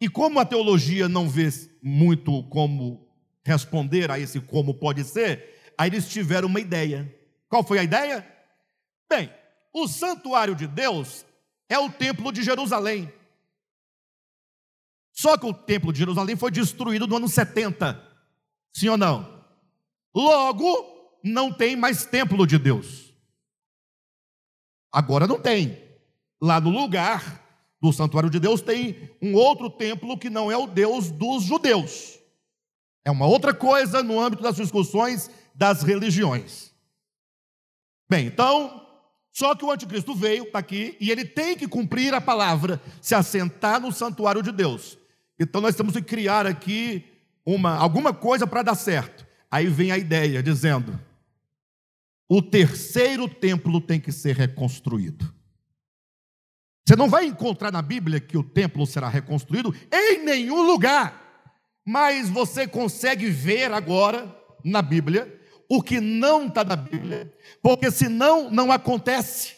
E 0.00 0.08
como 0.08 0.40
a 0.40 0.46
teologia 0.46 1.10
não 1.10 1.28
vê 1.28 1.50
muito 1.82 2.42
como 2.44 3.06
responder 3.44 4.10
a 4.10 4.18
esse 4.18 4.40
como 4.40 4.72
pode 4.72 5.04
ser, 5.04 5.72
aí 5.76 5.90
eles 5.90 6.08
tiveram 6.08 6.48
uma 6.48 6.58
ideia. 6.58 7.14
Qual 7.50 7.62
foi 7.62 7.78
a 7.78 7.84
ideia? 7.84 8.26
Bem, 9.10 9.30
o 9.74 9.86
santuário 9.86 10.54
de 10.54 10.66
Deus 10.66 11.26
é 11.68 11.78
o 11.78 11.90
templo 11.90 12.32
de 12.32 12.42
Jerusalém. 12.42 13.12
Só 15.12 15.36
que 15.36 15.46
o 15.46 15.52
templo 15.52 15.92
de 15.92 15.98
Jerusalém 15.98 16.36
foi 16.36 16.50
destruído 16.50 17.06
no 17.06 17.16
ano 17.16 17.28
70. 17.28 18.02
Sim 18.74 18.88
ou 18.88 18.96
não? 18.96 19.44
Logo, 20.14 21.20
não 21.22 21.52
tem 21.52 21.76
mais 21.76 22.04
templo 22.04 22.46
de 22.46 22.58
Deus. 22.58 23.12
Agora 24.90 25.26
não 25.26 25.40
tem. 25.40 25.78
Lá 26.40 26.60
no 26.60 26.70
lugar 26.70 27.40
do 27.80 27.92
santuário 27.92 28.30
de 28.30 28.38
Deus 28.38 28.60
tem 28.60 29.10
um 29.20 29.34
outro 29.34 29.68
templo 29.70 30.18
que 30.18 30.30
não 30.30 30.50
é 30.50 30.56
o 30.56 30.66
Deus 30.66 31.10
dos 31.10 31.44
judeus. 31.44 32.18
É 33.04 33.10
uma 33.10 33.26
outra 33.26 33.52
coisa 33.52 34.02
no 34.02 34.20
âmbito 34.20 34.42
das 34.42 34.56
discussões 34.56 35.30
das 35.54 35.82
religiões. 35.82 36.72
Bem, 38.08 38.26
então, 38.26 38.86
só 39.32 39.54
que 39.54 39.64
o 39.64 39.70
anticristo 39.70 40.14
veio, 40.14 40.44
está 40.44 40.58
aqui, 40.58 40.96
e 41.00 41.10
ele 41.10 41.24
tem 41.24 41.56
que 41.56 41.66
cumprir 41.66 42.14
a 42.14 42.20
palavra, 42.20 42.80
se 43.00 43.14
assentar 43.14 43.80
no 43.80 43.90
santuário 43.90 44.42
de 44.42 44.52
Deus. 44.52 44.98
Então 45.42 45.60
nós 45.60 45.74
temos 45.74 45.94
que 45.94 46.02
criar 46.02 46.46
aqui 46.46 47.04
uma, 47.44 47.76
alguma 47.76 48.12
coisa 48.12 48.46
para 48.46 48.62
dar 48.62 48.74
certo. 48.74 49.26
Aí 49.50 49.66
vem 49.66 49.92
a 49.92 49.98
ideia 49.98 50.42
dizendo: 50.42 50.98
o 52.28 52.40
terceiro 52.40 53.28
templo 53.28 53.80
tem 53.80 54.00
que 54.00 54.12
ser 54.12 54.36
reconstruído. 54.36 55.32
Você 56.86 56.96
não 56.96 57.08
vai 57.08 57.26
encontrar 57.26 57.70
na 57.70 57.82
Bíblia 57.82 58.20
que 58.20 58.36
o 58.36 58.42
templo 58.42 58.86
será 58.86 59.08
reconstruído 59.08 59.74
em 59.92 60.24
nenhum 60.24 60.62
lugar, 60.62 61.44
mas 61.84 62.28
você 62.28 62.66
consegue 62.66 63.30
ver 63.30 63.72
agora 63.72 64.34
na 64.64 64.82
Bíblia 64.82 65.40
o 65.68 65.82
que 65.82 66.00
não 66.00 66.46
está 66.46 66.64
na 66.64 66.76
Bíblia, 66.76 67.32
porque 67.62 67.90
senão 67.90 68.50
não 68.50 68.70
acontece. 68.70 69.54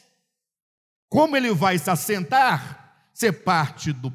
Como 1.09 1.37
ele 1.37 1.53
vai 1.53 1.79
se 1.79 1.91
assentar, 1.91 3.09
ser 3.13 3.33
parte 3.33 3.93
do 3.93 4.11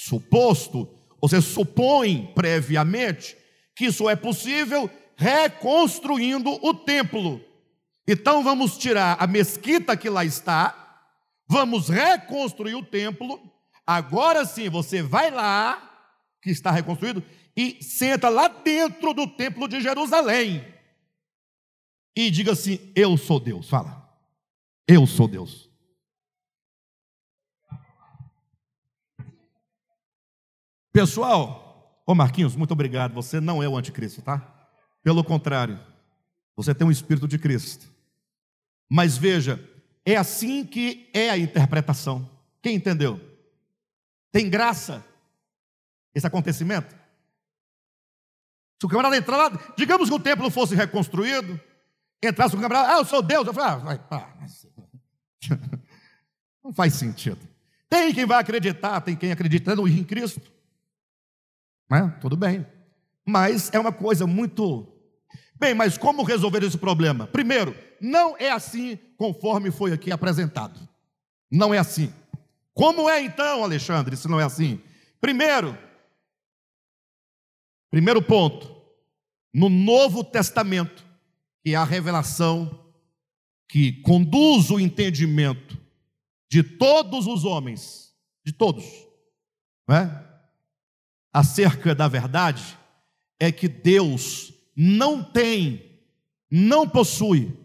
pressuposto, 0.00 0.88
você 1.20 1.40
supõe 1.42 2.32
previamente 2.34 3.36
que 3.76 3.86
isso 3.86 4.08
é 4.08 4.16
possível 4.16 4.90
reconstruindo 5.14 6.50
o 6.62 6.72
templo. 6.72 7.40
Então 8.08 8.42
vamos 8.42 8.78
tirar 8.78 9.16
a 9.20 9.26
mesquita 9.26 9.96
que 9.96 10.08
lá 10.08 10.24
está, 10.24 11.04
vamos 11.46 11.88
reconstruir 11.88 12.74
o 12.74 12.84
templo. 12.84 13.38
Agora 13.86 14.46
sim, 14.46 14.70
você 14.70 15.02
vai 15.02 15.30
lá, 15.30 16.08
que 16.42 16.50
está 16.50 16.70
reconstruído, 16.70 17.22
e 17.54 17.82
senta 17.82 18.30
lá 18.30 18.48
dentro 18.48 19.12
do 19.12 19.26
templo 19.26 19.68
de 19.68 19.80
Jerusalém 19.80 20.64
e 22.16 22.30
diga 22.30 22.52
assim: 22.52 22.78
Eu 22.94 23.18
sou 23.18 23.38
Deus. 23.38 23.68
Fala, 23.68 24.08
eu 24.88 25.06
sou 25.06 25.28
Deus. 25.28 25.69
Pessoal, 30.92 32.02
ô 32.04 32.14
Marquinhos, 32.14 32.56
muito 32.56 32.72
obrigado. 32.72 33.14
Você 33.14 33.40
não 33.40 33.62
é 33.62 33.68
o 33.68 33.76
anticristo, 33.76 34.22
tá? 34.22 34.68
Pelo 35.02 35.22
contrário, 35.22 35.78
você 36.56 36.74
tem 36.74 36.86
um 36.86 36.90
espírito 36.90 37.28
de 37.28 37.38
Cristo. 37.38 37.90
Mas 38.88 39.16
veja, 39.16 39.64
é 40.04 40.16
assim 40.16 40.64
que 40.64 41.08
é 41.14 41.30
a 41.30 41.38
interpretação. 41.38 42.28
Quem 42.60 42.74
entendeu? 42.74 43.20
Tem 44.32 44.50
graça 44.50 45.04
esse 46.14 46.26
acontecimento? 46.26 46.94
Se 48.80 48.86
o 48.86 48.88
camarada 48.88 49.16
entrar 49.16 49.36
lá, 49.36 49.74
digamos 49.76 50.08
que 50.08 50.14
o 50.14 50.20
templo 50.20 50.50
fosse 50.50 50.74
reconstruído, 50.74 51.60
entrasse 52.22 52.56
o 52.56 52.60
camarada, 52.60 52.94
ah, 52.94 52.98
eu 52.98 53.04
sou 53.04 53.22
Deus, 53.22 53.46
eu 53.46 53.54
falo, 53.54 53.66
ah, 53.66 53.76
vai, 53.76 53.98
pá, 53.98 54.34
não 56.64 56.72
faz 56.72 56.94
sentido. 56.94 57.38
Tem 57.88 58.12
quem 58.12 58.26
vai 58.26 58.40
acreditar, 58.40 59.00
tem 59.02 59.14
quem 59.14 59.32
acredita 59.32 59.74
em 59.74 60.04
Cristo. 60.04 60.59
Né? 61.90 62.16
Tudo 62.20 62.36
bem. 62.36 62.64
Mas 63.26 63.70
é 63.72 63.78
uma 63.78 63.92
coisa 63.92 64.26
muito. 64.26 64.86
Bem, 65.58 65.74
mas 65.74 65.98
como 65.98 66.22
resolver 66.22 66.62
esse 66.62 66.78
problema? 66.78 67.26
Primeiro, 67.26 67.74
não 68.00 68.36
é 68.38 68.50
assim 68.50 68.98
conforme 69.16 69.70
foi 69.70 69.92
aqui 69.92 70.10
apresentado. 70.10 70.88
Não 71.50 71.74
é 71.74 71.78
assim. 71.78 72.12
Como 72.72 73.10
é 73.10 73.20
então, 73.22 73.64
Alexandre, 73.64 74.16
se 74.16 74.28
não 74.28 74.40
é 74.40 74.44
assim? 74.44 74.80
Primeiro, 75.20 75.76
primeiro 77.90 78.22
ponto, 78.22 78.74
no 79.52 79.68
Novo 79.68 80.24
Testamento, 80.24 81.04
que 81.62 81.74
é 81.74 81.76
a 81.76 81.84
revelação 81.84 82.88
que 83.68 83.92
conduz 84.00 84.70
o 84.70 84.80
entendimento 84.80 85.78
de 86.50 86.62
todos 86.62 87.26
os 87.26 87.44
homens, 87.44 88.14
de 88.44 88.52
todos, 88.52 88.84
não 89.86 89.96
é? 89.96 90.29
Acerca 91.32 91.94
da 91.94 92.08
verdade, 92.08 92.78
é 93.38 93.50
que 93.50 93.68
Deus 93.68 94.52
não 94.76 95.22
tem, 95.22 96.00
não 96.50 96.88
possui, 96.88 97.56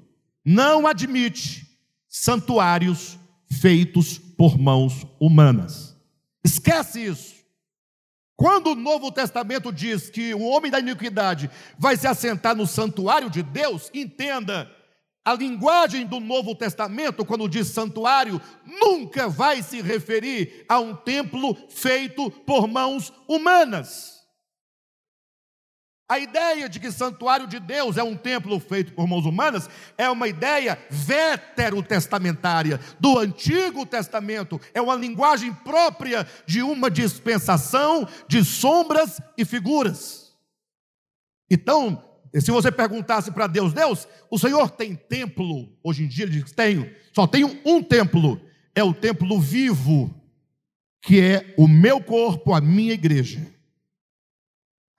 não 0.43 0.85
admite 0.85 1.65
santuários 2.07 3.17
feitos 3.51 4.17
por 4.17 4.57
mãos 4.57 5.05
humanas. 5.19 5.95
Esquece 6.43 7.05
isso. 7.05 7.35
Quando 8.35 8.71
o 8.71 8.75
Novo 8.75 9.11
Testamento 9.11 9.71
diz 9.71 10.09
que 10.09 10.33
o 10.33 10.41
homem 10.41 10.69
da 10.69 10.79
iniquidade 10.79 11.49
vai 11.77 11.95
se 11.95 12.05
assentar 12.05 12.55
no 12.55 12.67
santuário 12.67 13.29
de 13.29 13.41
Deus, 13.41 13.89
entenda, 13.93 14.69
a 15.25 15.33
linguagem 15.33 16.05
do 16.05 16.19
Novo 16.19 16.53
Testamento, 16.53 17.25
quando 17.25 17.49
diz 17.49 17.67
santuário, 17.69 18.39
nunca 18.63 19.27
vai 19.27 19.63
se 19.63 19.81
referir 19.81 20.63
a 20.69 20.79
um 20.79 20.95
templo 20.95 21.57
feito 21.67 22.29
por 22.29 22.67
mãos 22.67 23.11
humanas. 23.27 24.23
A 26.07 26.19
ideia 26.19 26.69
de 26.69 26.79
que 26.79 26.91
santuário 26.91 27.47
de 27.47 27.59
Deus 27.59 27.97
é 27.97 28.03
um 28.03 28.15
templo 28.15 28.59
feito 28.59 28.93
por 28.93 29.07
mãos 29.07 29.25
humanas 29.25 29.67
é 29.97 30.07
uma 30.07 30.27
ideia 30.27 30.77
veterotestamentária, 30.91 32.79
do 32.99 33.17
Antigo 33.17 33.83
Testamento. 33.87 34.61
É 34.71 34.79
uma 34.79 34.93
linguagem 34.93 35.51
própria 35.51 36.27
de 36.45 36.61
uma 36.61 36.91
dispensação 36.91 38.07
de 38.27 38.45
sombras 38.45 39.19
e 39.35 39.43
figuras. 39.43 40.37
Então, 41.49 42.03
se 42.41 42.51
você 42.51 42.71
perguntasse 42.71 43.31
para 43.31 43.47
Deus, 43.47 43.71
Deus, 43.71 44.07
o 44.29 44.37
Senhor 44.37 44.69
tem 44.69 44.93
templo? 44.93 45.69
Hoje 45.81 46.03
em 46.03 46.07
dia 46.07 46.25
ele 46.25 46.41
diz: 46.41 46.51
tenho, 46.51 46.93
só 47.13 47.25
tenho 47.25 47.59
um 47.65 47.81
templo, 47.81 48.41
é 48.73 48.83
o 48.83 48.93
templo 48.93 49.39
vivo, 49.39 50.13
que 51.01 51.21
é 51.21 51.53
o 51.57 51.67
meu 51.67 52.01
corpo, 52.01 52.53
a 52.53 52.59
minha 52.59 52.93
igreja. 52.93 53.53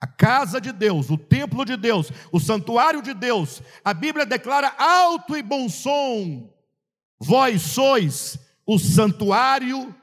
A 0.01 0.07
casa 0.07 0.59
de 0.59 0.71
Deus, 0.71 1.09
o 1.09 1.17
templo 1.17 1.63
de 1.63 1.77
Deus, 1.77 2.11
o 2.31 2.39
santuário 2.39 3.01
de 3.01 3.13
Deus, 3.13 3.61
a 3.83 3.93
Bíblia 3.93 4.25
declara 4.25 4.73
alto 4.77 5.37
e 5.37 5.43
bom 5.43 5.69
som: 5.69 6.51
vós 7.19 7.61
sois 7.61 8.39
o 8.65 8.79
santuário 8.79 9.95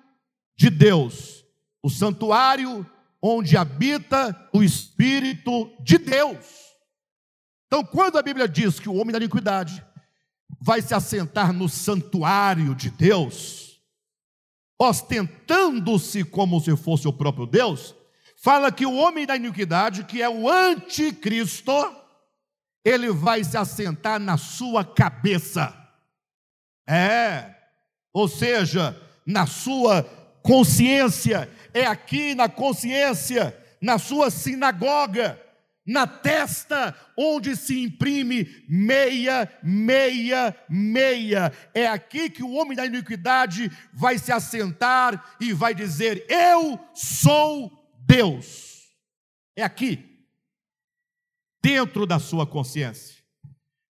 de 0.57 0.71
Deus, 0.71 1.45
o 1.83 1.91
santuário 1.91 2.89
onde 3.21 3.57
habita 3.57 4.49
o 4.53 4.63
Espírito 4.63 5.73
de 5.81 5.99
Deus. 5.99 6.64
Então, 7.75 7.85
quando 7.85 8.17
a 8.17 8.23
Bíblia 8.23 8.47
diz 8.47 8.79
que 8.79 8.89
o 8.89 8.95
homem 8.95 9.11
da 9.11 9.19
iniquidade 9.19 9.85
vai 10.61 10.81
se 10.81 10.95
assentar 10.95 11.53
no 11.53 11.69
santuário 11.69 12.73
de 12.73 12.89
Deus, 12.89 13.83
ostentando-se 14.79 16.23
como 16.23 16.61
se 16.61 16.77
fosse 16.77 17.09
o 17.09 17.13
próprio 17.13 17.47
Deus, 17.47 17.93
fala 18.41 18.71
que 18.71 18.87
o 18.87 18.95
homem 18.95 19.27
da 19.27 19.35
iniquidade, 19.35 20.05
que 20.05 20.23
é 20.23 20.29
o 20.29 20.49
anticristo, 20.49 21.73
ele 22.85 23.11
vai 23.11 23.43
se 23.43 23.57
assentar 23.57 24.21
na 24.21 24.37
sua 24.37 24.85
cabeça. 24.85 25.75
É, 26.89 27.57
ou 28.13 28.29
seja, 28.29 28.97
na 29.27 29.49
sua 29.49 30.05
consciência, 30.45 31.51
é 31.73 31.85
aqui 31.85 32.37
na 32.37 32.49
consciência, 32.49 33.53
na 33.83 33.99
sua 33.99 34.31
sinagoga, 34.31 35.44
na 35.87 36.07
testa 36.07 36.97
onde 37.17 37.55
se 37.55 37.83
imprime 37.83 38.65
meia, 38.69 39.51
meia, 39.63 40.57
meia. 40.69 41.53
É 41.75 41.87
aqui 41.87 42.31
que 42.31 42.43
o 42.43 42.53
homem 42.53 42.77
da 42.77 42.87
iniquidade 42.87 43.71
vai 43.93 44.19
se 44.19 44.33
assentar 44.33 45.37
e 45.41 45.53
vai 45.53 45.75
dizer: 45.75 46.25
Eu 46.29 46.79
sou 46.95 47.71
Deus. 48.07 48.89
É 49.57 49.63
aqui, 49.63 50.05
dentro 51.63 52.07
da 52.07 52.19
sua 52.19 52.47
consciência. 52.47 53.23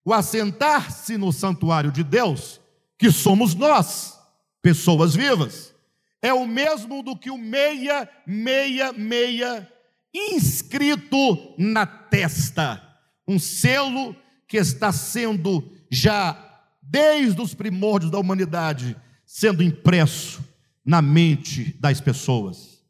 O 0.04 0.12
assentar-se 0.12 1.16
no 1.16 1.32
santuário 1.32 1.90
de 1.90 2.04
Deus, 2.04 2.60
que 2.98 3.10
somos 3.10 3.54
nós, 3.54 4.18
pessoas 4.60 5.14
vivas, 5.14 5.74
é 6.20 6.32
o 6.32 6.46
mesmo 6.46 7.02
do 7.02 7.16
que 7.16 7.30
o 7.30 7.38
meia, 7.38 8.08
meia, 8.26 8.92
meia, 8.92 9.70
inscrito 10.14 11.54
na 11.58 11.84
testa. 11.84 12.80
Um 13.26 13.38
selo 13.38 14.14
que 14.46 14.56
está 14.56 14.92
sendo 14.92 15.72
já, 15.90 16.66
desde 16.80 17.40
os 17.40 17.54
primórdios 17.54 18.10
da 18.10 18.18
humanidade, 18.18 18.96
sendo 19.26 19.62
impresso 19.62 20.44
na 20.84 21.02
mente 21.02 21.76
das 21.80 22.00
pessoas. 22.00 22.84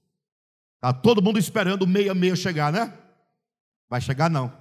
Está 0.74 0.92
todo 0.92 1.22
mundo 1.22 1.38
esperando 1.38 1.82
o 1.82 1.86
meia-meia 1.86 2.36
chegar, 2.36 2.72
né? 2.72 2.92
Vai 3.88 4.00
chegar 4.00 4.28
não. 4.28 4.52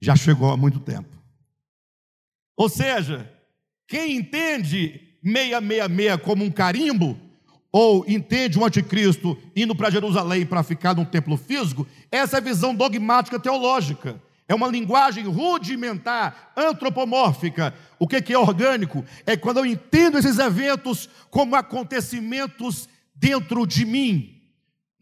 Já 0.00 0.14
chegou 0.14 0.52
há 0.52 0.56
muito 0.56 0.78
tempo. 0.78 1.20
Ou 2.56 2.68
seja, 2.68 3.28
quem 3.88 4.16
entende 4.16 5.18
666 5.24 6.20
como 6.22 6.44
um 6.44 6.50
carimbo, 6.50 7.18
ou 7.72 8.04
entende 8.06 8.58
o 8.58 8.64
anticristo 8.64 9.36
indo 9.56 9.74
para 9.74 9.90
Jerusalém 9.90 10.44
para 10.44 10.62
ficar 10.62 10.94
num 10.94 11.06
templo 11.06 11.38
físico, 11.38 11.86
essa 12.10 12.36
é 12.36 12.38
a 12.38 12.42
visão 12.42 12.74
dogmática 12.74 13.40
teológica. 13.40 14.20
É 14.46 14.54
uma 14.54 14.68
linguagem 14.68 15.24
rudimentar, 15.24 16.52
antropomórfica. 16.54 17.72
O 17.98 18.06
que 18.06 18.32
é 18.32 18.38
orgânico? 18.38 19.02
É 19.24 19.34
quando 19.34 19.58
eu 19.58 19.66
entendo 19.66 20.18
esses 20.18 20.38
eventos 20.38 21.08
como 21.30 21.56
acontecimentos 21.56 22.86
dentro 23.14 23.66
de 23.66 23.86
mim, 23.86 24.41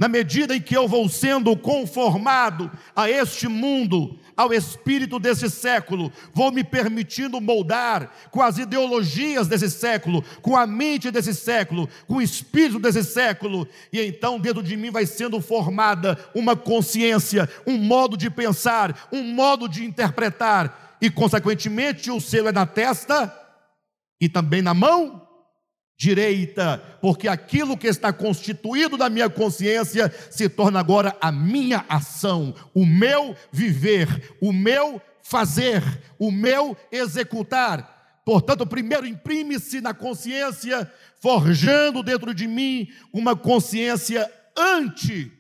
na 0.01 0.09
medida 0.09 0.57
em 0.57 0.61
que 0.63 0.75
eu 0.75 0.89
vou 0.89 1.07
sendo 1.11 1.55
conformado 1.55 2.71
a 2.97 3.11
este 3.11 3.47
mundo, 3.47 4.19
ao 4.35 4.51
espírito 4.51 5.19
desse 5.19 5.51
século, 5.51 6.11
vou 6.33 6.51
me 6.51 6.65
permitindo 6.65 7.39
moldar 7.39 8.11
com 8.31 8.41
as 8.41 8.57
ideologias 8.57 9.47
desse 9.47 9.71
século, 9.71 10.25
com 10.41 10.57
a 10.57 10.67
mente 10.67 11.11
desse 11.11 11.35
século, 11.35 11.87
com 12.07 12.15
o 12.15 12.23
espírito 12.23 12.79
desse 12.79 13.05
século, 13.05 13.69
e 13.93 14.01
então 14.01 14.41
dentro 14.41 14.63
de 14.63 14.75
mim 14.75 14.91
vai 14.91 15.05
sendo 15.05 15.39
formada 15.39 16.19
uma 16.35 16.57
consciência, 16.57 17.47
um 17.67 17.77
modo 17.77 18.17
de 18.17 18.31
pensar, 18.31 19.07
um 19.13 19.23
modo 19.23 19.69
de 19.69 19.85
interpretar, 19.85 20.97
e 20.99 21.11
consequentemente 21.11 22.11
o 22.11 22.19
selo 22.23 22.49
é 22.49 22.53
na 22.53 22.65
testa 22.65 23.31
e 24.19 24.31
também 24.31 24.63
na 24.63 24.73
mão 24.73 25.30
direita, 26.01 26.83
porque 27.03 27.29
aquilo 27.29 27.77
que 27.77 27.87
está 27.87 28.11
constituído 28.11 28.97
da 28.97 29.11
minha 29.11 29.29
consciência 29.29 30.11
se 30.31 30.49
torna 30.49 30.81
agora 30.81 31.15
a 31.21 31.31
minha 31.31 31.85
ação, 31.91 32.55
o 32.73 32.87
meu 32.87 33.37
viver, 33.53 34.35
o 34.41 34.51
meu 34.51 34.99
fazer, 35.23 35.83
o 36.19 36.31
meu 36.31 36.75
executar. 36.91 38.23
Portanto, 38.25 38.67
primeiro 38.67 39.07
imprime-se 39.07 39.83
na 39.83 39.93
consciência, 39.93 40.91
forjando 41.21 42.03
dentro 42.03 42.33
de 42.33 42.47
mim 42.49 42.89
uma 43.13 43.37
consciência 43.37 44.27
anti-Cristo, 44.57 45.37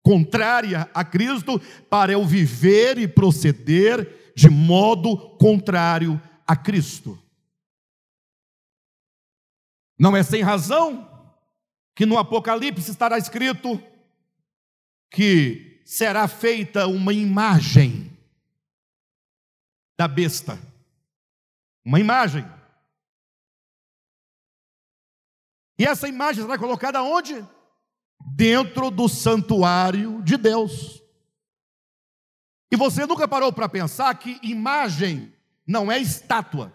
contrária 0.00 0.88
a 0.94 1.02
Cristo, 1.04 1.60
para 1.90 2.12
eu 2.12 2.24
viver 2.24 2.98
e 2.98 3.08
proceder 3.08 4.32
de 4.36 4.48
modo 4.48 5.16
contrário 5.38 6.22
a 6.46 6.54
Cristo. 6.54 7.18
Não 9.98 10.16
é 10.16 10.22
sem 10.22 10.42
razão 10.42 11.10
que 11.94 12.04
no 12.04 12.18
Apocalipse 12.18 12.90
estará 12.90 13.16
escrito 13.16 13.80
que 15.10 15.82
será 15.84 16.26
feita 16.26 16.86
uma 16.86 17.12
imagem 17.12 18.10
da 19.96 20.08
besta. 20.08 20.58
Uma 21.84 22.00
imagem. 22.00 22.44
E 25.78 25.84
essa 25.84 26.08
imagem 26.08 26.42
será 26.42 26.58
colocada 26.58 27.02
onde? 27.02 27.46
Dentro 28.20 28.90
do 28.90 29.08
santuário 29.08 30.22
de 30.22 30.36
Deus. 30.36 31.02
E 32.72 32.76
você 32.76 33.06
nunca 33.06 33.28
parou 33.28 33.52
para 33.52 33.68
pensar 33.68 34.18
que 34.18 34.40
imagem 34.42 35.32
não 35.66 35.92
é 35.92 35.98
estátua. 35.98 36.72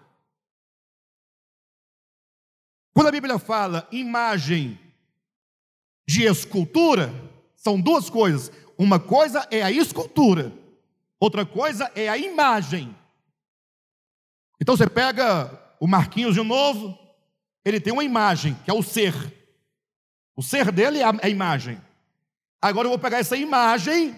Quando 3.00 3.08
a 3.08 3.12
Bíblia 3.12 3.40
fala 3.40 3.88
imagem 3.94 4.78
de 6.06 6.24
escultura, 6.24 7.10
são 7.56 7.80
duas 7.80 8.10
coisas. 8.10 8.52
Uma 8.78 9.00
coisa 9.00 9.48
é 9.50 9.62
a 9.62 9.72
escultura, 9.72 10.52
outra 11.18 11.46
coisa 11.46 11.90
é 11.96 12.10
a 12.10 12.18
imagem. 12.18 12.94
Então 14.60 14.76
você 14.76 14.86
pega 14.86 15.50
o 15.80 15.88
Marquinhos 15.88 16.36
de 16.36 16.44
novo, 16.44 17.00
ele 17.64 17.80
tem 17.80 17.94
uma 17.94 18.04
imagem, 18.04 18.54
que 18.66 18.70
é 18.70 18.74
o 18.74 18.84
ser. 18.84 19.16
O 20.36 20.44
ser 20.44 20.70
dele 20.70 21.00
é 21.00 21.06
a 21.06 21.30
imagem. 21.30 21.80
Agora 22.62 22.86
eu 22.86 22.90
vou 22.90 23.00
pegar 23.00 23.20
essa 23.20 23.38
imagem 23.38 24.14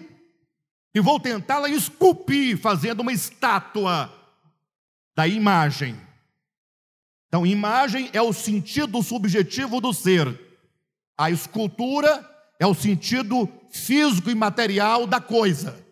e 0.92 1.00
vou 1.00 1.20
tentá-la 1.20 1.68
esculpir, 1.68 2.58
fazendo 2.58 2.98
uma 2.98 3.12
estátua 3.12 4.12
da 5.14 5.28
imagem. 5.28 5.96
Então, 7.32 7.46
imagem 7.46 8.10
é 8.12 8.20
o 8.20 8.30
sentido 8.30 9.02
subjetivo 9.02 9.80
do 9.80 9.90
ser. 9.94 10.38
A 11.16 11.30
escultura 11.30 12.28
é 12.60 12.66
o 12.66 12.74
sentido 12.74 13.48
físico 13.70 14.28
e 14.28 14.34
material 14.34 15.06
da 15.06 15.18
coisa. 15.18 15.82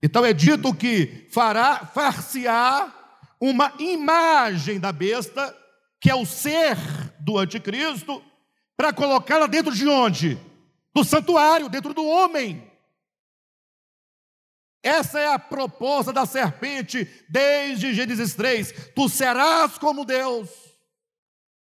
Então 0.00 0.24
é 0.24 0.32
dito 0.32 0.72
que 0.72 1.26
fará 1.32 1.84
far-se-á 1.84 2.94
uma 3.40 3.72
imagem 3.80 4.78
da 4.78 4.92
besta, 4.92 5.52
que 6.00 6.08
é 6.08 6.14
o 6.14 6.24
ser 6.24 6.76
do 7.18 7.38
anticristo, 7.38 8.22
para 8.76 8.92
colocá-la 8.92 9.48
dentro 9.48 9.74
de 9.74 9.88
onde? 9.88 10.38
Do 10.94 11.02
santuário, 11.02 11.68
dentro 11.68 11.92
do 11.92 12.06
homem. 12.06 12.71
Essa 14.82 15.20
é 15.20 15.32
a 15.32 15.38
proposta 15.38 16.12
da 16.12 16.26
serpente 16.26 17.08
desde 17.28 17.94
Gênesis 17.94 18.34
3. 18.34 18.90
Tu 18.94 19.08
serás 19.08 19.78
como 19.78 20.04
Deus. 20.04 20.48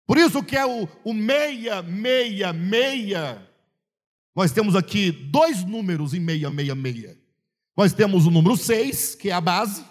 Por 0.06 0.16
isso 0.18 0.42
que 0.42 0.56
é 0.56 0.64
o, 0.64 0.88
o 1.04 1.12
meia, 1.12 1.82
meia, 1.82 2.52
meia. 2.52 3.48
Nós 4.34 4.52
temos 4.52 4.76
aqui 4.76 5.10
dois 5.10 5.64
números 5.64 6.14
em 6.14 6.20
meia, 6.20 6.50
meia, 6.50 6.74
meia. 6.74 7.18
Nós 7.76 7.92
temos 7.92 8.26
o 8.26 8.30
número 8.30 8.56
6, 8.56 9.14
que 9.14 9.30
é 9.30 9.32
a 9.32 9.40
base, 9.40 9.84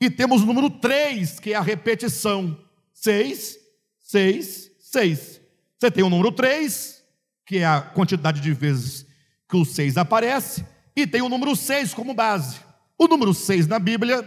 e 0.00 0.10
temos 0.10 0.42
o 0.42 0.46
número 0.46 0.70
3, 0.70 1.40
que 1.40 1.52
é 1.52 1.56
a 1.56 1.62
repetição. 1.62 2.58
6, 2.92 3.58
6, 4.02 4.70
6. 4.78 5.40
Você 5.78 5.90
tem 5.90 6.04
o 6.04 6.10
número 6.10 6.32
3, 6.32 7.02
que 7.44 7.58
é 7.58 7.66
a 7.66 7.80
quantidade 7.80 8.40
de 8.40 8.52
vezes 8.52 9.06
que 9.48 9.56
o 9.56 9.64
6 9.64 9.96
aparece, 9.96 10.64
e 10.96 11.06
tem 11.06 11.20
o 11.20 11.28
número 11.28 11.54
6 11.54 11.92
como 11.92 12.14
base. 12.14 12.58
O 12.98 13.06
número 13.06 13.34
6 13.34 13.66
na 13.66 13.78
Bíblia 13.78 14.26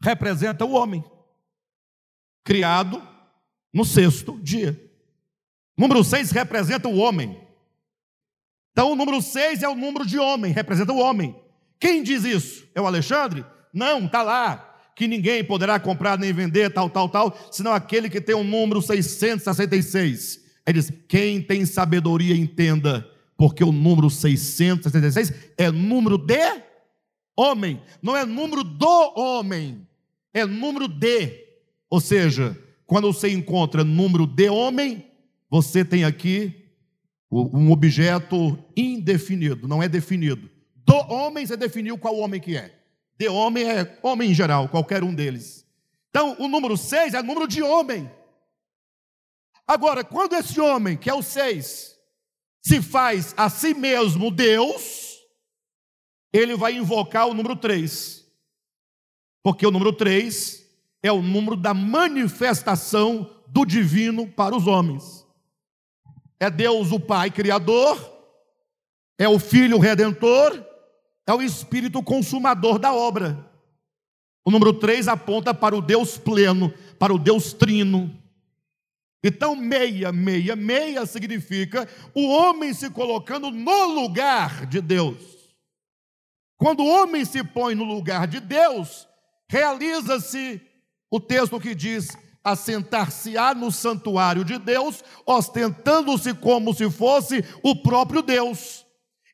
representa 0.00 0.64
o 0.64 0.72
homem, 0.72 1.04
criado 2.44 3.02
no 3.74 3.84
sexto 3.84 4.38
dia. 4.40 4.80
O 5.76 5.82
número 5.82 6.04
6 6.04 6.30
representa 6.30 6.88
o 6.88 6.96
homem. 6.96 7.40
Então 8.70 8.92
o 8.92 8.96
número 8.96 9.20
6 9.20 9.62
é 9.62 9.68
o 9.68 9.74
número 9.74 10.06
de 10.06 10.18
homem, 10.18 10.52
representa 10.52 10.92
o 10.92 10.98
homem. 10.98 11.34
Quem 11.80 12.02
diz 12.02 12.24
isso? 12.24 12.68
É 12.74 12.80
o 12.80 12.86
Alexandre? 12.86 13.44
Não, 13.74 14.06
está 14.06 14.22
lá. 14.22 14.68
Que 14.94 15.08
ninguém 15.08 15.42
poderá 15.42 15.80
comprar 15.80 16.18
nem 16.18 16.32
vender, 16.32 16.72
tal, 16.72 16.88
tal, 16.88 17.08
tal, 17.08 17.36
senão 17.50 17.72
aquele 17.72 18.08
que 18.08 18.20
tem 18.20 18.34
o 18.34 18.44
número 18.44 18.80
666. 18.80 20.40
Ele 20.66 20.80
diz: 20.80 20.92
quem 21.08 21.42
tem 21.42 21.66
sabedoria, 21.66 22.36
entenda 22.36 23.11
porque 23.42 23.64
o 23.64 23.72
número 23.72 24.08
666 24.08 25.32
é 25.58 25.68
número 25.68 26.16
de 26.16 26.62
homem, 27.36 27.82
não 28.00 28.16
é 28.16 28.24
número 28.24 28.62
do 28.62 29.12
homem, 29.16 29.84
é 30.32 30.46
número 30.46 30.86
de. 30.86 31.44
Ou 31.90 32.00
seja, 32.00 32.56
quando 32.86 33.12
você 33.12 33.32
encontra 33.32 33.82
número 33.82 34.28
de 34.28 34.48
homem, 34.48 35.04
você 35.50 35.84
tem 35.84 36.04
aqui 36.04 36.68
um 37.28 37.72
objeto 37.72 38.56
indefinido, 38.76 39.66
não 39.66 39.82
é 39.82 39.88
definido. 39.88 40.48
Do 40.76 40.94
homem 41.12 41.44
você 41.44 41.56
definiu 41.56 41.98
qual 41.98 42.16
homem 42.18 42.40
que 42.40 42.56
é. 42.56 42.72
De 43.18 43.26
homem 43.26 43.64
é 43.64 43.98
homem 44.04 44.30
em 44.30 44.34
geral, 44.34 44.68
qualquer 44.68 45.02
um 45.02 45.12
deles. 45.12 45.66
Então, 46.10 46.36
o 46.38 46.46
número 46.46 46.76
6 46.76 47.12
é 47.12 47.20
número 47.20 47.48
de 47.48 47.60
homem. 47.60 48.08
Agora, 49.66 50.04
quando 50.04 50.34
esse 50.34 50.60
homem, 50.60 50.96
que 50.96 51.10
é 51.10 51.14
o 51.14 51.24
6, 51.24 51.91
se 52.62 52.80
faz 52.80 53.34
a 53.36 53.50
si 53.50 53.74
mesmo 53.74 54.30
Deus, 54.30 55.18
ele 56.32 56.56
vai 56.56 56.76
invocar 56.76 57.26
o 57.26 57.34
número 57.34 57.56
3. 57.56 58.24
Porque 59.42 59.66
o 59.66 59.70
número 59.70 59.92
3 59.92 60.64
é 61.02 61.10
o 61.10 61.20
número 61.20 61.56
da 61.56 61.74
manifestação 61.74 63.28
do 63.48 63.64
divino 63.64 64.28
para 64.28 64.56
os 64.56 64.66
homens. 64.66 65.26
É 66.38 66.48
Deus 66.48 66.92
o 66.92 67.00
Pai 67.00 67.30
Criador, 67.30 67.98
é 69.18 69.28
o 69.28 69.38
Filho 69.38 69.78
Redentor, 69.78 70.64
é 71.26 71.32
o 71.32 71.42
Espírito 71.42 72.02
Consumador 72.02 72.78
da 72.78 72.92
obra. 72.92 73.50
O 74.44 74.50
número 74.50 74.72
3 74.72 75.08
aponta 75.08 75.52
para 75.52 75.76
o 75.76 75.82
Deus 75.82 76.16
pleno, 76.16 76.72
para 76.98 77.12
o 77.12 77.18
Deus 77.18 77.52
trino. 77.52 78.21
Então, 79.24 79.54
meia, 79.54 80.10
meia, 80.10 80.56
meia 80.56 81.06
significa 81.06 81.88
o 82.14 82.28
homem 82.28 82.74
se 82.74 82.90
colocando 82.90 83.50
no 83.50 83.84
lugar 83.86 84.66
de 84.66 84.80
Deus. 84.80 85.16
Quando 86.56 86.82
o 86.82 86.88
homem 86.88 87.24
se 87.24 87.44
põe 87.44 87.74
no 87.74 87.84
lugar 87.84 88.26
de 88.26 88.40
Deus, 88.40 89.06
realiza-se 89.48 90.60
o 91.10 91.20
texto 91.20 91.60
que 91.60 91.74
diz: 91.74 92.16
assentar-se-á 92.42 93.54
no 93.54 93.70
santuário 93.70 94.44
de 94.44 94.58
Deus, 94.58 95.04
ostentando-se 95.24 96.34
como 96.34 96.74
se 96.74 96.90
fosse 96.90 97.44
o 97.62 97.76
próprio 97.76 98.22
Deus. 98.22 98.84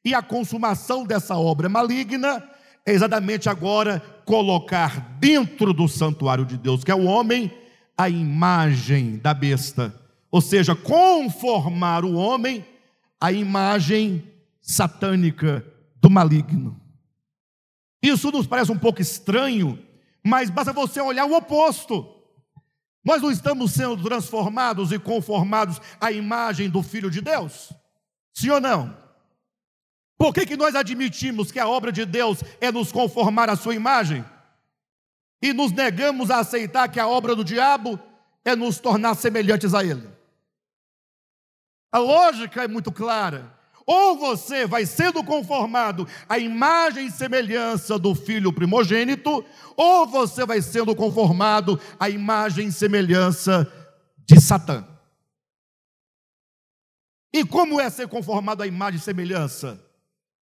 E 0.04 0.14
a 0.14 0.22
consumação 0.22 1.04
dessa 1.04 1.36
obra 1.36 1.68
maligna 1.68 2.46
é 2.86 2.92
exatamente 2.92 3.48
agora 3.48 4.00
colocar 4.24 5.18
dentro 5.18 5.72
do 5.72 5.88
santuário 5.88 6.44
de 6.44 6.56
Deus, 6.56 6.84
que 6.84 6.90
é 6.90 6.94
o 6.94 7.04
homem, 7.04 7.52
a 7.98 8.08
imagem 8.08 9.18
da 9.18 9.34
besta, 9.34 9.92
ou 10.30 10.40
seja, 10.40 10.76
conformar 10.76 12.04
o 12.04 12.14
homem 12.14 12.64
à 13.20 13.32
imagem 13.32 14.24
satânica 14.62 15.66
do 16.00 16.08
maligno. 16.08 16.80
Isso 18.00 18.30
nos 18.30 18.46
parece 18.46 18.70
um 18.70 18.78
pouco 18.78 19.02
estranho, 19.02 19.84
mas 20.22 20.48
basta 20.48 20.72
você 20.72 21.00
olhar 21.00 21.26
o 21.26 21.36
oposto. 21.36 22.06
Nós 23.04 23.20
não 23.20 23.32
estamos 23.32 23.72
sendo 23.72 24.00
transformados 24.00 24.92
e 24.92 24.98
conformados 24.98 25.80
à 26.00 26.12
imagem 26.12 26.70
do 26.70 26.82
Filho 26.82 27.10
de 27.10 27.20
Deus? 27.20 27.72
Sim 28.32 28.50
ou 28.50 28.60
não? 28.60 28.96
Por 30.16 30.32
que, 30.32 30.46
que 30.46 30.56
nós 30.56 30.74
admitimos 30.74 31.50
que 31.50 31.58
a 31.58 31.68
obra 31.68 31.90
de 31.90 32.04
Deus 32.04 32.44
é 32.60 32.70
nos 32.70 32.92
conformar 32.92 33.48
à 33.48 33.56
sua 33.56 33.74
imagem? 33.74 34.24
E 35.40 35.52
nos 35.52 35.72
negamos 35.72 36.30
a 36.30 36.40
aceitar 36.40 36.88
que 36.88 36.98
a 36.98 37.06
obra 37.06 37.34
do 37.34 37.44
diabo 37.44 37.98
é 38.44 38.56
nos 38.56 38.78
tornar 38.78 39.14
semelhantes 39.14 39.74
a 39.74 39.84
ele. 39.84 40.08
A 41.92 41.98
lógica 41.98 42.64
é 42.64 42.68
muito 42.68 42.92
clara. 42.92 43.56
Ou 43.86 44.18
você 44.18 44.66
vai 44.66 44.84
sendo 44.84 45.24
conformado 45.24 46.06
à 46.28 46.38
imagem 46.38 47.06
e 47.06 47.10
semelhança 47.10 47.98
do 47.98 48.14
filho 48.14 48.52
primogênito, 48.52 49.42
ou 49.74 50.06
você 50.06 50.44
vai 50.44 50.60
sendo 50.60 50.94
conformado 50.94 51.80
à 51.98 52.10
imagem 52.10 52.68
e 52.68 52.72
semelhança 52.72 53.66
de 54.26 54.38
Satã. 54.38 54.86
E 57.32 57.46
como 57.46 57.80
é 57.80 57.88
ser 57.88 58.08
conformado 58.08 58.62
à 58.62 58.66
imagem 58.66 58.98
e 58.98 59.02
semelhança? 59.02 59.82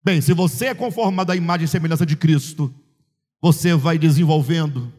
Bem, 0.04 0.22
se 0.22 0.34
você 0.34 0.68
é 0.68 0.74
conformado 0.74 1.32
à 1.32 1.36
imagem 1.36 1.66
e 1.66 1.68
semelhança 1.68 2.06
de 2.06 2.16
Cristo, 2.16 2.74
você 3.46 3.76
vai 3.76 4.00
desenvolvendo, 4.00 4.92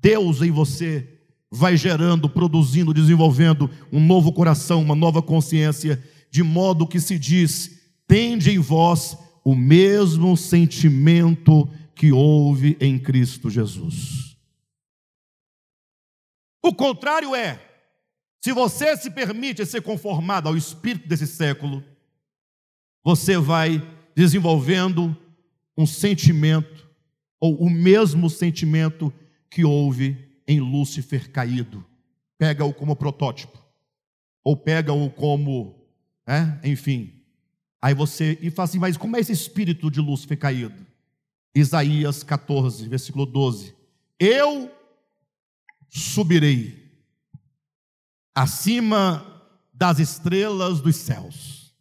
Deus 0.00 0.42
em 0.42 0.50
você 0.50 1.20
vai 1.48 1.76
gerando, 1.76 2.28
produzindo, 2.28 2.92
desenvolvendo 2.92 3.70
um 3.92 4.04
novo 4.04 4.32
coração, 4.32 4.82
uma 4.82 4.96
nova 4.96 5.22
consciência, 5.22 6.02
de 6.28 6.42
modo 6.42 6.84
que 6.84 6.98
se 6.98 7.16
diz: 7.16 7.80
tende 8.08 8.50
em 8.50 8.58
vós 8.58 9.16
o 9.44 9.54
mesmo 9.54 10.36
sentimento 10.36 11.70
que 11.94 12.10
houve 12.10 12.76
em 12.80 12.98
Cristo 12.98 13.48
Jesus. 13.48 14.36
O 16.60 16.74
contrário 16.74 17.36
é: 17.36 17.64
Se 18.40 18.52
você 18.52 18.96
se 18.96 19.12
permite 19.12 19.64
ser 19.64 19.80
conformado 19.80 20.48
ao 20.48 20.56
espírito 20.56 21.06
desse 21.06 21.28
século, 21.28 21.84
você 23.04 23.38
vai 23.38 23.80
desenvolvendo 24.12 25.16
um 25.78 25.86
sentimento, 25.86 26.90
ou 27.42 27.56
o 27.56 27.68
mesmo 27.68 28.30
sentimento 28.30 29.12
que 29.50 29.64
houve 29.64 30.16
em 30.46 30.60
Lúcifer 30.60 31.28
caído. 31.32 31.84
Pega-o 32.38 32.72
como 32.72 32.94
protótipo, 32.94 33.60
ou 34.44 34.56
pega-o 34.56 35.10
como, 35.10 35.74
né, 36.24 36.60
enfim. 36.62 37.20
Aí 37.80 37.94
você, 37.94 38.38
e 38.40 38.48
fala 38.48 38.68
assim, 38.68 38.78
mas 38.78 38.96
como 38.96 39.16
é 39.16 39.20
esse 39.20 39.32
espírito 39.32 39.90
de 39.90 40.00
Lúcifer 40.00 40.38
caído? 40.38 40.86
Isaías 41.52 42.22
14, 42.22 42.88
versículo 42.88 43.26
12. 43.26 43.74
Eu 44.20 44.70
subirei 45.88 46.80
acima 48.32 49.50
das 49.74 49.98
estrelas 49.98 50.80
dos 50.80 50.94
céus. 50.94 51.74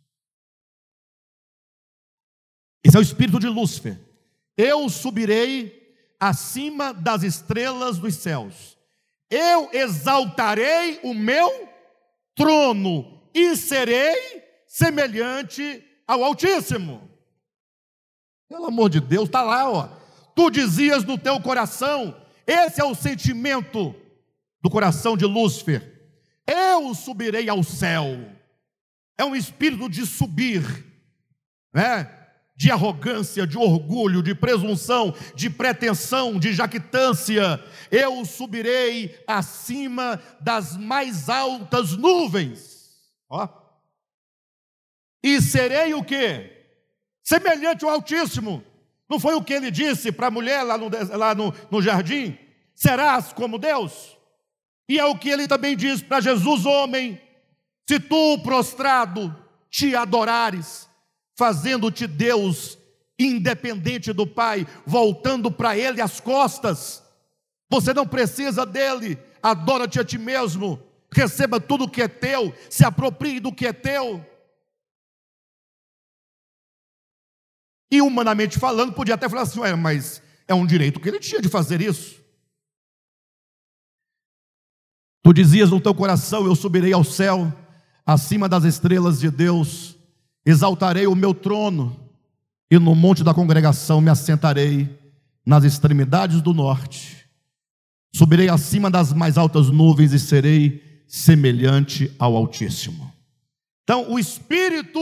Esse 2.83 2.97
é 2.97 2.99
o 2.99 3.03
espírito 3.03 3.39
de 3.39 3.47
Lúcifer. 3.47 4.10
Eu 4.57 4.89
subirei 4.89 5.95
acima 6.19 6.93
das 6.93 7.23
estrelas 7.23 7.97
dos 7.97 8.15
céus. 8.15 8.77
Eu 9.29 9.69
exaltarei 9.73 10.99
o 11.03 11.13
meu 11.13 11.69
trono 12.35 13.21
e 13.33 13.55
serei 13.55 14.43
semelhante 14.67 15.83
ao 16.07 16.23
Altíssimo. 16.23 17.09
Pelo 18.49 18.65
amor 18.65 18.89
de 18.89 18.99
Deus, 18.99 19.25
está 19.25 19.41
lá, 19.41 19.69
ó. 19.69 19.87
Tu 20.35 20.51
dizias 20.51 21.03
no 21.03 21.17
teu 21.17 21.39
coração, 21.41 22.15
esse 22.45 22.81
é 22.81 22.83
o 22.83 22.93
sentimento 22.93 23.95
do 24.61 24.69
coração 24.69 25.15
de 25.15 25.25
Lúcifer. 25.25 25.91
Eu 26.45 26.93
subirei 26.93 27.47
ao 27.49 27.63
céu. 27.63 28.05
É 29.17 29.23
um 29.23 29.35
espírito 29.35 29.89
de 29.89 30.05
subir, 30.05 30.63
né? 31.73 32.20
De 32.61 32.69
arrogância, 32.69 33.47
de 33.47 33.57
orgulho, 33.57 34.21
de 34.21 34.35
presunção, 34.35 35.15
de 35.33 35.49
pretensão, 35.49 36.37
de 36.37 36.53
jactância. 36.53 37.59
Eu 37.89 38.23
subirei 38.23 39.19
acima 39.25 40.21
das 40.39 40.77
mais 40.77 41.27
altas 41.27 41.97
nuvens. 41.97 42.99
Ó. 43.27 43.49
E 45.23 45.41
serei 45.41 45.95
o 45.95 46.03
quê? 46.03 46.67
Semelhante 47.23 47.83
ao 47.83 47.89
Altíssimo. 47.89 48.63
Não 49.09 49.19
foi 49.19 49.33
o 49.33 49.43
que 49.43 49.53
ele 49.53 49.71
disse 49.71 50.11
para 50.11 50.27
a 50.27 50.31
mulher 50.31 50.61
lá, 50.61 50.77
no, 50.77 50.87
lá 51.17 51.33
no, 51.33 51.51
no 51.71 51.81
jardim? 51.81 52.37
Serás 52.75 53.33
como 53.33 53.57
Deus? 53.57 54.15
E 54.87 54.99
é 54.99 55.05
o 55.05 55.17
que 55.17 55.29
ele 55.31 55.47
também 55.47 55.75
diz 55.75 55.99
para 55.99 56.21
Jesus, 56.21 56.67
homem: 56.67 57.19
se 57.89 57.99
tu 57.99 58.37
prostrado 58.43 59.35
te 59.67 59.95
adorares, 59.95 60.90
fazendo-te 61.41 62.05
Deus 62.05 62.77
independente 63.17 64.13
do 64.13 64.27
Pai, 64.27 64.67
voltando 64.85 65.51
para 65.51 65.75
Ele 65.75 65.99
as 65.99 66.19
costas, 66.19 67.01
você 67.67 67.95
não 67.95 68.05
precisa 68.05 68.63
dele, 68.63 69.17
adora-te 69.41 69.99
a 69.99 70.05
ti 70.05 70.19
mesmo, 70.19 70.79
receba 71.11 71.59
tudo 71.59 71.85
o 71.85 71.89
que 71.89 72.03
é 72.03 72.07
teu, 72.07 72.55
se 72.69 72.85
aproprie 72.85 73.39
do 73.39 73.51
que 73.51 73.65
é 73.65 73.73
teu. 73.73 74.23
E 77.91 78.03
humanamente 78.03 78.59
falando, 78.59 78.93
podia 78.93 79.15
até 79.15 79.27
falar 79.27 79.41
assim: 79.41 79.59
mas 79.79 80.21
é 80.47 80.53
um 80.53 80.67
direito 80.67 80.99
que 80.99 81.09
ele 81.09 81.19
tinha 81.19 81.41
de 81.41 81.49
fazer 81.49 81.81
isso. 81.81 82.21
Tu 85.23 85.33
dizias 85.33 85.71
no 85.71 85.81
teu 85.81 85.95
coração: 85.95 86.45
Eu 86.45 86.55
subirei 86.55 86.93
ao 86.93 87.03
céu, 87.03 87.51
acima 88.05 88.47
das 88.47 88.63
estrelas 88.63 89.19
de 89.19 89.31
Deus, 89.31 89.90
exaltarei 90.45 91.07
o 91.07 91.15
meu 91.15 91.33
trono, 91.33 92.09
e 92.69 92.79
no 92.79 92.95
monte 92.95 93.23
da 93.23 93.33
congregação 93.33 93.99
me 93.99 94.09
assentarei 94.09 94.89
nas 95.45 95.63
extremidades 95.63 96.41
do 96.41 96.53
norte. 96.53 97.25
Subirei 98.15 98.49
acima 98.49 98.89
das 98.89 99.13
mais 99.13 99.37
altas 99.37 99.69
nuvens 99.69 100.13
e 100.13 100.19
serei 100.19 101.03
semelhante 101.07 102.13
ao 102.17 102.35
Altíssimo. 102.35 103.11
Então, 103.83 104.11
o 104.11 104.17
espírito 104.17 104.99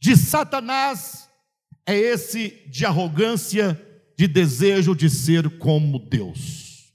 de 0.00 0.16
Satanás 0.16 1.28
é 1.86 1.96
esse 1.96 2.50
de 2.68 2.84
arrogância, 2.84 3.80
de 4.18 4.26
desejo 4.26 4.94
de 4.94 5.08
ser 5.08 5.58
como 5.58 5.98
Deus. 5.98 6.92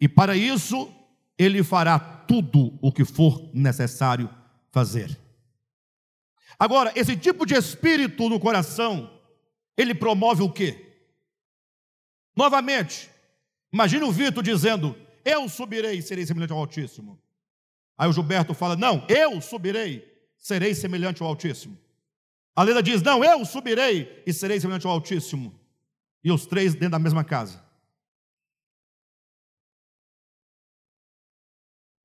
E 0.00 0.08
para 0.08 0.36
isso, 0.36 0.90
ele 1.38 1.62
fará 1.62 1.98
tudo 1.98 2.78
o 2.82 2.92
que 2.92 3.04
for 3.04 3.50
necessário 3.54 4.28
fazer. 4.70 5.21
Agora, 6.62 6.92
esse 6.94 7.16
tipo 7.16 7.44
de 7.44 7.54
espírito 7.54 8.28
no 8.28 8.38
coração, 8.38 9.20
ele 9.76 9.92
promove 9.92 10.44
o 10.44 10.48
quê? 10.48 10.94
Novamente, 12.36 13.10
imagine 13.72 14.04
o 14.04 14.12
Vitor 14.12 14.44
dizendo: 14.44 14.96
Eu 15.24 15.48
subirei 15.48 15.98
e 15.98 16.02
serei 16.02 16.24
semelhante 16.24 16.52
ao 16.52 16.60
Altíssimo. 16.60 17.20
Aí 17.98 18.08
o 18.08 18.12
Gilberto 18.12 18.54
fala: 18.54 18.76
Não, 18.76 19.04
eu 19.08 19.40
subirei, 19.40 20.08
serei 20.38 20.72
semelhante 20.72 21.20
ao 21.20 21.28
Altíssimo. 21.28 21.76
A 22.54 22.62
Leda 22.62 22.80
diz: 22.80 23.02
Não, 23.02 23.24
eu 23.24 23.44
subirei 23.44 24.22
e 24.24 24.32
serei 24.32 24.60
semelhante 24.60 24.86
ao 24.86 24.92
Altíssimo. 24.92 25.58
E 26.22 26.30
os 26.30 26.46
três 26.46 26.74
dentro 26.74 26.90
da 26.90 26.98
mesma 27.00 27.24
casa. 27.24 27.60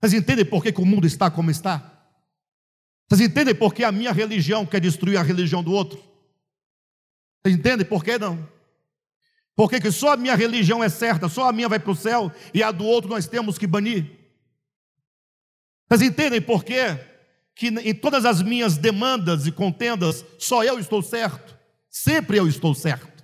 Vocês 0.01 0.13
entendem 0.13 0.45
por 0.45 0.63
que, 0.63 0.71
que 0.71 0.81
o 0.81 0.85
mundo 0.85 1.05
está 1.05 1.29
como 1.29 1.51
está? 1.51 1.96
Vocês 3.09 3.29
entendem 3.29 3.55
por 3.55 3.73
que 3.73 3.83
a 3.83 3.91
minha 3.91 4.11
religião 4.11 4.65
quer 4.65 4.81
destruir 4.81 5.17
a 5.17 5.23
religião 5.23 5.63
do 5.63 5.71
outro? 5.71 6.03
Vocês 7.41 7.57
entendem 7.57 7.85
por 7.85 8.03
que 8.03 8.17
não? 8.17 8.47
Por 9.55 9.69
que, 9.69 9.91
só 9.91 10.13
a 10.13 10.17
minha 10.17 10.35
religião 10.35 10.83
é 10.83 10.89
certa, 10.89 11.27
só 11.27 11.49
a 11.49 11.53
minha 11.53 11.69
vai 11.69 11.79
para 11.79 11.91
o 11.91 11.95
céu 11.95 12.31
e 12.53 12.61
a 12.61 12.71
do 12.71 12.85
outro 12.85 13.09
nós 13.09 13.27
temos 13.27 13.57
que 13.57 13.65
banir? 13.65 14.05
Vocês 15.89 16.11
entendem 16.11 16.41
por 16.41 16.63
que 16.63 16.75
em 17.61 17.95
todas 17.95 18.25
as 18.25 18.41
minhas 18.41 18.77
demandas 18.77 19.47
e 19.47 19.51
contendas 19.51 20.23
só 20.37 20.63
eu 20.63 20.77
estou 20.77 21.01
certo? 21.01 21.57
Sempre 21.89 22.37
eu 22.37 22.47
estou 22.47 22.75
certo. 22.75 23.23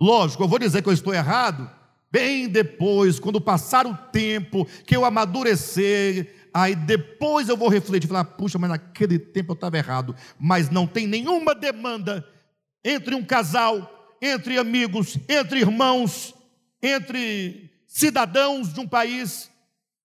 Lógico, 0.00 0.44
eu 0.44 0.48
vou 0.48 0.58
dizer 0.58 0.82
que 0.82 0.88
eu 0.88 0.92
estou 0.92 1.12
errado, 1.12 1.68
Bem 2.12 2.48
depois, 2.48 3.20
quando 3.20 3.40
passar 3.40 3.86
o 3.86 3.96
tempo, 3.96 4.66
que 4.84 4.96
eu 4.96 5.04
amadurecer, 5.04 6.39
aí 6.52 6.74
depois 6.74 7.48
eu 7.48 7.56
vou 7.56 7.68
refletir, 7.68 8.08
falar, 8.08 8.24
puxa, 8.24 8.58
mas 8.58 8.70
naquele 8.70 9.18
tempo 9.18 9.52
eu 9.52 9.54
estava 9.54 9.78
errado. 9.78 10.14
Mas 10.38 10.70
não 10.70 10.86
tem 10.86 11.06
nenhuma 11.06 11.54
demanda 11.54 12.26
entre 12.84 13.14
um 13.14 13.24
casal, 13.24 14.16
entre 14.20 14.58
amigos, 14.58 15.18
entre 15.28 15.60
irmãos, 15.60 16.34
entre 16.82 17.70
cidadãos 17.86 18.72
de 18.72 18.80
um 18.80 18.86
país, 18.86 19.50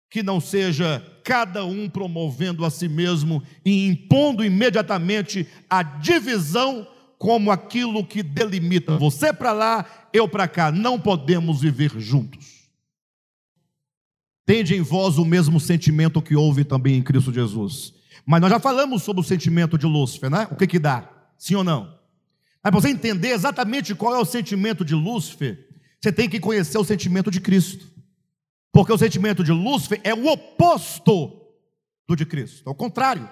que 0.09 0.23
não 0.23 0.41
seja 0.41 1.05
cada 1.23 1.63
um 1.63 1.87
promovendo 1.87 2.65
a 2.65 2.69
si 2.69 2.89
mesmo 2.89 3.43
e 3.63 3.87
impondo 3.87 4.43
imediatamente 4.43 5.47
a 5.69 5.83
divisão 5.83 6.87
como 7.17 7.51
aquilo 7.51 8.05
que 8.05 8.23
delimita 8.23 8.97
você 8.97 9.31
para 9.31 9.51
lá, 9.51 9.85
eu 10.13 10.27
para 10.27 10.47
cá. 10.47 10.71
Não 10.71 10.99
podemos 10.99 11.61
viver 11.61 11.91
juntos. 11.99 12.58
Tende 14.49 14.73
em 14.73 14.81
vós 14.81 15.19
o 15.19 15.25
mesmo 15.25 15.59
sentimento 15.59 16.23
que 16.23 16.35
houve 16.35 16.63
também 16.63 16.95
em 16.95 17.03
Cristo 17.03 17.31
Jesus. 17.31 17.93
Mas 18.25 18.41
nós 18.41 18.49
já 18.49 18.59
falamos 18.59 19.03
sobre 19.03 19.21
o 19.21 19.23
sentimento 19.23 19.77
de 19.77 19.85
Lúcifer, 19.85 20.27
né? 20.27 20.47
O 20.49 20.55
que 20.55 20.65
que 20.65 20.79
dá? 20.79 21.07
Sim 21.37 21.53
ou 21.53 21.63
não? 21.63 21.95
Mas 22.63 22.71
para 22.71 22.71
você 22.71 22.89
entender 22.89 23.27
exatamente 23.27 23.93
qual 23.93 24.15
é 24.15 24.17
o 24.17 24.25
sentimento 24.25 24.83
de 24.83 24.95
Lúcifer, 24.95 25.69
você 26.01 26.11
tem 26.11 26.27
que 26.27 26.39
conhecer 26.39 26.79
o 26.79 26.83
sentimento 26.83 27.29
de 27.29 27.39
Cristo. 27.39 27.93
Porque 28.71 28.91
o 28.91 28.97
sentimento 28.97 29.43
de 29.43 29.51
Lúcifer 29.51 30.01
é 30.03 30.15
o 30.15 30.25
oposto 30.25 31.45
do 32.07 32.15
de 32.15 32.25
Cristo, 32.25 32.67
é 32.67 32.71
o 32.71 32.75
contrário. 32.75 33.29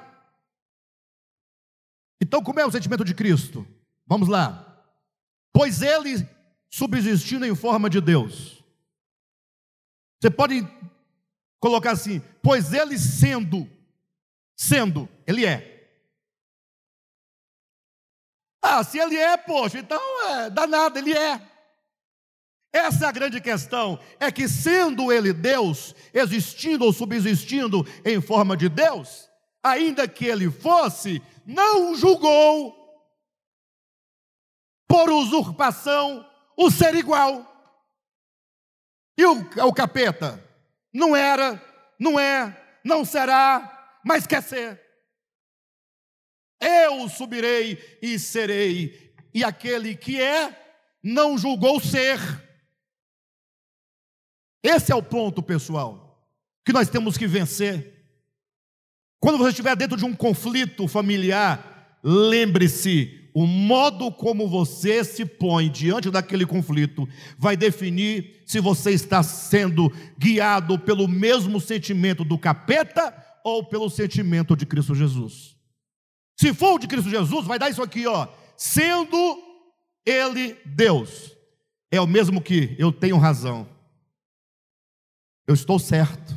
Então, 2.22 2.43
como 2.43 2.59
é 2.59 2.65
o 2.68 2.72
sentimento 2.72 3.03
de 3.03 3.15
Cristo? 3.15 3.65
Vamos 4.05 4.28
lá. 4.28 4.86
Pois 5.51 5.82
ele, 5.82 6.30
subsistindo 6.70 7.43
em 7.43 7.55
forma 7.55 7.89
de 7.89 7.99
Deus, 7.99 8.63
você 10.22 10.30
pode 10.30 10.63
colocar 11.60 11.91
assim: 11.91 12.22
pois 12.41 12.74
ele 12.74 12.97
sendo, 12.97 13.70
sendo, 14.55 15.08
ele 15.26 15.45
é. 15.45 15.76
Ah, 18.62 18.84
se 18.84 18.99
ele 18.99 19.16
é, 19.16 19.38
poxa, 19.38 19.80
então 19.80 20.01
é 20.30 20.49
danado, 20.49 20.99
ele 20.99 21.14
é. 21.14 21.41
Essa 22.74 23.05
é 23.05 23.08
a 23.08 23.12
grande 23.12 23.39
questão, 23.39 23.99
é 24.20 24.32
que 24.32 24.47
sendo 24.47 25.12
ele 25.12 25.34
Deus, 25.34 25.95
existindo 26.14 26.86
ou 26.86 26.93
subsistindo 26.93 27.86
em 28.03 28.22
forma 28.22 28.58
de 28.58 28.68
Deus, 28.68 29.30
ainda 29.64 30.08
que 30.08 30.26
ele 30.26 30.51
fosse, 30.51 31.22
não 31.45 31.95
julgou 31.95 32.76
por 34.88 35.10
usurpação, 35.10 36.30
o 36.55 36.70
ser 36.70 36.93
igual. 36.95 37.45
E 39.18 39.26
o, 39.26 39.39
o 39.66 39.74
capeta? 39.74 40.46
Não 40.97 41.15
era 41.15 41.61
não 41.99 42.19
é, 42.19 42.79
não 42.83 43.03
será, 43.03 43.99
mas 44.03 44.27
quer 44.27 44.43
ser. 44.43 44.81
Eu 46.59 47.07
subirei 47.09 47.99
e 48.01 48.17
serei, 48.17 49.13
e 49.33 49.43
aquele 49.43 49.95
que 49.95 50.21
é, 50.21 50.55
não 51.03 51.37
julgou 51.37 51.79
ser. 51.79 52.19
Esse 54.63 54.91
é 54.91 54.95
o 54.95 55.03
ponto, 55.03 55.41
pessoal, 55.41 56.27
que 56.65 56.73
nós 56.73 56.89
temos 56.89 57.17
que 57.17 57.27
vencer. 57.27 57.95
Quando 59.19 59.37
você 59.37 59.49
estiver 59.49 59.75
dentro 59.75 59.97
de 59.97 60.05
um 60.05 60.15
conflito 60.15 60.87
familiar, 60.87 61.99
lembre-se: 62.03 63.26
o 63.39 63.45
modo 63.45 64.11
como 64.11 64.49
você 64.49 65.03
se 65.03 65.23
põe 65.23 65.69
diante 65.69 66.09
daquele 66.09 66.43
conflito 66.43 67.07
vai 67.38 67.55
definir 67.55 68.41
se 68.47 68.59
você 68.59 68.89
está 68.89 69.21
sendo 69.21 69.91
guiado 70.17 70.79
pelo 70.79 71.07
mesmo 71.07 71.61
sentimento 71.61 72.25
do 72.25 72.35
capeta 72.35 73.15
ou 73.43 73.63
pelo 73.63 73.91
sentimento 73.91 74.55
de 74.55 74.65
Cristo 74.65 74.95
Jesus. 74.95 75.55
Se 76.35 76.51
for 76.51 76.73
o 76.73 76.79
de 76.79 76.88
Cristo 76.88 77.11
Jesus, 77.11 77.45
vai 77.45 77.59
dar 77.59 77.69
isso 77.69 77.83
aqui, 77.83 78.07
ó. 78.07 78.27
Sendo 78.57 79.39
Ele 80.03 80.59
Deus, 80.65 81.31
é 81.91 82.01
o 82.01 82.07
mesmo 82.07 82.41
que 82.41 82.75
eu 82.79 82.91
tenho 82.91 83.19
razão. 83.19 83.69
Eu 85.45 85.53
estou 85.53 85.77
certo. 85.77 86.35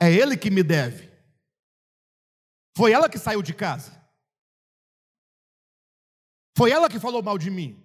É 0.00 0.10
Ele 0.10 0.34
que 0.34 0.50
me 0.50 0.62
deve. 0.62 1.10
Foi 2.74 2.90
ela 2.90 3.06
que 3.06 3.18
saiu 3.18 3.42
de 3.42 3.52
casa. 3.52 3.97
Foi 6.58 6.72
ela 6.72 6.88
que 6.88 6.98
falou 6.98 7.22
mal 7.22 7.38
de 7.38 7.52
mim. 7.52 7.80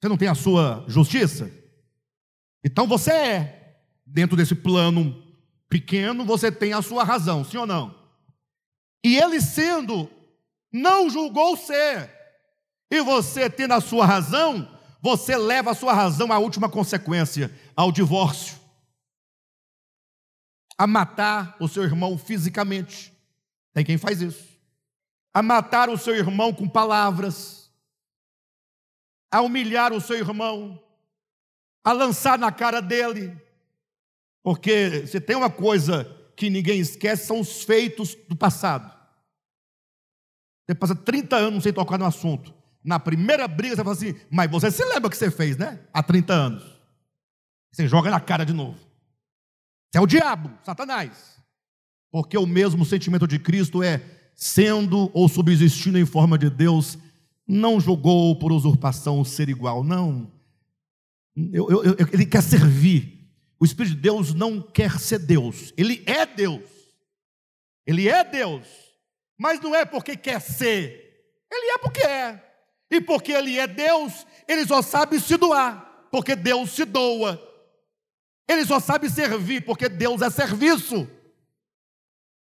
Você 0.00 0.08
não 0.08 0.16
tem 0.16 0.28
a 0.28 0.34
sua 0.34 0.82
justiça? 0.88 1.52
Então 2.64 2.86
você 2.86 3.10
é, 3.10 3.82
dentro 4.06 4.34
desse 4.34 4.54
plano 4.54 5.22
pequeno, 5.68 6.24
você 6.24 6.50
tem 6.50 6.72
a 6.72 6.80
sua 6.80 7.04
razão, 7.04 7.44
sim 7.44 7.58
ou 7.58 7.66
não? 7.66 7.94
E 9.04 9.18
ele 9.18 9.42
sendo, 9.42 10.08
não 10.72 11.10
julgou 11.10 11.54
ser. 11.54 12.10
E 12.90 13.02
você 13.02 13.50
tendo 13.50 13.72
a 13.74 13.80
sua 13.82 14.06
razão, 14.06 14.66
você 15.02 15.36
leva 15.36 15.72
a 15.72 15.74
sua 15.74 15.92
razão 15.92 16.32
à 16.32 16.38
última 16.38 16.66
consequência, 16.66 17.54
ao 17.76 17.92
divórcio. 17.92 18.58
A 20.78 20.86
matar 20.86 21.58
o 21.60 21.68
seu 21.68 21.82
irmão 21.84 22.16
fisicamente. 22.16 23.12
Tem 23.74 23.84
quem 23.84 23.98
faz 23.98 24.22
isso. 24.22 24.49
A 25.32 25.42
matar 25.42 25.88
o 25.88 25.96
seu 25.96 26.14
irmão 26.14 26.52
com 26.52 26.68
palavras. 26.68 27.70
A 29.30 29.40
humilhar 29.40 29.92
o 29.92 30.00
seu 30.00 30.16
irmão. 30.16 30.82
A 31.84 31.92
lançar 31.92 32.38
na 32.38 32.50
cara 32.50 32.80
dele. 32.80 33.36
Porque 34.42 35.06
se 35.06 35.20
tem 35.20 35.36
uma 35.36 35.50
coisa 35.50 36.04
que 36.36 36.48
ninguém 36.48 36.80
esquece 36.80 37.26
são 37.26 37.40
os 37.40 37.62
feitos 37.62 38.14
do 38.14 38.34
passado. 38.34 38.90
Você 40.66 40.74
passa 40.74 40.94
30 40.94 41.36
anos 41.36 41.62
sem 41.62 41.72
tocar 41.72 41.98
no 41.98 42.06
assunto. 42.06 42.54
Na 42.82 42.98
primeira 42.98 43.46
briga 43.46 43.76
você 43.76 43.84
fala 43.84 43.94
assim, 43.94 44.14
mas 44.30 44.50
você 44.50 44.70
se 44.70 44.84
lembra 44.84 45.08
o 45.08 45.10
que 45.10 45.16
você 45.16 45.30
fez, 45.30 45.56
né? 45.56 45.80
Há 45.92 46.02
30 46.02 46.32
anos. 46.32 46.80
Você 47.72 47.86
joga 47.86 48.10
na 48.10 48.20
cara 48.20 48.44
de 48.44 48.52
novo. 48.52 48.78
Você 49.90 49.98
é 49.98 50.00
o 50.00 50.06
diabo, 50.06 50.50
Satanás. 50.64 51.38
Porque 52.10 52.38
o 52.38 52.46
mesmo 52.46 52.84
sentimento 52.84 53.26
de 53.26 53.38
Cristo 53.38 53.82
é 53.82 53.98
sendo 54.42 55.10
ou 55.12 55.28
subsistindo 55.28 55.98
em 55.98 56.06
forma 56.06 56.38
de 56.38 56.48
Deus, 56.48 56.96
não 57.46 57.78
julgou 57.78 58.34
por 58.38 58.50
usurpação 58.50 59.22
ser 59.22 59.50
igual, 59.50 59.84
não. 59.84 60.32
Eu, 61.52 61.68
eu, 61.70 61.84
eu, 61.84 61.96
ele 62.10 62.24
quer 62.24 62.42
servir 62.42 63.20
o 63.60 63.66
Espírito 63.66 63.94
de 63.94 64.00
Deus 64.00 64.32
não 64.32 64.62
quer 64.62 64.98
ser 64.98 65.18
Deus, 65.18 65.74
ele 65.76 66.02
é 66.06 66.24
Deus. 66.24 66.62
Ele 67.86 68.08
é 68.08 68.24
Deus, 68.24 68.66
mas 69.38 69.60
não 69.60 69.74
é 69.74 69.84
porque 69.84 70.16
quer 70.16 70.40
ser, 70.40 71.34
ele 71.52 71.72
é 71.72 71.78
porque 71.78 72.00
é. 72.00 72.46
E 72.90 73.00
porque 73.00 73.32
ele 73.32 73.58
é 73.58 73.66
Deus, 73.66 74.26
ele 74.48 74.66
só 74.66 74.80
sabe 74.80 75.20
se 75.20 75.36
doar, 75.36 76.08
porque 76.10 76.34
Deus 76.34 76.70
se 76.70 76.84
doa. 76.84 77.40
Ele 78.48 78.64
só 78.64 78.80
sabe 78.80 79.10
servir, 79.10 79.64
porque 79.64 79.88
Deus 79.88 80.22
é 80.22 80.30
serviço. 80.30 81.08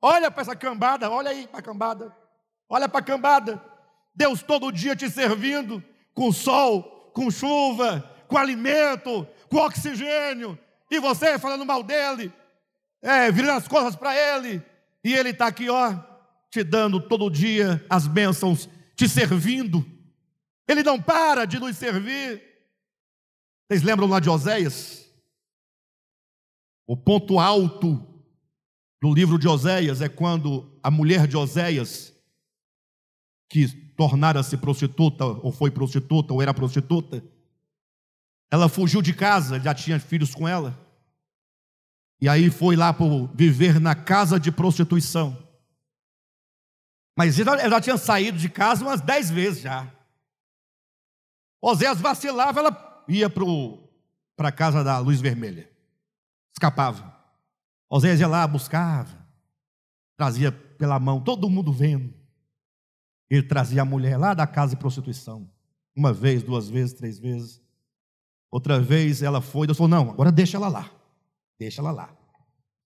Olha 0.01 0.29
para 0.29 0.41
essa 0.41 0.55
cambada, 0.55 1.09
olha 1.09 1.31
aí 1.31 1.47
para 1.47 1.59
a 1.59 1.63
cambada. 1.63 2.15
Olha 2.69 2.87
para 2.87 2.99
a 2.99 3.03
cambada. 3.03 3.63
Deus 4.13 4.41
todo 4.41 4.71
dia 4.71 4.95
te 4.95 5.09
servindo 5.09 5.83
com 6.13 6.31
sol, 6.31 7.11
com 7.13 7.29
chuva, 7.29 8.01
com 8.27 8.37
alimento, 8.37 9.27
com 9.49 9.57
oxigênio, 9.57 10.57
e 10.89 10.99
você 10.99 11.37
falando 11.39 11.65
mal 11.65 11.83
dele, 11.83 12.31
é, 13.01 13.31
virando 13.31 13.57
as 13.57 13.67
costas 13.67 13.95
para 13.95 14.15
ele, 14.15 14.63
e 15.03 15.13
ele 15.13 15.29
está 15.29 15.47
aqui, 15.47 15.69
ó, 15.69 15.95
te 16.49 16.63
dando 16.63 16.99
todo 16.99 17.29
dia 17.29 17.85
as 17.89 18.07
bênçãos, 18.07 18.69
te 18.95 19.07
servindo. 19.07 19.85
Ele 20.67 20.83
não 20.83 21.01
para 21.01 21.45
de 21.45 21.59
nos 21.59 21.77
servir. 21.77 22.43
Vocês 23.67 23.83
lembram 23.83 24.07
lá 24.07 24.19
de 24.19 24.29
Oséias? 24.29 25.05
O 26.85 26.97
ponto 26.97 27.39
alto 27.39 28.16
do 29.01 29.13
livro 29.13 29.37
de 29.37 29.47
Oséias 29.47 30.01
é 30.01 30.09
quando 30.09 30.69
a 30.81 30.89
mulher 30.89 31.27
de 31.27 31.37
Oséias, 31.37 32.13
que 33.49 33.67
tornara-se 33.95 34.57
prostituta, 34.57 35.25
ou 35.25 35.51
foi 35.51 35.71
prostituta, 35.71 36.33
ou 36.33 36.41
era 36.41 36.53
prostituta, 36.53 37.23
ela 38.49 38.69
fugiu 38.69 39.01
de 39.01 39.13
casa, 39.13 39.59
já 39.59 39.73
tinha 39.73 39.99
filhos 39.99 40.33
com 40.33 40.47
ela. 40.47 40.77
E 42.19 42.27
aí 42.27 42.49
foi 42.49 42.75
lá 42.75 42.91
por 42.93 43.27
viver 43.35 43.79
na 43.79 43.93
casa 43.93 44.39
de 44.39 44.51
prostituição. 44.51 45.37
Mas 47.15 47.39
ela 47.39 47.69
já 47.69 47.81
tinha 47.81 47.97
saído 47.97 48.37
de 48.37 48.49
casa 48.49 48.83
umas 48.83 49.01
dez 49.01 49.29
vezes 49.29 49.61
já. 49.61 49.91
Oséias 51.61 51.99
vacilava, 51.99 52.59
ela 52.59 53.03
ia 53.07 53.29
para 53.29 54.47
a 54.47 54.51
casa 54.51 54.83
da 54.83 54.99
luz 54.99 55.19
vermelha. 55.19 55.69
Escapava. 56.55 57.16
Oséias 57.89 58.19
ia 58.19 58.27
lá, 58.27 58.45
buscava. 58.45 59.25
Trazia 60.17 60.51
pela 60.51 60.99
mão, 60.99 61.21
todo 61.21 61.49
mundo 61.49 61.71
vendo. 61.71 62.13
Ele 63.29 63.43
trazia 63.43 63.81
a 63.81 63.85
mulher 63.85 64.17
lá 64.17 64.33
da 64.33 64.47
casa 64.47 64.75
de 64.75 64.79
prostituição. 64.79 65.49
Uma 65.95 66.13
vez, 66.13 66.43
duas 66.43 66.69
vezes, 66.69 66.93
três 66.93 67.19
vezes. 67.19 67.61
Outra 68.49 68.79
vez 68.79 69.21
ela 69.21 69.41
foi, 69.41 69.67
Deus 69.67 69.77
falou: 69.77 69.89
não, 69.89 70.09
agora 70.11 70.31
deixa 70.31 70.57
ela 70.57 70.67
lá. 70.67 70.89
Deixa 71.59 71.81
ela 71.81 71.91
lá. 71.91 72.15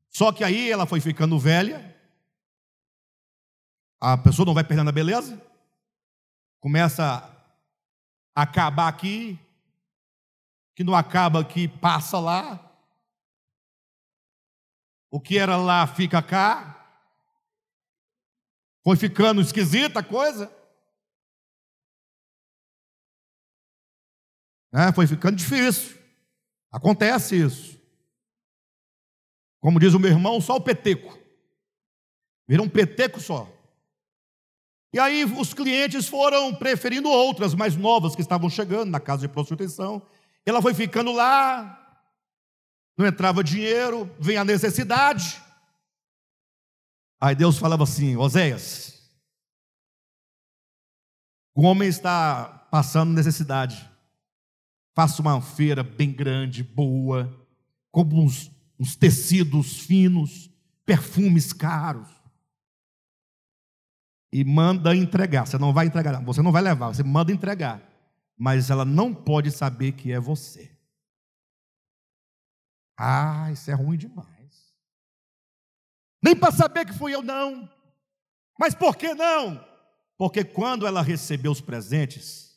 Só 0.10 0.32
que 0.32 0.44
aí 0.44 0.70
ela 0.70 0.86
foi 0.86 1.00
ficando 1.00 1.38
velha. 1.40 1.96
A 4.00 4.18
pessoa 4.18 4.46
não 4.46 4.54
vai 4.54 4.64
perdendo 4.64 4.90
a 4.90 4.94
beleza. 4.94 5.42
Começa 6.60 7.30
a 8.36 8.42
acabar 8.42 8.88
aqui. 8.88 9.40
Que 10.76 10.84
não 10.84 10.96
acaba 10.96 11.40
aqui, 11.42 11.68
passa 11.68 12.20
lá. 12.20 12.71
O 15.12 15.20
que 15.20 15.38
era 15.38 15.58
lá 15.58 15.86
fica 15.86 16.24
cá. 16.24 16.78
Foi 18.84 18.96
ficando 18.96 19.42
esquisita 19.42 20.00
a 20.00 20.04
coisa. 20.04 20.52
Né? 24.72 24.92
Foi 24.94 25.06
ficando 25.06 25.36
difícil. 25.36 26.00
Acontece 26.72 27.36
isso. 27.36 27.80
Como 29.60 29.80
diz 29.80 29.94
o 29.94 30.00
meu 30.00 30.10
irmão, 30.10 30.40
só 30.40 30.56
o 30.56 30.62
peteco. 30.62 31.20
Vira 32.48 32.64
um 32.64 32.70
peteco 32.70 33.20
só. 33.20 33.48
E 34.94 35.00
aí 35.00 35.24
os 35.24 35.54
clientes 35.54 36.08
foram 36.08 36.56
preferindo 36.56 37.10
outras 37.10 37.54
mais 37.54 37.76
novas 37.76 38.16
que 38.16 38.22
estavam 38.22 38.50
chegando 38.50 38.90
na 38.90 39.00
casa 39.00 39.22
de 39.22 39.34
prostituição. 39.34 40.02
Ela 40.46 40.62
foi 40.62 40.74
ficando 40.74 41.12
lá, 41.12 41.81
não 42.98 43.06
entrava 43.06 43.44
dinheiro, 43.44 44.10
vem 44.20 44.38
a 44.38 44.46
necessidade. 44.46 45.42
Aí 47.20 47.36
Deus 47.36 47.58
falava 47.58 47.84
assim: 47.84 48.16
Oséias, 48.16 48.92
o 51.54 51.64
homem 51.64 51.88
está 51.88 52.46
passando 52.72 53.14
necessidade. 53.14 53.90
Faça 54.94 55.22
uma 55.22 55.42
feira 55.42 55.84
bem 55.84 56.12
grande, 56.12 56.64
boa, 56.64 57.32
com 57.92 58.04
uns, 58.04 58.52
uns 58.80 58.96
tecidos 58.96 59.80
finos, 59.80 60.50
perfumes 60.86 61.54
caros. 61.54 62.10
E 64.34 64.44
manda 64.44 64.96
entregar. 64.96 65.46
Você 65.46 65.58
não 65.58 65.74
vai 65.74 65.88
entregar, 65.88 66.22
você 66.24 66.42
não 66.42 66.52
vai 66.52 66.62
levar, 66.62 66.88
você 66.88 67.04
manda 67.04 67.32
entregar. 67.32 67.82
Mas 68.38 68.70
ela 68.70 68.84
não 68.86 69.14
pode 69.14 69.52
saber 69.52 69.92
que 69.92 70.12
é 70.12 70.20
você. 70.20 70.71
Ah, 73.04 73.50
isso 73.52 73.72
é 73.72 73.74
ruim 73.74 73.98
demais. 73.98 74.30
Nem 76.24 76.36
para 76.36 76.52
saber 76.52 76.86
que 76.86 76.94
fui 76.94 77.16
eu, 77.16 77.24
não. 77.24 77.68
Mas 78.60 78.76
por 78.76 78.96
que 78.96 79.16
não? 79.16 79.66
Porque 80.20 80.44
quando 80.44 80.86
ela 80.86 81.02
recebeu 81.02 81.52
os 81.52 81.60
presentes, 81.60 82.56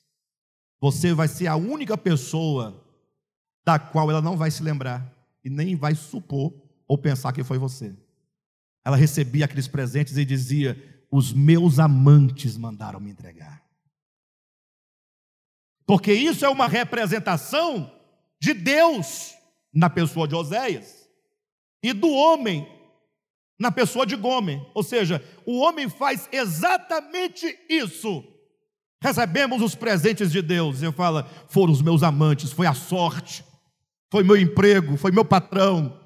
você 0.78 1.14
vai 1.14 1.28
ser 1.28 1.46
a 1.46 1.56
única 1.56 1.96
pessoa 1.96 2.84
da 3.64 3.78
qual 3.78 4.10
ela 4.10 4.20
não 4.20 4.36
vai 4.36 4.50
se 4.50 4.62
lembrar 4.62 5.10
e 5.42 5.48
nem 5.48 5.74
vai 5.74 5.94
supor 5.94 6.52
ou 6.86 6.98
pensar 6.98 7.32
que 7.32 7.42
foi 7.42 7.56
você. 7.56 7.96
Ela 8.84 8.98
recebia 8.98 9.46
aqueles 9.46 9.66
presentes 9.66 10.18
e 10.18 10.26
dizia: 10.26 11.06
Os 11.10 11.32
meus 11.32 11.78
amantes 11.78 12.58
mandaram 12.58 13.00
me 13.00 13.10
entregar. 13.10 13.64
Porque 15.86 16.12
isso 16.12 16.44
é 16.44 16.50
uma 16.50 16.68
representação 16.68 17.90
de 18.38 18.52
Deus 18.52 19.34
na 19.74 19.90
pessoa 19.90 20.28
de 20.28 20.34
Oséias 20.34 21.08
e 21.82 21.92
do 21.92 22.10
homem 22.10 22.66
na 23.58 23.70
pessoa 23.70 24.06
de 24.06 24.16
Gomer. 24.16 24.60
Ou 24.74 24.82
seja, 24.82 25.22
o 25.46 25.58
homem 25.60 25.88
faz 25.88 26.28
exatamente 26.32 27.46
isso. 27.68 28.24
Recebemos 29.02 29.62
os 29.62 29.74
presentes 29.74 30.30
de 30.32 30.40
Deus. 30.40 30.82
Eu 30.82 30.92
falo, 30.92 31.24
foram 31.48 31.72
os 31.72 31.82
meus 31.82 32.02
amantes, 32.02 32.52
foi 32.52 32.66
a 32.66 32.74
sorte, 32.74 33.44
foi 34.10 34.22
meu 34.22 34.36
emprego, 34.36 34.96
foi 34.96 35.10
meu 35.10 35.24
patrão, 35.24 36.00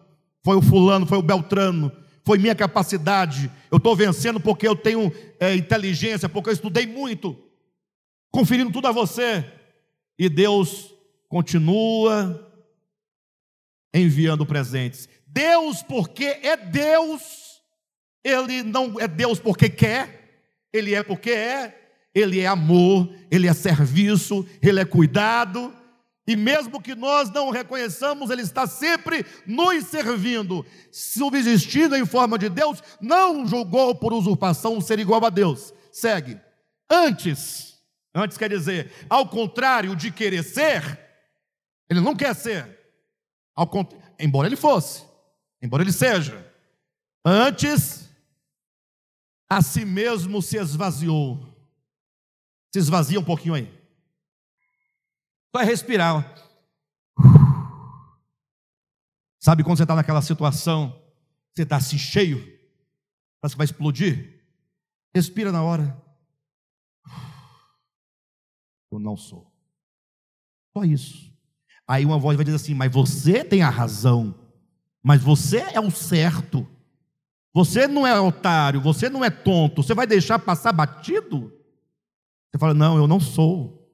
foi 0.44 0.56
o 0.56 0.62
fulano, 0.62 1.06
foi 1.06 1.18
o 1.18 1.22
Beltrano, 1.22 1.92
foi 2.24 2.38
minha 2.38 2.54
capacidade. 2.54 3.50
Eu 3.70 3.78
estou 3.78 3.94
vencendo 3.94 4.40
porque 4.40 4.66
eu 4.66 4.74
tenho 4.74 5.12
é, 5.38 5.54
inteligência, 5.54 6.28
porque 6.28 6.50
eu 6.50 6.54
estudei 6.54 6.86
muito, 6.86 7.36
conferindo 8.30 8.72
tudo 8.72 8.88
a 8.88 8.92
você. 8.92 9.44
E 10.18 10.28
Deus 10.28 10.92
continua 11.28 12.47
enviando 13.92 14.46
presentes. 14.46 15.08
Deus, 15.26 15.82
porque 15.82 16.24
é 16.24 16.56
Deus, 16.56 17.60
Ele 18.24 18.62
não 18.62 18.98
é 18.98 19.06
Deus 19.06 19.38
porque 19.38 19.68
quer, 19.68 20.42
Ele 20.72 20.94
é 20.94 21.02
porque 21.02 21.30
é, 21.30 21.92
Ele 22.14 22.40
é 22.40 22.46
amor, 22.46 23.12
Ele 23.30 23.46
é 23.46 23.54
serviço, 23.54 24.46
Ele 24.62 24.80
é 24.80 24.84
cuidado, 24.84 25.72
e 26.28 26.36
mesmo 26.36 26.78
que 26.82 26.94
nós 26.94 27.30
não 27.30 27.48
o 27.48 27.50
reconheçamos, 27.50 28.28
Ele 28.28 28.42
está 28.42 28.66
sempre 28.66 29.24
nos 29.46 29.86
servindo, 29.86 30.64
subsistindo 30.92 31.96
em 31.96 32.04
forma 32.04 32.38
de 32.38 32.50
Deus, 32.50 32.82
não 33.00 33.46
julgou 33.46 33.94
por 33.94 34.12
usurpação 34.12 34.78
ser 34.78 34.98
igual 34.98 35.24
a 35.24 35.30
Deus. 35.30 35.72
Segue. 35.90 36.38
Antes, 36.90 37.78
antes 38.14 38.36
quer 38.36 38.50
dizer, 38.50 38.92
ao 39.08 39.26
contrário 39.26 39.96
de 39.96 40.10
querer 40.10 40.42
ser, 40.42 41.00
Ele 41.88 42.00
não 42.00 42.14
quer 42.14 42.34
ser. 42.34 42.77
Ao, 43.58 43.68
embora 44.20 44.46
Ele 44.46 44.54
fosse, 44.54 45.04
embora 45.60 45.82
Ele 45.82 45.90
seja. 45.90 46.48
Antes, 47.24 48.08
a 49.50 49.60
si 49.60 49.84
mesmo 49.84 50.40
se 50.40 50.56
esvaziou. 50.56 51.44
Se 52.72 52.78
esvazia 52.78 53.18
um 53.18 53.24
pouquinho 53.24 53.54
aí. 53.54 53.66
Só 55.52 55.60
é 55.60 55.64
respirar. 55.64 56.36
Sabe 59.40 59.64
quando 59.64 59.78
você 59.78 59.82
está 59.82 59.96
naquela 59.96 60.22
situação, 60.22 60.90
você 61.52 61.64
está 61.64 61.78
assim 61.78 61.98
cheio, 61.98 62.38
parece 63.40 63.54
que 63.54 63.58
vai 63.58 63.64
explodir? 63.64 64.40
Respira 65.12 65.50
na 65.50 65.64
hora. 65.64 66.00
Eu 68.88 69.00
não 69.00 69.16
sou. 69.16 69.52
Só 70.72 70.84
isso. 70.84 71.36
Aí 71.88 72.04
uma 72.04 72.18
voz 72.18 72.36
vai 72.36 72.44
dizer 72.44 72.56
assim: 72.56 72.74
Mas 72.74 72.92
você 72.92 73.42
tem 73.42 73.62
a 73.62 73.70
razão, 73.70 74.34
mas 75.02 75.22
você 75.22 75.60
é 75.72 75.80
o 75.80 75.90
certo. 75.90 76.68
Você 77.54 77.88
não 77.88 78.06
é 78.06 78.20
otário, 78.20 78.80
você 78.80 79.08
não 79.08 79.24
é 79.24 79.30
tonto, 79.30 79.82
você 79.82 79.94
vai 79.94 80.06
deixar 80.06 80.38
passar 80.38 80.70
batido? 80.72 81.50
Você 82.50 82.58
fala: 82.58 82.74
Não, 82.74 82.98
eu 82.98 83.08
não 83.08 83.18
sou. 83.18 83.90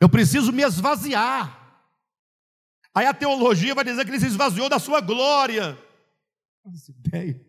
Eu 0.00 0.08
preciso 0.08 0.52
me 0.52 0.62
esvaziar. 0.62 1.62
Aí 2.92 3.06
a 3.06 3.14
teologia 3.14 3.74
vai 3.74 3.84
dizer 3.84 4.04
que 4.04 4.10
ele 4.10 4.20
se 4.20 4.26
esvaziou 4.26 4.68
da 4.68 4.78
sua 4.78 5.00
glória. 5.00 5.78
Essa 6.66 6.90
ideia. 6.90 7.45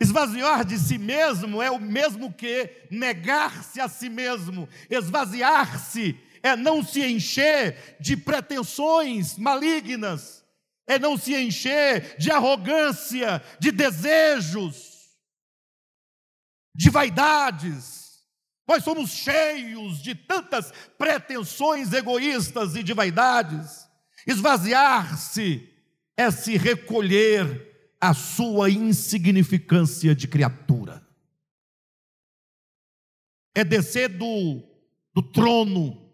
Esvaziar 0.00 0.64
de 0.64 0.78
si 0.78 0.98
mesmo 0.98 1.62
é 1.62 1.70
o 1.70 1.80
mesmo 1.80 2.32
que 2.32 2.88
negar-se 2.90 3.80
a 3.80 3.88
si 3.88 4.08
mesmo. 4.08 4.68
Esvaziar-se 4.90 6.18
é 6.42 6.56
não 6.56 6.84
se 6.84 7.04
encher 7.04 7.96
de 8.00 8.16
pretensões 8.16 9.38
malignas, 9.38 10.44
é 10.86 10.98
não 10.98 11.16
se 11.16 11.34
encher 11.34 12.18
de 12.18 12.30
arrogância, 12.30 13.42
de 13.58 13.70
desejos, 13.70 14.94
de 16.74 16.90
vaidades. 16.90 18.24
Nós 18.66 18.82
somos 18.82 19.10
cheios 19.10 20.02
de 20.02 20.14
tantas 20.14 20.72
pretensões 20.98 21.92
egoístas 21.92 22.74
e 22.74 22.82
de 22.82 22.92
vaidades. 22.92 23.88
Esvaziar-se 24.26 25.70
é 26.16 26.30
se 26.30 26.56
recolher 26.56 27.73
a 28.04 28.14
sua 28.14 28.70
insignificância 28.70 30.14
de 30.14 30.28
criatura. 30.28 31.06
É 33.54 33.64
descer 33.64 34.08
do, 34.08 34.62
do 35.14 35.22
trono. 35.22 36.12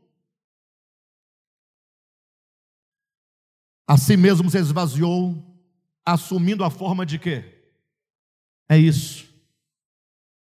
A 3.89 3.97
si 3.97 4.17
mesmo 4.17 4.49
se 4.49 4.59
esvaziou, 4.59 5.43
assumindo 6.07 6.63
a 6.63 6.71
forma 6.71 7.05
de 7.05 7.19
quê? 7.19 7.61
É 8.69 8.79
isso 8.79 9.31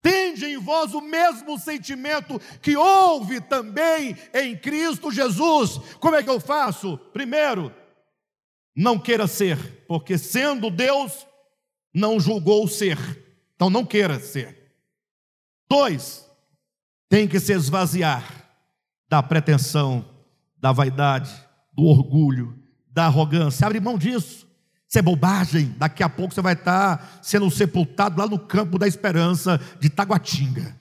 tende 0.03 0.45
em 0.45 0.57
vós 0.57 0.93
o 0.93 0.99
mesmo 0.99 1.57
sentimento 1.57 2.37
que 2.61 2.75
houve 2.75 3.39
também 3.39 4.17
em 4.33 4.53
Cristo 4.57 5.09
Jesus. 5.09 5.79
Como 5.97 6.17
é 6.17 6.21
que 6.21 6.29
eu 6.29 6.41
faço? 6.41 6.97
Primeiro, 7.13 7.73
não 8.75 8.99
queira 8.99 9.27
ser, 9.27 9.85
porque 9.87 10.17
sendo 10.17 10.69
Deus, 10.69 11.25
não 11.93 12.19
julgou 12.19 12.67
ser. 12.67 12.97
Então 13.55 13.69
não 13.69 13.85
queira 13.85 14.19
ser. 14.19 14.73
Dois, 15.69 16.27
tem 17.07 17.27
que 17.27 17.39
se 17.39 17.53
esvaziar 17.53 18.43
da 19.07 19.21
pretensão, 19.21 20.03
da 20.57 20.71
vaidade, 20.71 21.31
do 21.71 21.83
orgulho, 21.83 22.57
da 22.87 23.05
arrogância. 23.05 23.65
Abre 23.65 23.79
mão 23.79 23.97
disso. 23.97 24.47
Isso 24.87 24.99
é 24.99 25.01
bobagem. 25.01 25.69
Daqui 25.77 26.03
a 26.03 26.09
pouco 26.09 26.33
você 26.33 26.41
vai 26.41 26.53
estar 26.53 27.19
sendo 27.23 27.49
sepultado 27.49 28.19
lá 28.19 28.27
no 28.27 28.39
campo 28.39 28.77
da 28.77 28.87
esperança 28.87 29.59
de 29.79 29.89
Taguatinga. 29.89 30.79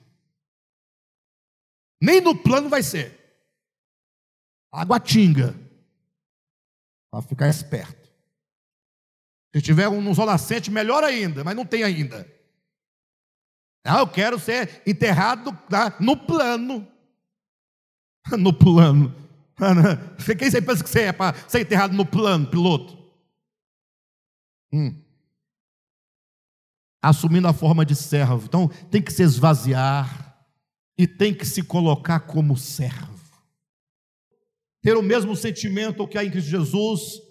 Nem 2.01 2.21
no 2.21 2.35
plano 2.35 2.69
vai 2.69 2.83
ser. 2.83 3.19
Taguatinga. 4.71 5.55
Para 7.09 7.21
ficar 7.21 7.47
esperto. 7.47 8.02
Se 9.53 9.61
tiver 9.61 9.87
um 9.87 10.01
no 10.01 10.13
Zona 10.13 10.35
melhor 10.71 11.03
ainda, 11.03 11.43
mas 11.43 11.55
não 11.55 11.65
tem 11.65 11.83
ainda. 11.83 12.27
Ah, 13.85 13.99
eu 13.99 14.07
quero 14.07 14.39
ser 14.39 14.81
enterrado 14.85 15.57
no 15.99 16.17
plano. 16.17 16.87
No 18.39 18.53
plano. 18.53 19.13
Quem 20.39 20.49
você 20.49 20.61
pensa 20.61 20.81
que 20.81 20.89
você 20.89 21.01
é 21.01 21.11
para 21.11 21.35
ser 21.47 21.59
enterrado 21.59 21.93
no 21.93 22.05
plano, 22.05 22.47
piloto? 22.47 22.97
Hum. 24.71 24.97
Assumindo 27.01 27.49
a 27.49 27.53
forma 27.53 27.85
de 27.85 27.95
servo. 27.95 28.45
Então, 28.45 28.69
tem 28.89 29.01
que 29.01 29.11
se 29.11 29.23
esvaziar 29.23 30.47
e 30.97 31.05
tem 31.05 31.33
que 31.33 31.45
se 31.45 31.61
colocar 31.61 32.21
como 32.21 32.55
servo. 32.55 33.19
Ter 34.81 34.95
o 34.95 35.01
mesmo 35.01 35.35
sentimento 35.35 36.07
que 36.07 36.17
há 36.17 36.23
em 36.23 36.31
Cristo 36.31 36.49
Jesus 36.49 37.21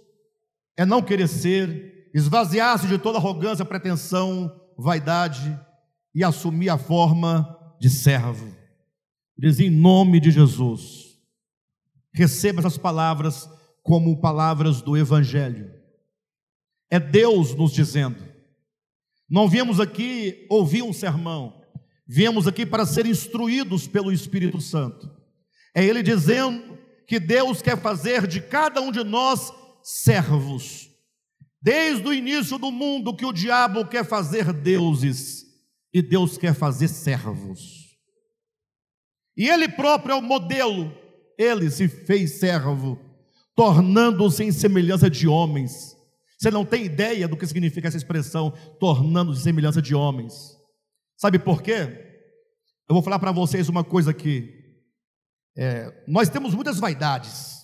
é 0.76 0.84
não 0.84 1.02
querer 1.02 1.28
ser, 1.28 1.91
esvaziar-se 2.14 2.86
de 2.86 2.98
toda 2.98 3.18
arrogância, 3.18 3.64
pretensão, 3.64 4.60
vaidade 4.76 5.58
e 6.14 6.22
assumir 6.22 6.68
a 6.68 6.78
forma 6.78 7.58
de 7.80 7.88
servo. 7.88 8.54
Diz 9.36 9.58
em 9.60 9.70
nome 9.70 10.20
de 10.20 10.30
Jesus. 10.30 11.18
Receba 12.14 12.60
essas 12.60 12.76
palavras 12.76 13.48
como 13.82 14.20
palavras 14.20 14.82
do 14.82 14.96
Evangelho. 14.96 15.72
É 16.90 17.00
Deus 17.00 17.54
nos 17.54 17.72
dizendo. 17.72 18.22
Não 19.28 19.48
viemos 19.48 19.80
aqui 19.80 20.46
ouvir 20.50 20.82
um 20.82 20.92
sermão, 20.92 21.62
viemos 22.06 22.46
aqui 22.46 22.66
para 22.66 22.84
ser 22.84 23.06
instruídos 23.06 23.88
pelo 23.88 24.12
Espírito 24.12 24.60
Santo. 24.60 25.10
É 25.74 25.82
Ele 25.82 26.02
dizendo 26.02 26.78
que 27.06 27.18
Deus 27.18 27.62
quer 27.62 27.80
fazer 27.80 28.26
de 28.26 28.42
cada 28.42 28.80
um 28.82 28.92
de 28.92 29.02
nós 29.02 29.50
servos. 29.82 30.91
Desde 31.62 32.06
o 32.06 32.12
início 32.12 32.58
do 32.58 32.72
mundo 32.72 33.14
que 33.14 33.24
o 33.24 33.32
diabo 33.32 33.86
quer 33.86 34.04
fazer 34.04 34.52
deuses 34.52 35.44
e 35.94 36.02
Deus 36.02 36.36
quer 36.36 36.54
fazer 36.54 36.88
servos. 36.88 37.96
E 39.36 39.48
ele 39.48 39.68
próprio 39.68 40.12
é 40.12 40.16
o 40.16 40.22
modelo, 40.22 40.92
ele 41.38 41.70
se 41.70 41.88
fez 41.88 42.40
servo, 42.40 42.98
tornando-se 43.54 44.42
em 44.42 44.52
semelhança 44.52 45.08
de 45.08 45.28
homens 45.28 45.96
você 46.42 46.50
não 46.50 46.64
tem 46.64 46.84
ideia 46.84 47.28
do 47.28 47.36
que 47.36 47.46
significa 47.46 47.86
essa 47.86 47.96
expressão, 47.96 48.50
tornando-se 48.80 49.44
semelhança 49.44 49.80
de 49.80 49.94
homens. 49.94 50.58
Sabe 51.16 51.38
por 51.38 51.62
quê? 51.62 51.82
Eu 52.88 52.94
vou 52.94 53.00
falar 53.00 53.20
para 53.20 53.30
vocês 53.30 53.68
uma 53.68 53.84
coisa 53.84 54.10
aqui. 54.10 54.52
É, 55.56 56.02
nós 56.08 56.28
temos 56.28 56.52
muitas 56.52 56.80
vaidades. 56.80 57.61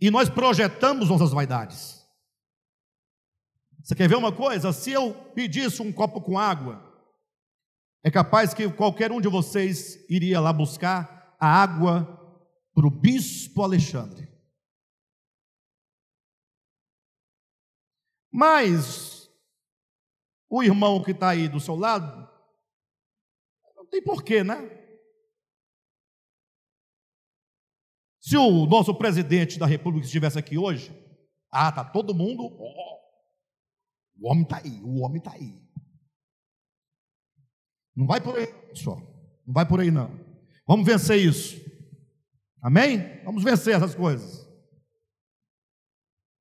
E 0.00 0.10
nós 0.10 0.28
projetamos 0.28 1.08
nossas 1.08 1.32
vaidades. 1.32 2.06
Você 3.82 3.94
quer 3.94 4.08
ver 4.08 4.16
uma 4.16 4.32
coisa? 4.32 4.72
Se 4.72 4.90
eu 4.90 5.14
pedisse 5.34 5.80
um 5.80 5.92
copo 5.92 6.20
com 6.20 6.38
água, 6.38 6.82
é 8.02 8.10
capaz 8.10 8.52
que 8.52 8.68
qualquer 8.70 9.10
um 9.12 9.20
de 9.20 9.28
vocês 9.28 10.04
iria 10.10 10.40
lá 10.40 10.52
buscar 10.52 11.36
a 11.40 11.46
água 11.46 12.04
para 12.74 12.86
o 12.86 12.90
bispo 12.90 13.62
Alexandre. 13.62 14.28
Mas 18.30 19.30
o 20.48 20.62
irmão 20.62 21.02
que 21.02 21.12
está 21.12 21.30
aí 21.30 21.48
do 21.48 21.58
seu 21.58 21.74
lado, 21.74 22.28
não 23.74 23.86
tem 23.86 24.02
porquê, 24.02 24.44
né? 24.44 24.85
Se 28.26 28.36
o 28.36 28.66
nosso 28.66 28.92
presidente 28.92 29.56
da 29.56 29.66
República 29.66 30.04
estivesse 30.04 30.36
aqui 30.36 30.58
hoje, 30.58 30.90
ah, 31.48 31.70
tá 31.70 31.84
todo 31.84 32.12
mundo, 32.12 32.42
oh, 32.42 33.00
o 34.18 34.28
homem 34.28 34.42
está 34.42 34.56
aí, 34.56 34.82
o 34.82 35.00
homem 35.02 35.18
está 35.18 35.32
aí. 35.32 35.54
Não 37.94 38.04
vai 38.04 38.20
por 38.20 38.36
aí, 38.36 38.48
pessoal. 38.48 38.98
Não 39.46 39.54
vai 39.54 39.64
por 39.64 39.80
aí, 39.80 39.92
não. 39.92 40.10
Vamos 40.66 40.84
vencer 40.84 41.24
isso. 41.24 41.54
Amém? 42.60 43.22
Vamos 43.22 43.44
vencer 43.44 43.76
essas 43.76 43.94
coisas. 43.94 44.44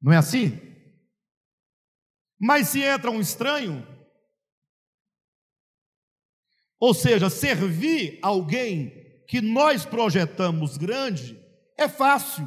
Não 0.02 0.12
é 0.12 0.18
assim? 0.18 0.60
Mas 2.40 2.70
se 2.70 2.82
entra 2.82 3.12
um 3.12 3.22
estranho, 3.22 3.86
ou 6.80 6.96
seja, 6.96 7.30
servir 7.30 8.18
alguém 8.24 9.24
que 9.28 9.40
nós 9.40 9.86
projetamos 9.86 10.78
grande, 10.78 11.45
é 11.78 11.88
fácil. 11.88 12.46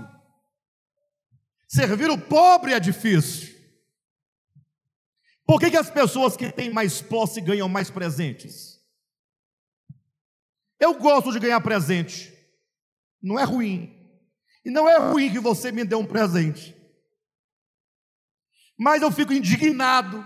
Servir 1.67 2.11
o 2.11 2.19
pobre 2.19 2.73
é 2.73 2.81
difícil. 2.81 3.57
Por 5.45 5.61
que, 5.61 5.71
que 5.71 5.77
as 5.77 5.91
pessoas 5.91 6.37
que 6.37 6.53
têm 6.53 6.71
mais 6.71 7.01
posse 7.01 7.41
ganham 7.41 7.69
mais 7.69 7.91
presentes? 7.91 8.79
Eu 10.79 10.95
gosto 10.95 11.33
de 11.33 11.39
ganhar 11.39 11.61
presente, 11.61 12.33
não 13.23 13.39
é 13.39 13.45
ruim. 13.45 13.95
E 14.65 14.71
não 14.71 14.89
é 14.89 14.99
ruim 14.99 15.33
que 15.33 15.41
você 15.41 15.73
me 15.73 15.85
dê 15.85 15.95
um 15.95 16.07
presente. 16.07 16.77
Mas 18.77 19.03
eu 19.03 19.11
fico 19.11 19.33
indignado 19.33 20.25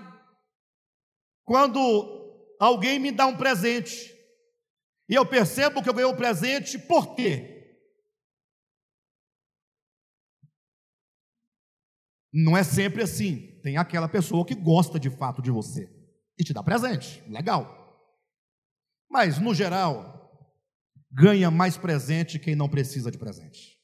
quando 1.44 2.56
alguém 2.58 2.98
me 2.98 3.10
dá 3.10 3.26
um 3.26 3.36
presente 3.36 4.12
e 5.08 5.14
eu 5.14 5.24
percebo 5.24 5.82
que 5.82 5.88
eu 5.88 5.94
ganhei 5.94 6.10
um 6.10 6.16
presente, 6.16 6.78
por 6.78 7.14
quê? 7.14 7.61
Não 12.32 12.56
é 12.56 12.64
sempre 12.64 13.02
assim. 13.02 13.60
Tem 13.62 13.76
aquela 13.76 14.08
pessoa 14.08 14.46
que 14.46 14.54
gosta 14.54 14.98
de 14.98 15.10
fato 15.10 15.42
de 15.42 15.50
você 15.50 15.88
e 16.38 16.44
te 16.44 16.52
dá 16.52 16.62
presente, 16.62 17.22
legal. 17.28 17.78
Mas, 19.10 19.38
no 19.38 19.54
geral, 19.54 20.48
ganha 21.10 21.50
mais 21.50 21.76
presente 21.76 22.38
quem 22.38 22.56
não 22.56 22.68
precisa 22.68 23.10
de 23.10 23.18
presente. 23.18 23.78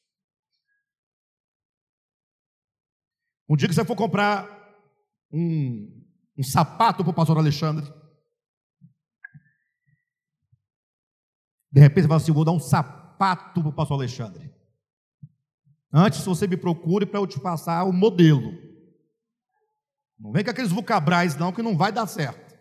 Um 3.49 3.57
dia 3.57 3.69
que 3.69 3.75
você 3.75 3.85
for 3.85 3.97
comprar 3.97 4.47
um, 5.31 6.05
um 6.37 6.43
sapato 6.43 7.03
para 7.03 7.11
o 7.11 7.15
pastor 7.15 7.39
Alexandre, 7.39 7.87
de 11.71 11.81
repente 11.81 12.03
você 12.03 12.09
fala 12.09 12.21
assim: 12.21 12.33
vou 12.33 12.45
dar 12.45 12.53
um 12.53 12.61
sapato 12.61 13.61
para 13.61 13.69
o 13.69 13.75
pastor 13.75 13.99
Alexandre. 13.99 14.58
Antes 15.93 16.25
você 16.25 16.47
me 16.47 16.57
procure 16.57 17.07
para 17.07 17.19
eu 17.19 17.27
te 17.27 17.41
passar 17.41 17.85
o 17.85 17.93
modelo. 17.93 18.53
Não 20.19 20.33
vem 20.33 20.45
com 20.45 20.51
aqueles 20.51 20.73
vocabrais, 20.73 21.37
não, 21.37 21.53
que 21.53 21.63
não 21.63 21.77
vai 21.77 21.93
dar 21.93 22.07
certo. 22.07 22.57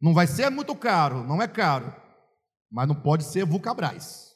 Não 0.00 0.12
vai 0.12 0.26
ser 0.26 0.50
muito 0.50 0.74
caro, 0.74 1.22
não 1.24 1.40
é 1.40 1.46
caro, 1.46 1.94
mas 2.70 2.88
não 2.88 2.94
pode 2.94 3.24
ser 3.24 3.44
vocabrais. 3.44 4.30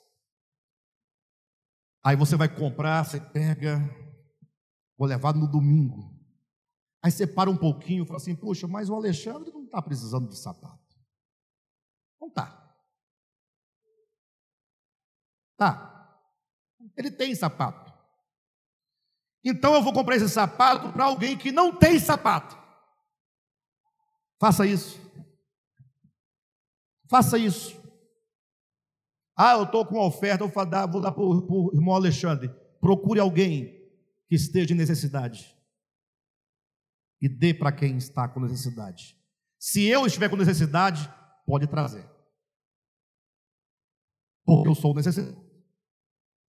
Aí 2.05 2.17
você 2.17 2.37
vai 2.37 2.55
comprar, 2.55 3.05
você 3.05 3.19
pega, 3.19 3.79
vou 4.97 5.09
levar 5.09 5.35
no 5.35 5.51
domingo. 5.51 6.15
Aí 7.03 7.11
você 7.11 7.27
para 7.27 7.51
um 7.51 7.57
pouquinho 7.57 8.05
e 8.05 8.07
fala 8.07 8.19
assim: 8.19 8.37
Poxa, 8.37 8.69
mas 8.69 8.89
o 8.89 8.95
Alexandre 8.95 9.51
não 9.53 9.65
está 9.65 9.81
precisando 9.81 10.29
de 10.29 10.39
sapato. 10.39 10.79
Não 12.21 12.29
está. 12.29 12.63
Tá. 15.57 15.94
Ele 16.97 17.11
tem 17.11 17.35
sapato. 17.35 17.93
Então 19.45 19.75
eu 19.75 19.83
vou 19.83 19.93
comprar 19.93 20.17
esse 20.17 20.29
sapato 20.29 20.93
para 20.93 21.05
alguém 21.05 21.37
que 21.37 21.53
não 21.53 21.77
tem 21.77 21.99
sapato. 21.99 22.57
Faça 24.41 24.67
isso. 24.67 24.99
Faça 27.11 27.37
isso. 27.37 27.83
Ah, 29.37 29.55
eu 29.55 29.65
estou 29.65 29.85
com 29.85 29.97
uma 29.97 30.07
oferta, 30.07 30.47
vou 30.47 30.67
dar, 30.67 30.87
vou 30.87 31.01
dar 31.01 31.13
para 31.13 31.23
o 31.23 31.71
irmão 31.75 31.95
Alexandre. 31.95 32.49
Procure 32.81 33.21
alguém 33.21 33.67
que 34.29 34.35
esteja 34.35 34.73
em 34.73 34.77
necessidade. 34.77 35.55
E 37.21 37.29
dê 37.29 37.53
para 37.53 37.73
quem 37.73 37.97
está 37.97 38.29
com 38.29 38.41
necessidade. 38.41 39.17
Se 39.59 39.85
eu 39.85 40.07
estiver 40.07 40.29
com 40.29 40.37
necessidade, 40.37 41.11
pode 41.47 41.67
trazer. 41.67 42.09
Porque 44.45 44.69
eu 44.69 44.75
sou 44.75 44.95
necessidade. 44.95 45.44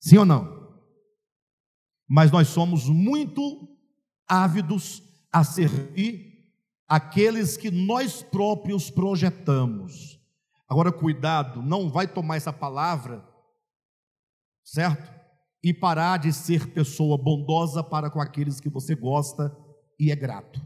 Sim 0.06 0.20
ou 0.20 0.26
não? 0.26 0.56
mas 2.08 2.32
nós 2.32 2.48
somos 2.48 2.88
muito 2.88 3.68
ávidos 4.28 5.02
a 5.32 5.44
servir 5.44 6.34
aqueles 6.88 7.58
que 7.58 7.72
nós 7.72 8.22
próprios 8.22 8.90
projetamos. 8.90 10.20
Agora, 10.70 10.92
cuidado, 10.92 11.62
não 11.62 11.90
vai 11.90 12.08
tomar 12.08 12.38
essa 12.38 12.54
palavra, 12.54 13.28
certo? 14.64 15.14
E 15.64 15.74
parar 15.74 16.18
de 16.18 16.32
ser 16.32 16.72
pessoa 16.74 17.18
bondosa 17.18 17.84
para 17.84 18.10
com 18.10 18.22
aqueles 18.22 18.60
que 18.60 18.70
você 18.70 18.96
gosta 18.96 19.56
e 20.00 20.12
é 20.12 20.16
grato. 20.16 20.66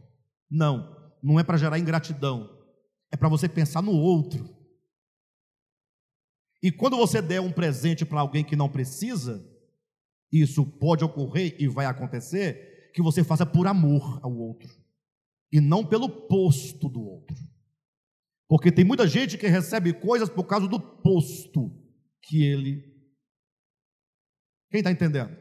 Não, 0.50 0.96
não 1.24 1.40
é 1.40 1.44
para 1.44 1.58
gerar 1.58 1.80
ingratidão, 1.80 2.50
é 3.12 3.18
para 3.18 3.30
você 3.30 3.48
pensar 3.48 3.82
no 3.82 3.94
outro. 3.94 4.59
E 6.62 6.72
quando 6.72 6.98
você 6.98 7.22
der 7.22 7.40
um 7.40 7.52
presente 7.52 8.06
para 8.06 8.20
alguém 8.20 8.44
que 8.44 8.56
não 8.56 8.70
precisa, 8.70 9.46
isso 10.32 10.66
pode 10.66 11.04
ocorrer 11.04 11.56
e 11.60 11.68
vai 11.68 11.86
acontecer, 11.86 12.92
que 12.94 13.02
você 13.02 13.24
faça 13.24 13.46
por 13.46 13.68
amor 13.68 14.20
ao 14.22 14.36
outro 14.36 14.70
e 15.52 15.60
não 15.60 15.86
pelo 15.86 16.10
posto 16.28 16.88
do 16.88 17.02
outro. 17.02 17.36
Porque 18.48 18.72
tem 18.72 18.84
muita 18.84 19.08
gente 19.08 19.38
que 19.38 19.48
recebe 19.48 19.94
coisas 19.94 20.30
por 20.30 20.46
causa 20.46 20.68
do 20.68 20.80
posto 20.80 21.72
que 22.24 22.44
ele. 22.44 22.84
Quem 24.72 24.80
está 24.80 24.92
entendendo? 24.92 25.36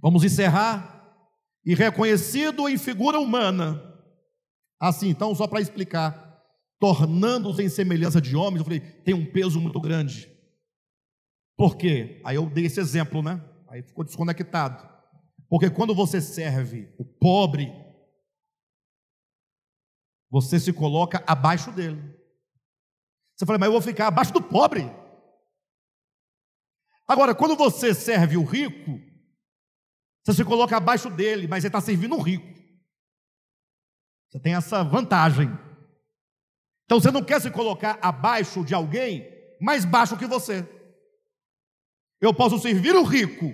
Vamos 0.00 0.22
encerrar. 0.22 0.94
E 1.64 1.74
reconhecido 1.74 2.68
em 2.68 2.78
figura 2.78 3.18
humana. 3.18 3.82
Assim, 4.78 5.08
então, 5.08 5.34
só 5.34 5.48
para 5.48 5.60
explicar, 5.60 6.25
tornando-se 6.78 7.62
em 7.62 7.68
semelhança 7.68 8.20
de 8.20 8.36
homens, 8.36 8.58
eu 8.58 8.64
falei, 8.64 8.80
tem 8.80 9.14
um 9.14 9.30
peso 9.30 9.60
muito 9.60 9.80
grande. 9.80 10.30
Por 11.56 11.76
quê? 11.76 12.20
Aí 12.24 12.36
eu 12.36 12.48
dei 12.48 12.66
esse 12.66 12.78
exemplo, 12.80 13.22
né? 13.22 13.42
Aí 13.68 13.82
ficou 13.82 14.04
desconectado. 14.04 14.86
Porque 15.48 15.70
quando 15.70 15.94
você 15.94 16.20
serve 16.20 16.92
o 16.98 17.04
pobre, 17.04 17.72
você 20.30 20.60
se 20.60 20.72
coloca 20.72 21.22
abaixo 21.26 21.72
dele. 21.72 22.14
Você 23.34 23.46
fala, 23.46 23.58
mas 23.58 23.66
eu 23.66 23.72
vou 23.72 23.82
ficar 23.82 24.08
abaixo 24.08 24.32
do 24.32 24.42
pobre. 24.42 24.82
Agora, 27.08 27.34
quando 27.34 27.56
você 27.56 27.94
serve 27.94 28.36
o 28.36 28.44
rico, 28.44 29.00
você 30.24 30.34
se 30.34 30.44
coloca 30.44 30.76
abaixo 30.76 31.08
dele, 31.08 31.46
mas 31.46 31.62
você 31.62 31.68
está 31.68 31.80
servindo 31.80 32.16
o 32.16 32.20
rico. 32.20 32.46
Você 34.28 34.40
tem 34.40 34.54
essa 34.54 34.82
vantagem. 34.82 35.48
Então 36.86 37.00
você 37.00 37.10
não 37.10 37.22
quer 37.22 37.40
se 37.40 37.50
colocar 37.50 37.98
abaixo 38.00 38.64
de 38.64 38.72
alguém 38.72 39.28
mais 39.60 39.84
baixo 39.84 40.16
que 40.16 40.26
você. 40.26 40.66
Eu 42.20 42.32
posso 42.32 42.58
servir 42.58 42.94
o 42.94 43.02
rico, 43.02 43.52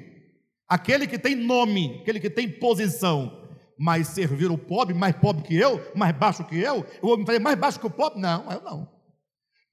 aquele 0.68 1.06
que 1.06 1.18
tem 1.18 1.34
nome, 1.34 2.00
aquele 2.02 2.20
que 2.20 2.30
tem 2.30 2.48
posição, 2.48 3.50
mas 3.78 4.08
servir 4.08 4.50
o 4.50 4.58
pobre, 4.58 4.94
mais 4.94 5.16
pobre 5.16 5.42
que 5.42 5.56
eu, 5.56 5.80
mais 5.96 6.16
baixo 6.16 6.44
que 6.44 6.56
eu, 6.56 6.76
eu 6.76 7.02
vou 7.02 7.18
me 7.18 7.26
fazer 7.26 7.40
mais 7.40 7.58
baixo 7.58 7.80
que 7.80 7.86
o 7.86 7.90
pobre? 7.90 8.20
Não, 8.20 8.50
eu 8.52 8.60
não. 8.60 8.88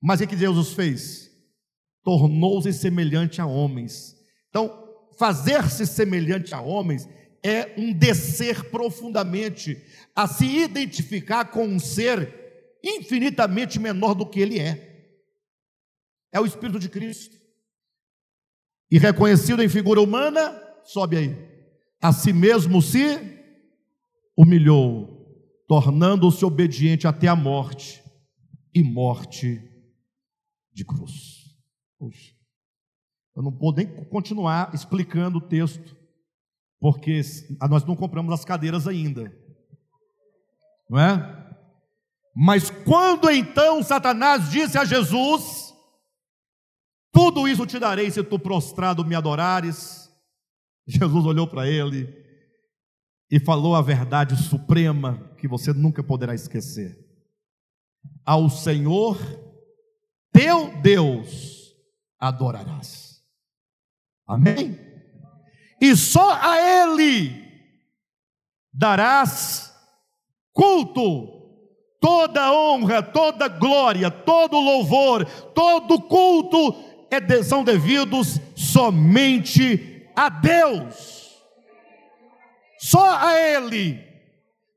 Mas 0.01 0.21
o 0.21 0.27
que 0.27 0.35
Deus 0.35 0.57
os 0.57 0.73
fez? 0.73 1.29
Tornou-se 2.03 2.71
semelhante 2.71 3.41
a 3.41 3.45
homens. 3.45 4.15
Então, 4.49 4.87
fazer-se 5.17 5.85
semelhante 5.85 6.55
a 6.55 6.61
homens 6.61 7.07
é 7.43 7.73
um 7.77 7.93
descer 7.93 8.69
profundamente, 8.69 9.77
a 10.15 10.27
se 10.27 10.45
identificar 10.45 11.45
com 11.45 11.65
um 11.65 11.79
ser 11.79 12.39
infinitamente 12.83 13.79
menor 13.79 14.13
do 14.13 14.25
que 14.25 14.39
ele 14.39 14.59
é. 14.59 14.87
É 16.31 16.39
o 16.39 16.45
Espírito 16.45 16.79
de 16.79 16.89
Cristo 16.89 17.39
e 18.91 18.97
reconhecido 18.97 19.61
em 19.61 19.69
figura 19.69 20.01
humana, 20.01 20.59
sobe 20.83 21.17
aí. 21.17 21.49
A 22.01 22.11
si 22.11 22.33
mesmo 22.33 22.81
se 22.81 23.19
humilhou, 24.35 25.27
tornando-se 25.67 26.43
obediente 26.43 27.07
até 27.07 27.27
a 27.27 27.35
morte 27.35 28.03
e 28.73 28.81
morte 28.81 29.61
de 30.71 30.85
cruz. 30.85 31.55
Puxa, 31.97 32.33
eu 33.35 33.43
não 33.43 33.51
vou 33.51 33.73
nem 33.73 33.87
continuar 34.05 34.73
explicando 34.73 35.37
o 35.37 35.47
texto, 35.47 35.95
porque 36.79 37.21
nós 37.69 37.83
não 37.85 37.95
compramos 37.95 38.33
as 38.33 38.45
cadeiras 38.45 38.87
ainda, 38.87 39.31
não 40.89 40.99
é? 40.99 41.38
Mas 42.35 42.69
quando 42.69 43.29
então 43.29 43.83
Satanás 43.83 44.49
disse 44.49 44.77
a 44.77 44.85
Jesus: 44.85 45.73
Tudo 47.11 47.47
isso 47.47 47.65
te 47.65 47.79
darei 47.79 48.09
se 48.09 48.23
tu 48.23 48.39
prostrado 48.39 49.03
me 49.03 49.15
adorares. 49.15 50.09
Jesus 50.87 51.25
olhou 51.25 51.47
para 51.47 51.67
ele 51.67 52.07
e 53.29 53.39
falou 53.39 53.75
a 53.75 53.81
verdade 53.81 54.35
suprema 54.35 55.33
que 55.37 55.47
você 55.47 55.71
nunca 55.71 56.03
poderá 56.03 56.33
esquecer. 56.33 56.97
Ao 58.25 58.49
Senhor 58.49 59.17
teu 60.31 60.79
Deus 60.81 61.75
adorarás. 62.19 63.21
Amém? 64.27 64.79
E 65.81 65.95
só 65.95 66.33
a 66.33 66.57
Ele 66.59 67.47
darás 68.73 69.73
culto 70.53 71.38
toda 71.99 72.53
honra, 72.53 73.01
toda 73.01 73.47
glória, 73.47 74.09
todo 74.09 74.59
louvor, 74.59 75.25
todo 75.53 76.01
culto 76.01 76.75
é 77.11 77.43
são 77.43 77.63
devidos 77.63 78.39
somente 78.55 80.07
a 80.15 80.29
Deus. 80.29 81.29
Só 82.79 83.17
a 83.17 83.35
Ele. 83.35 83.99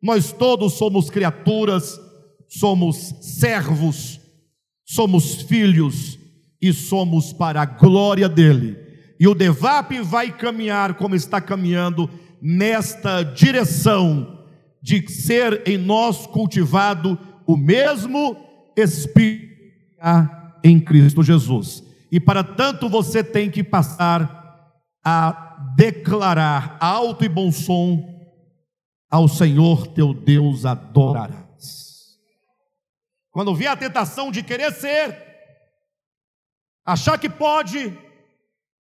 Nós 0.03 0.33
todos 0.33 0.73
somos 0.73 1.09
criaturas, 1.09 2.01
somos 2.49 3.15
servos, 3.21 4.21
somos 4.85 5.43
filhos 5.43 6.19
e 6.61 6.73
somos 6.73 7.33
para 7.33 7.63
a 7.63 7.67
glória 7.67 8.29
dele. 8.29 8.77
E 9.21 9.29
o 9.29 9.35
Devap 9.35 9.93
vai 10.01 10.37
caminhar 10.37 10.95
como 10.95 11.15
está 11.15 11.41
caminhando 11.41 12.11
nesta 12.41 13.23
direção 13.23 14.42
de 14.83 15.09
ser 15.09 15.63
em 15.67 15.79
nós 15.79 16.27
cultivado 16.27 17.19
o 17.47 17.57
mesmo 17.57 18.37
Espírito 18.77 19.53
em 20.65 20.81
Cristo 20.81 21.23
Jesus. 21.23 21.83
E 22.11 22.19
para 22.19 22.43
tanto 22.43 22.89
você 22.89 23.23
tem 23.23 23.51
que 23.51 23.63
passar 23.63 24.41
a 25.05 25.75
declarar 25.77 26.77
alto 26.81 27.25
e 27.25 27.29
bom 27.29 27.51
som 27.53 28.11
ao 29.11 29.29
Senhor 29.29 29.87
teu 29.89 30.13
Deus 30.13 30.67
adorarás. 30.67 32.19
Quando 33.31 33.55
vier 33.55 33.71
a 33.71 33.77
tentação 33.77 34.31
de 34.31 34.43
querer 34.43 34.73
ser, 34.73 35.17
achar 36.85 37.19
que 37.19 37.29
pode, 37.29 37.97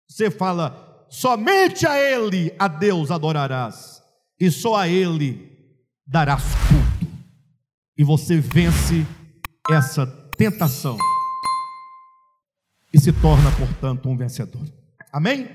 você 0.07 0.30
fala, 0.30 1.06
somente 1.10 1.86
a 1.86 1.98
Ele, 1.98 2.53
a 2.60 2.68
Deus 2.68 3.11
adorarás, 3.11 4.03
e 4.40 4.52
só 4.52 4.76
a 4.76 4.88
Ele 4.88 5.51
darás 6.12 6.44
culto. 6.68 7.14
E 7.98 8.04
você 8.04 8.38
vence 8.38 9.08
essa 9.72 10.06
tentação 10.38 10.98
e 12.94 13.00
se 13.00 13.14
torna, 13.14 13.50
portanto, 13.52 14.10
um 14.10 14.18
vencedor. 14.18 14.62
Amém? 15.14 15.48